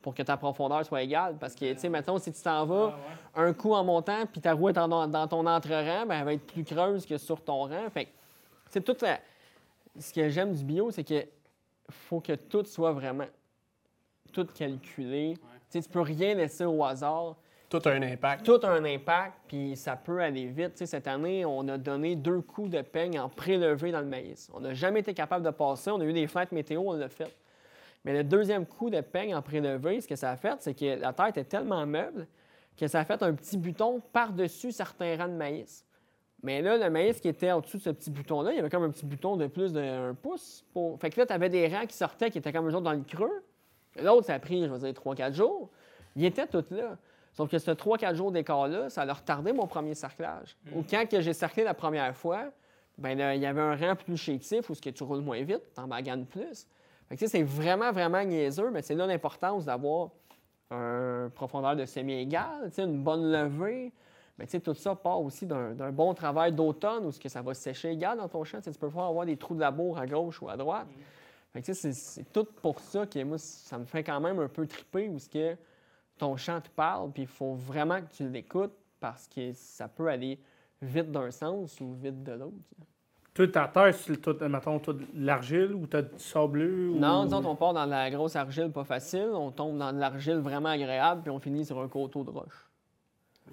[0.00, 1.36] pour que ta profondeur soit égale.
[1.40, 2.96] Parce que, tu sais, mettons, si tu t'en vas
[3.34, 6.32] un coup en montant, puis ta roue est en- dans ton entre-rang, ben, elle va
[6.34, 7.90] être plus creuse que sur ton rang.
[7.92, 8.10] Fait que,
[8.70, 9.18] c'est toute la-
[9.98, 11.24] Ce que j'aime du bio, c'est que
[11.90, 13.26] faut que tout soit vraiment
[14.32, 15.34] tout calculé.
[15.70, 17.36] Tu sais, tu peux rien laisser au hasard.
[17.68, 18.44] Tout a un impact.
[18.44, 20.84] Tout a un impact, puis ça peut aller vite.
[20.84, 24.50] Cette année, on a donné deux coups de peigne en prélevé dans le maïs.
[24.52, 25.90] On n'a jamais été capable de passer.
[25.90, 27.34] On a eu des fêtes météo, on l'a fait.
[28.04, 31.00] Mais le deuxième coup de peigne en prélevé, ce que ça a fait, c'est que
[31.00, 32.26] la terre était tellement meuble
[32.76, 35.84] que ça a fait un petit bouton par-dessus certains rangs de maïs.
[36.42, 38.82] Mais là, le maïs qui était au-dessus de ce petit bouton-là, il y avait comme
[38.82, 40.64] un petit bouton de plus d'un pouce.
[40.72, 40.98] Pour...
[40.98, 42.92] Fait que là, tu avais des rangs qui sortaient, qui étaient comme eux autres dans
[42.92, 43.44] le creux.
[44.02, 45.70] L'autre, ça a pris, je vais dire, 3-4 jours.
[46.16, 46.96] Ils étaient tous là.
[47.32, 50.56] Sauf que ce 3-4 jours d'écart-là, ça a retardé mon premier cerclage.
[50.74, 52.50] Ou quand j'ai cerclé la première fois,
[52.98, 55.42] ben là, il y avait un rang plus chétif où ce que tu roules moins
[55.42, 56.66] vite, t'en maganes plus.
[57.08, 60.10] Fait que, tu sais, c'est vraiment, vraiment niaiseux, mais c'est là l'importance d'avoir
[60.70, 63.92] une profondeur de semi-égale, une bonne levée.
[64.42, 67.42] Mais tu sais, tout ça part aussi d'un bon travail d'automne où ce que ça
[67.42, 68.60] va sécher égal dans ton champ.
[68.60, 70.88] Tu tu peux pas avoir des trous de labour à gauche ou à droite.
[71.52, 74.40] Fait que, tu sais, c'est tout pour ça que moi, ça me fait quand même
[74.40, 75.56] un peu triper où ce que
[76.18, 80.08] ton chant te parle, puis il faut vraiment que tu l'écoutes parce que ça peut
[80.08, 80.40] aller
[80.80, 82.56] vite d'un sens ou vite de l'autre.
[83.34, 86.90] Toi, ta terre, c'est tout, mettons, t'as de l'argile ou t'as du sableux?
[86.90, 86.98] Ou...
[86.98, 90.00] Non, disons, on part dans de la grosse argile pas facile, on tombe dans de
[90.00, 92.71] l'argile vraiment agréable, puis on finit sur un coteau de roche.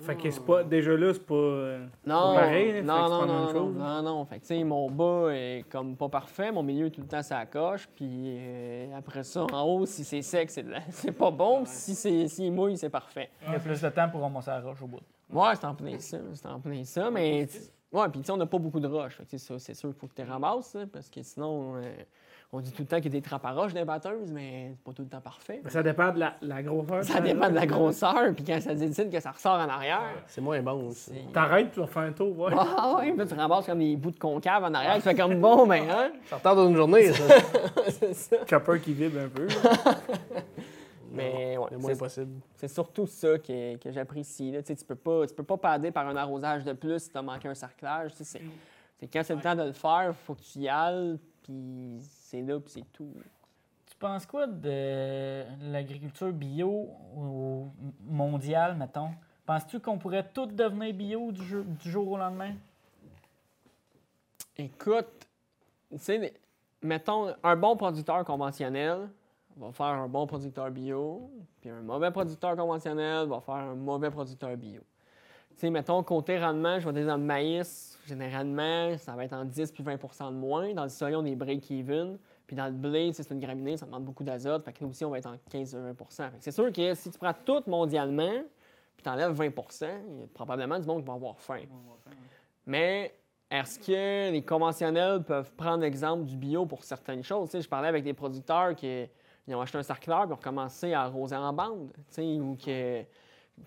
[0.02, 1.34] Fait que c'est pas, déjà là, c'est pas.
[1.34, 4.26] euh, Non, pas pareil, fait non, non, non, non, chose, non, non.
[4.26, 7.22] Fait que, tu sais, mon bas est comme pas parfait, mon milieu tout le temps
[7.22, 11.12] ça coche, puis euh, après ça, en haut, si c'est sec, c'est de la- c'est
[11.12, 13.30] pas bon, puis si c'est s'il mouille, c'est parfait.
[13.48, 15.02] Il y a plus de temps pour ramasser la roche au bout.
[15.32, 17.48] Ouais, c'est en plein ça, c'est en plein ça, mais...
[17.92, 19.58] Ouais, puis tu sais, on n'a pas beaucoup de roches, fait que, tu sais, ça,
[19.60, 21.92] c'est sûr qu'il faut que tu ramasses, parce que sinon, euh,
[22.52, 24.72] on dit tout le temps qu'il y a des trappes à roches des batteuses, mais
[24.72, 25.62] c'est pas tout le temps parfait.
[25.68, 27.04] Ça dépend de la, la grosseur.
[27.04, 30.41] Ça dépend de la grosseur, puis quand ça décide que ça ressort en arrière, C'est
[30.41, 31.12] moins bon aussi.
[31.32, 32.54] T'arrêtes, tu vas faire un tour, ouais.
[32.58, 35.14] Ah ouais, puis là, tu ramasses comme des bouts de concave en arrière, tu fais
[35.16, 36.12] comme bon, ben, hein?
[36.26, 37.24] Ça retarde une journée, ça.
[37.89, 38.38] c'est ça.
[38.50, 39.47] Chopper qui vibre un peu.
[41.12, 42.32] Mais ouais, Le moins c'est- possible.
[42.56, 44.52] c'est surtout ça que, que j'apprécie.
[44.52, 44.62] là.
[44.62, 47.10] Tu sais, tu peux pas, tu peux pas padder par un arrosage de plus si
[47.10, 48.12] tu as manqué un cerclage.
[48.12, 48.41] Tu sais, c'est,
[49.00, 52.00] c'est quand c'est le temps de le faire, faut que tu y ailles, puis
[52.30, 53.12] c'est là, puis c'est tout.
[53.88, 57.68] Tu penses quoi de l'agriculture bio au
[58.08, 59.10] mondial, mettons?
[59.48, 62.54] Penses-tu qu'on pourrait tout devenir bio du jour, du jour au lendemain?
[64.56, 65.28] Écoute,
[65.90, 66.34] tu sais,
[66.84, 69.10] mettons, un bon producteur conventionnel
[69.58, 74.12] va faire un bon producteur bio, puis un mauvais producteur conventionnel va faire un mauvais
[74.12, 74.82] producteur bio.
[75.56, 79.34] Tu sais, mettons, côté rendement, je vais dire dans le maïs, généralement, ça va être
[79.34, 80.74] en 10 puis 20% de moins.
[80.74, 82.18] Dans le soya, on est break-even.
[82.45, 84.66] Puis dans le blé, c'est une graminée, ça demande beaucoup d'azote.
[84.66, 87.12] Fait que nous aussi, on va être en 15-20 Fait que C'est sûr que si
[87.12, 88.43] tu prends tout mondialement,
[88.97, 91.62] puis tu enlèves 20 il y a probablement du monde qui va avoir faim.
[92.66, 93.14] Mais
[93.49, 97.49] est-ce que les conventionnels peuvent prendre l'exemple du bio pour certaines choses?
[97.53, 99.07] Je parlais avec des producteurs qui
[99.47, 101.91] ils ont acheté un sarcleur et ont commencé à arroser en bande.
[102.20, 103.03] Ou que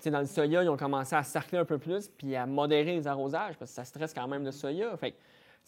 [0.06, 3.06] dans le soya, ils ont commencé à sarcler un peu plus puis à modérer les
[3.06, 4.96] arrosages parce que ça stresse quand même le soya.
[4.96, 5.14] Fait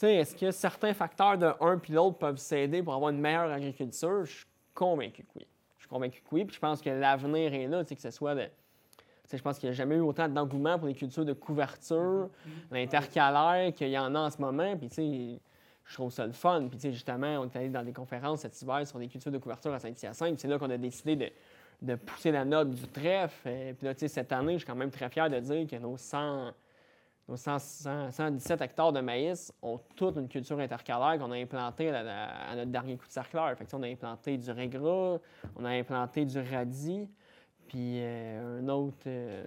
[0.02, 4.24] est-ce que certains facteurs de un puis l'autre peuvent s'aider pour avoir une meilleure agriculture?
[4.24, 5.46] Je suis convaincu que oui.
[5.76, 6.44] Je suis convaincu que oui.
[6.44, 8.48] Puis je pense que l'avenir est là, que ce soit de.
[9.32, 12.28] Je pense qu'il n'y a jamais eu autant d'engouement pour les cultures de couverture,
[12.70, 14.76] l'intercalaire qu'il y en a en ce moment.
[14.76, 15.40] Puis, tu sais,
[15.86, 16.66] je trouve ça le fun.
[16.68, 19.32] Puis, tu sais, justement, on est allé dans des conférences cet hiver sur des cultures
[19.32, 20.38] de couverture à Saint-Hyacinthe.
[20.38, 21.30] C'est là qu'on a décidé de,
[21.82, 23.48] de pousser la note du trèfle.
[23.48, 25.66] Et puis là, tu sais, cette année, je suis quand même très fier de dire
[25.66, 26.52] que nos 100,
[27.28, 31.90] nos 100 100 117 hectares de maïs ont toute une culture intercalaire qu'on a implantée
[31.90, 33.54] à, la- à notre dernier coup de cercleur.
[33.56, 35.18] Fait que, on a implanté du régras,
[35.56, 37.08] on a implanté du radis,
[37.68, 38.96] puis euh, un autre...
[39.06, 39.44] euh,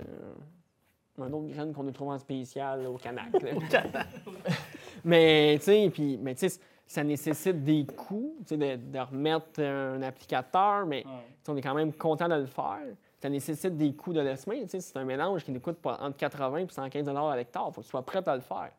[1.19, 3.33] un autre graine qu'on a trouvé en spécial là, au Canac.
[3.41, 3.49] là.
[5.03, 8.99] mais, tu sais, puis- mais tu sais, ça nécessite des coûts, tu sais, de, de
[8.99, 11.03] remettre un applicateur, mais
[11.47, 12.79] on est quand même content de le faire.
[13.19, 14.61] Ça nécessite des coûts de l'ESME.
[14.63, 17.65] tu sais, C'est un mélange qui nous coûte pas- entre 80 et 115 à l'hectare.
[17.69, 18.71] Il faut que tu sois prêt à le faire.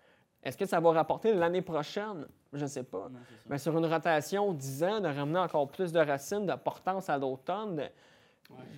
[0.43, 2.27] Est-ce que ça va rapporter l'année prochaine?
[2.53, 3.09] Je ne sais pas.
[3.51, 7.19] Mais sur une rotation 10 ans, de ramener encore plus de racines, de portance à
[7.19, 7.89] l'automne, de-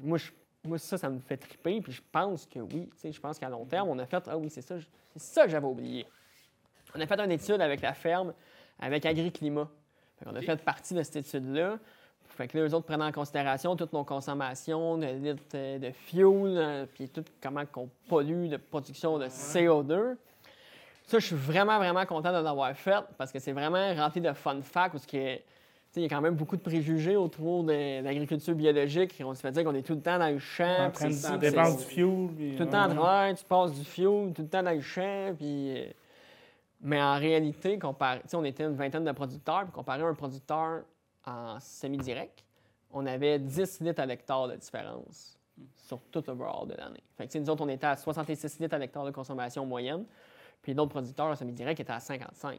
[0.03, 0.33] moi, je-
[0.65, 1.81] moi, ça, ça me fait triper.
[1.81, 2.89] Puis je pense que oui.
[2.95, 4.87] Tu sais, Je pense qu'à long terme, on a fait Ah oui, c'est ça, je-
[5.13, 6.07] c'est ça que j'avais oublié.
[6.97, 8.33] On a fait une étude avec la ferme,
[8.81, 9.69] avec Agriclimat.
[10.27, 11.79] on a fait partie de cette étude-là.
[12.29, 15.91] Fait que là, eux autres prennent en considération toutes nos consommations de litres euh, de
[15.91, 20.17] fuel, euh, puis tout comment qu'on pollue de production de CO2.
[21.07, 24.33] Ça, je suis vraiment, vraiment content de l'avoir fait parce que c'est vraiment rempli de
[24.33, 25.41] fun facts parce que, tu
[25.91, 29.21] sais, il y a quand même beaucoup de préjugés autour de l'agriculture biologique.
[29.25, 30.89] On se fait dire qu'on est tout le temps dans le champ.
[31.39, 32.29] Dépenser c'est- du fuel.
[32.37, 34.81] puis- tout le temps en travail, tu passes du fuel, tout le temps dans le
[34.81, 35.83] champ, puis...
[36.83, 40.83] Mais en réalité, comparé, on était une vingtaine de producteurs, puis comparé à un producteur
[41.27, 42.45] en semi-direct,
[42.91, 45.39] on avait 10 litres à l'hectare de différence
[45.77, 47.03] sur tout overall de l'année.
[47.17, 50.05] Fait que, nous autres, on était à 66 litres à l'hectare de consommation moyenne,
[50.63, 52.59] puis d'autres producteurs en semi-direct étaient à 55.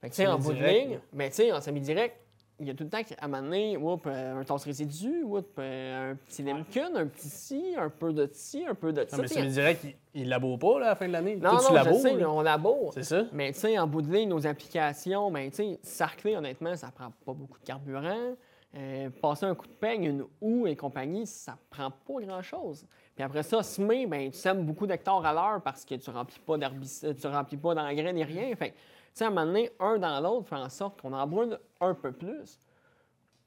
[0.00, 2.16] Fait que, en bout de ligne, mais en semi-direct,
[2.62, 5.22] il y a tout le temps qu'à un moment donné, whoop, euh, un tasse résidu,
[5.24, 9.04] whoop, euh, un petit lemkin, un petit ci, un peu de ci, un peu de
[9.08, 9.16] ça.
[9.16, 11.12] Non, mais Tu sais, c'est direct, il, il laboure pas là, à la fin de
[11.12, 11.36] l'année.
[11.36, 12.30] non, Toi, non, tu je laboures, sais, là.
[12.30, 12.90] on laboure.
[12.94, 13.24] C'est ça?
[13.32, 16.90] Mais tu sais, en bout de ligne, nos applications, ben, tu sais, sarcler, honnêtement, ça
[16.90, 18.34] prend pas beaucoup de carburant.
[18.74, 22.86] Euh, passer un coup de peigne, une houe et compagnie, ça prend pas grand-chose.
[23.14, 26.38] Puis après ça, semer, ben, tu sèmes beaucoup d'hectares à l'heure parce que tu remplis
[26.38, 28.54] pas d'herbicide, tu remplis pas d'engrais ni rien.
[28.56, 28.76] Fait tu
[29.18, 31.94] sais, à un moment donné, un dans l'autre fait en sorte qu'on en brûle un
[31.94, 32.58] peu plus,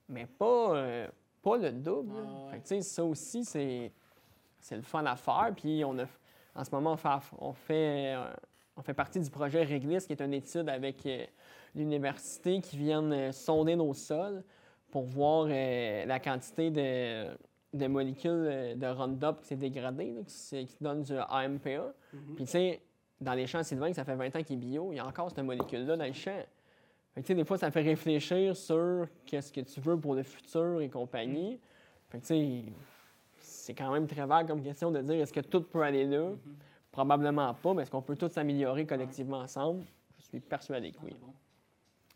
[0.08, 1.08] mais pas, euh,
[1.42, 2.14] pas le double.
[2.52, 3.92] Fait que, ça aussi, c'est,
[4.60, 5.52] c'est le fun à faire.
[5.56, 6.06] Puis on a,
[6.56, 7.10] en ce moment, on fait,
[7.40, 8.34] on fait, euh,
[8.78, 11.26] on fait partie du projet Réglisse, qui est une étude avec euh,
[11.74, 14.44] l'université qui viennent sonder nos sols
[14.92, 17.28] pour voir la quantité de,
[17.74, 21.94] de molécules de Roundup qui s'est dégradée, là, qui, donne du AMPA.
[22.36, 22.82] Puis, tu sais,
[23.20, 25.30] dans les champs sylvains, ça fait 20 ans qu'il est bio, il y a encore
[25.30, 26.42] cette molécule-là dans le champ.
[27.16, 30.16] Fait que, tu sais, des fois, ça fait réfléchir sur qu'est-ce que tu veux pour
[30.16, 31.58] le futur et compagnie.
[32.10, 32.64] Fait que, tu sais,
[33.40, 36.32] c'est quand même très vague comme question de dire est-ce que tout peut aller là?
[36.92, 39.86] Probablement pas, mais est-ce qu'on peut tous s'améliorer collectivement ensemble?
[40.18, 41.16] Je suis persuadé que oui.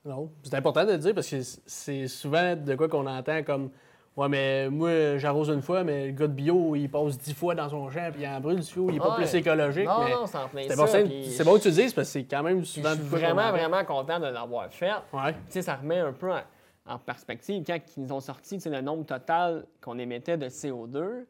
[0.03, 0.31] Non.
[0.43, 3.71] C'est important de le dire parce que c'est souvent de quoi qu'on entend comme
[4.19, 7.55] Ouais, mais moi, j'arrose une fois, mais le gars de bio, il passe dix fois
[7.55, 9.23] dans son champ, puis il en brûle du fioul, il est pas Ouais.
[9.23, 9.85] plus écologique.
[9.87, 10.75] Non, mais non, c'est en plein ça.
[10.75, 13.03] bon, c'est bon que tu le dises parce que c'est quand même souvent Je suis
[13.05, 14.91] vraiment, vraiment content de l'avoir fait.
[15.13, 15.33] Ouais.
[15.33, 16.41] Tu sais, ça remet un peu en,
[16.85, 17.63] en perspective.
[17.65, 21.25] Quand ils nous ont sorti le nombre total qu'on émettait de CO2,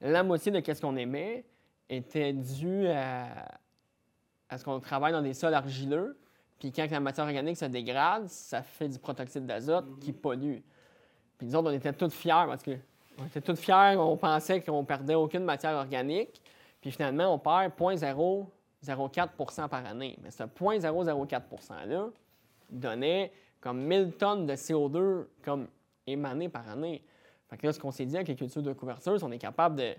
[0.00, 1.44] la moitié de ce qu'on émet
[1.90, 3.26] était dû à,
[4.48, 6.16] à ce qu'on travaille dans des sols argileux.
[6.58, 10.58] Puis quand la matière organique se dégrade, ça fait du protoxyde d'azote qui pollue.
[11.40, 12.72] Puis nous autres, on était tous fiers parce que
[13.18, 16.42] on était tous fiers, on pensait qu'on perdait aucune matière organique.
[16.82, 20.18] Puis finalement, on perd 0,004% par année.
[20.22, 22.08] Mais ce 0,004 %-là
[22.68, 25.68] donnait comme 1000 tonnes de CO2 comme
[26.06, 27.02] émanées par année.
[27.48, 29.38] Fait que là, ce qu'on s'est dit avec les cultures de couverture, c'est qu'on est
[29.38, 29.94] capable de,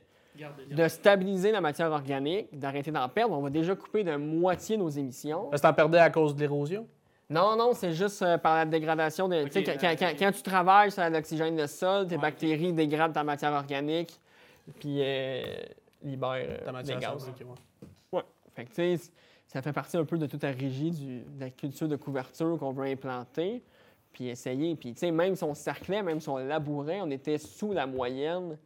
[0.70, 3.36] de stabiliser la matière organique, d'arrêter d'en perdre.
[3.36, 5.48] On va déjà couper de moitié nos émissions.
[5.50, 6.88] Parce que t'en perdais à cause de l'érosion?
[7.32, 9.44] Non, non, c'est juste euh, par la dégradation de.
[9.45, 9.99] tu sais, Ok, quand, quand- ok.
[9.99, 14.20] quand- quand tu travailles sur l'oxygène de sol, tes Ouais, bactéries dégradent ta matière organique,
[14.80, 15.41] puis euh,
[16.03, 17.24] libèrent euh, Ta matière des gaz.
[17.24, 17.48] sol, ok,
[18.14, 18.22] ouais.
[18.53, 19.03] Fait que,
[19.48, 22.58] ça fait partie un peu de toute la régie du- de la culture de couverture
[22.60, 23.64] qu'on veut implanter,
[24.12, 24.76] puis essayer.
[24.76, 27.88] Puis, tu sais, même si on cerclait, même si on labourait, on était sous la
[27.88, 28.58] moyenne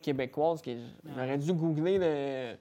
[0.00, 0.62] québécoise.
[1.06, 2.56] J'aurais dû googler le...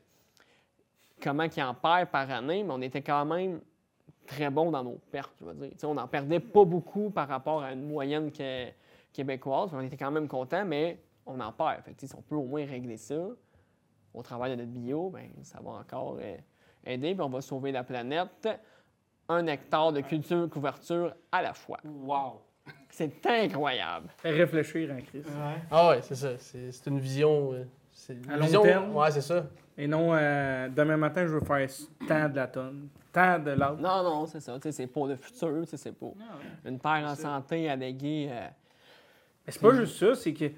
[1.21, 3.61] comment ils en perdent par année, mais on était quand même
[4.31, 5.69] très bon dans nos pertes, je veux dire.
[5.71, 8.67] Tu sais, on n'en perdait pas beaucoup par rapport à une moyenne que-
[9.13, 9.71] québécoise.
[9.73, 11.83] On était quand même content, mais on en perd.
[11.83, 13.15] Fait que, si on peut au moins régler ça
[14.13, 16.37] au travail de notre bio, ben, ça va encore euh,
[16.85, 18.47] aider, puis on va sauver la planète.
[19.29, 21.77] Un hectare de culture couverture à la fois.
[21.85, 22.41] Wow.
[22.89, 24.07] C'est incroyable.
[24.17, 25.25] Fait réfléchir en crise.
[25.71, 26.37] Ah ouais, c'est ça.
[26.37, 27.53] C'est c'est une vision.
[27.53, 28.95] euh, c'est une À long vision- terme.
[28.95, 29.45] Ouais, c'est ça.
[29.77, 31.67] Et non, euh, demain matin, je veux faire
[32.07, 33.81] tant de la tonne, tant de l'arbre.
[33.81, 34.57] Non, non, c'est ça.
[34.71, 36.15] C'est pour le futur, c'est pour
[36.65, 38.29] une terre en santé à léguer.
[38.31, 38.47] euh,
[39.45, 40.55] Mais c'est pas juste ça, c'est que, tu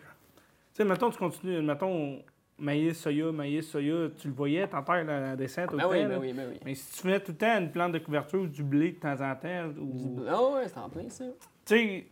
[0.74, 2.22] sais, mettons, tu continues, mettons,
[2.58, 6.20] maïs, soya, maïs, soya, tu le voyais, t'enterres la, la descente tout Ben oui, ben
[6.20, 6.60] oui, ben oui.
[6.64, 9.00] Mais si tu fais tout le temps une plante de couverture ou du blé de
[9.00, 10.20] temps en temps, Du ou...
[10.22, 11.26] bl- Ah ouais, c'est en plein ça.
[11.66, 12.08] Tu sais,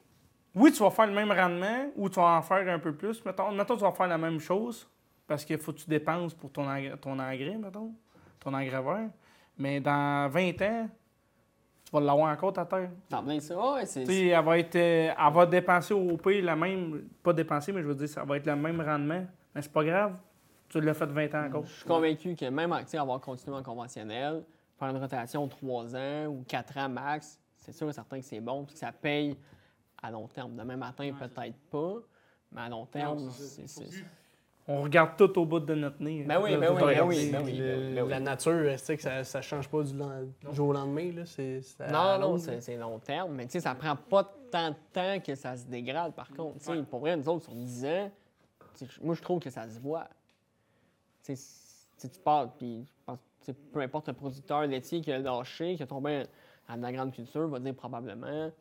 [0.55, 3.23] oui, tu vas faire le même rendement ou tu vas en faire un peu plus.
[3.26, 4.88] Mettons, mettons tu vas faire la même chose
[5.27, 7.93] parce qu'il faut que tu dépenses pour ton, engrais, ton engrais, mettons,
[8.39, 9.09] ton engrais vert.
[9.57, 10.90] Mais dans 20 ans,
[11.86, 12.90] tu vas l'avoir encore ta terre.
[13.10, 13.73] C'est en plein ça.
[13.73, 14.03] Ouais, c'est.
[14.06, 14.76] Tu sais, elle va être.
[14.76, 17.07] euh, elle va dépenser au pire la même.
[17.22, 19.26] Pas dépenser, mais je veux dire, ça va être le même rendement.
[19.53, 20.15] Mais c'est pas grave.
[20.69, 21.65] Tu l'as fait 20 ans encore.
[21.65, 24.44] Je suis convaincu que même avoir continué en conventionnel,
[24.80, 28.26] faire une rotation de 3 ans ou 4 ans max, c'est sûr et certain que
[28.26, 29.38] c'est bon puis que ça paye
[30.02, 30.56] à long terme.
[30.56, 31.95] Demain matin, peut-être pas,
[32.53, 33.68] mais à long terme, c'est.
[34.65, 36.23] C'est- On regarde tout au bout de notre nez.
[36.23, 37.57] Ben oui, Là, ben faut oui, ben oui, ben oui.
[37.57, 39.97] Le- La nature, tu sais que ça, ça change pas du,
[40.53, 41.11] jour au lendemain.
[41.13, 41.25] Là.
[41.25, 44.69] C'est, c'est Non, non, c'est c'est long terme, mais tu sais, ça prend pas tant
[44.69, 46.59] de temps que ça se dégrade, par contre.
[46.59, 48.11] Tu sais, Pour vrai, nous autres, sur 10 ans,
[49.01, 50.07] moi, je trouve que ça se voit.
[51.21, 52.85] Si tu parles, puis
[53.71, 56.23] peu importe le producteur laitier qui a lâché, qui a tombé
[56.67, 58.51] à la grande culture, va dire probablement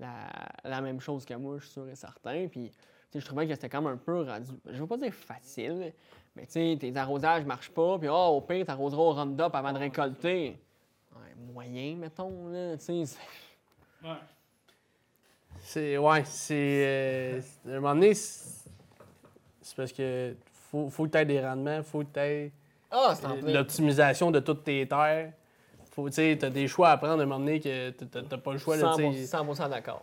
[0.00, 0.28] la,
[0.64, 2.48] la même chose que moi, je suis sûr et certain.
[2.48, 2.72] Puis,
[3.20, 5.92] je trouvais que c'était quand même un peu rendu, je veux pas dire facile,
[6.36, 9.72] mais tu sais, tes arrosages marchent pas, puis oh, au pire, t'arroseras au Roundup avant
[9.72, 10.58] de récolter.
[11.14, 13.06] Ouais, moyen, mettons, là, tu sais.
[13.06, 13.18] c'est-
[14.08, 14.16] Ouais.
[15.60, 16.54] C'est, ouais, c'est.
[16.86, 18.66] euh, à un moment donné, c'est,
[19.76, 20.34] parce que
[20.70, 22.52] faut, faut que tu aies des rendements, faut que tu aies
[22.90, 23.14] Ah,
[23.52, 25.32] l'optimisation de toutes tes terres.
[25.92, 28.36] Faut, tu sais, t'as des choix à prendre à un moment donné que t'as- t'as
[28.38, 28.76] pas le choix.
[28.76, 29.26] Là, tu sais.
[29.26, 30.02] 100%, 100% d'accord.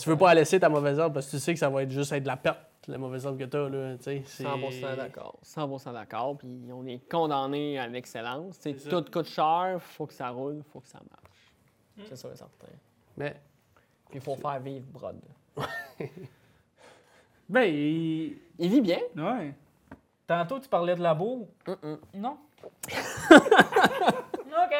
[0.00, 1.90] Tu veux pas laisser ta mauvaise herbe parce que tu sais que ça va être
[1.90, 3.68] juste être de la perte, la mauvaise herbe que t'as.
[3.68, 4.22] Là, tu sais.
[4.26, 5.38] C'est- 100% d'accord.
[5.44, 6.36] 100% d'accord.
[6.38, 8.58] Puis on est condamné à l'excellence.
[8.88, 12.06] Tout coûte cher, faut que ça roule, faut que ça marche.
[12.08, 12.66] C'est sûr et certain.
[13.16, 13.36] Mais
[14.08, 15.16] Puis il faut faire vivre Brod.
[17.48, 19.00] Ben, il- Il vit bien.
[19.16, 19.54] ouais.
[20.26, 21.48] Tantôt, tu parlais de labour.
[21.66, 21.98] Mm-mm.
[22.14, 22.38] Non?
[24.46, 24.74] OK.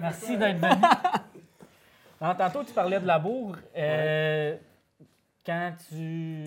[0.00, 0.82] Merci d'être venu.
[2.20, 3.56] Non, tantôt, tu parlais de labour.
[3.76, 4.56] Euh,
[5.46, 5.94] Quand tu...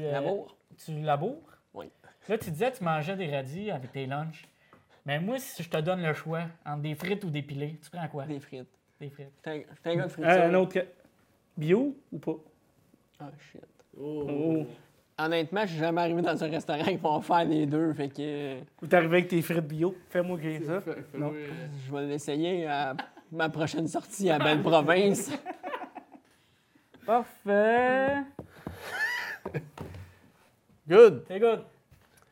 [0.02, 0.56] euh, L'amour?
[0.84, 1.38] Tu laboures?
[1.74, 1.86] Oui.
[2.28, 4.48] Là, tu disais que tu mangeais des radis avec tes lunchs.
[5.06, 7.90] Mais moi, si je te donne le choix entre des frites ou des pilés, tu
[7.90, 8.26] prends quoi?
[8.26, 8.68] Des frites.
[9.00, 9.30] Des frites.
[9.46, 10.26] J'étais un- gars de frites.
[10.26, 10.74] Euh, un autre.
[10.74, 10.86] que-
[11.58, 12.36] Bio ou pas?
[13.20, 13.62] Ah, shit.
[14.00, 14.66] Oh.
[15.18, 17.94] Honnêtement, je suis jamais arrivé dans un restaurant qui va faire les deux.
[17.94, 19.96] Fait que Ou t'es arrivé avec tes frites bio?
[20.10, 20.82] Fais-moi griller ça.
[21.14, 21.34] Non.
[21.86, 22.96] je vais l'essayer à
[23.32, 25.32] ma prochaine sortie à Belle Province.
[27.06, 28.24] Parfait.
[30.88, 31.24] good!
[31.28, 31.62] C'est good.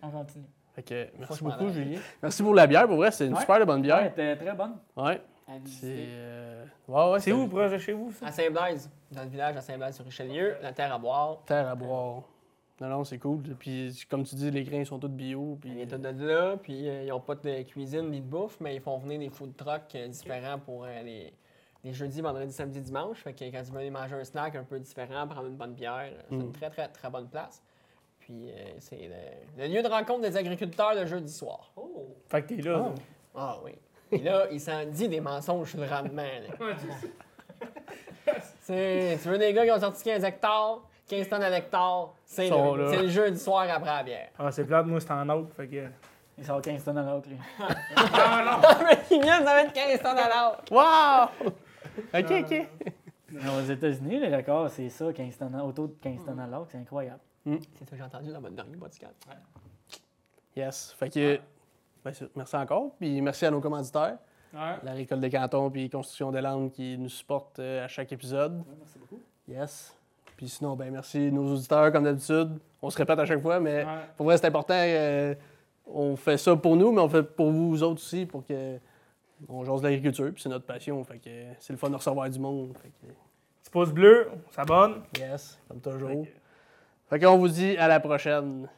[0.01, 0.45] On continue.
[0.75, 0.81] Faut
[1.19, 1.73] merci beaucoup, aille.
[1.73, 1.99] Julien.
[2.23, 2.87] Merci pour la bière.
[2.87, 3.41] Pour vrai, c'est une Ouais.
[3.41, 4.13] super bonne Ouais, bière.
[4.15, 4.75] t'es très bonne.
[4.95, 5.21] Ouais.
[5.65, 5.81] C'est.
[6.07, 8.27] euh, Ouais, ouais, C'est où, proche de chez vous, ça?
[8.27, 11.39] À Saint-Blaise, dans le village à Saint-Blaise-sur-Richelieu, la terre à boire.
[11.45, 12.21] Terre à boire.
[12.79, 13.41] Non, non, c'est cool.
[13.59, 15.57] Puis, comme tu dis, les grains sont tous bio.
[15.59, 18.57] Puis, Ils viennent de là, puis euh, ils n'ont pas de cuisine ni de bouffe,
[18.61, 21.33] mais ils font venir des food trucks euh, différents pour euh, les,
[21.83, 23.19] les jeudis, vendredis, samedi, dimanche.
[23.19, 25.73] Fait que quand tu veux aller manger un snack un peu différent, prendre une bonne
[25.73, 26.51] bière, c'est une Mm.
[26.51, 27.61] très, très, très bonne place.
[28.19, 29.09] Puis euh, c'est
[29.57, 31.71] le, le lieu de rencontre des agriculteurs le jeudi soir.
[32.27, 32.91] Fait que t'es là.
[33.35, 33.71] Ah oui.
[34.11, 36.23] Et là, il s'en dit des mensonges sur le rendement.
[38.67, 42.87] tu veux des gars qui ont sorti 15 hectares, 15 tonnes à l'hectare, c'est le,
[42.89, 44.29] c'est le jeudi soir après la bière.
[44.37, 45.53] Ah, c'est plate, moi, c'est en autre.
[45.55, 45.87] Fait que.
[46.37, 47.37] Il sort 15 tonnes à l'autre, lui.
[49.11, 50.61] Il vient de mettre 15 tonnes à l'heure.
[50.71, 51.51] Wow!
[52.13, 52.67] Ok, ok.
[53.31, 56.47] Mais Aux États-Unis, les records, c'est ça, 15 tonnes à- autour de 15 tonnes à
[56.47, 57.19] l'heure, c'est incroyable.
[57.45, 59.15] C'est ce que j'ai entendu dans votre dernier podcast.
[60.55, 60.93] Yes.
[60.97, 61.39] Fait que.
[62.03, 62.91] ben, merci encore.
[62.99, 64.17] Puis merci à nos commanditaires.
[64.51, 64.77] Ouais.
[64.81, 68.63] la Récolte des cantons puis Construction des Landes qui nous supportent euh, à chaque épisode.
[68.79, 69.19] merci beaucoup.
[69.47, 69.95] Yes.
[70.35, 72.57] Puis sinon, ben merci nos auditeurs, comme d'habitude.
[72.81, 73.91] On se répète à chaque fois, mais Ouais.
[74.17, 74.73] pour vrai, c'est important.
[74.75, 75.35] euh,
[75.85, 78.79] on fait ça pour nous, mais on fait pour vous autres aussi, pour que
[79.47, 81.03] on jase de l'agriculture, puis c'est notre passion.
[81.03, 81.29] Fait que
[81.59, 82.75] c'est le fun de recevoir du monde.
[82.81, 83.13] Fait que,
[83.61, 85.01] Petit pouce bleu, on s'abonne.
[85.17, 86.23] yes, comme Fait toujours.
[86.25, 86.29] que-
[87.09, 88.69] Fait qu'on vous dit à la prochaine.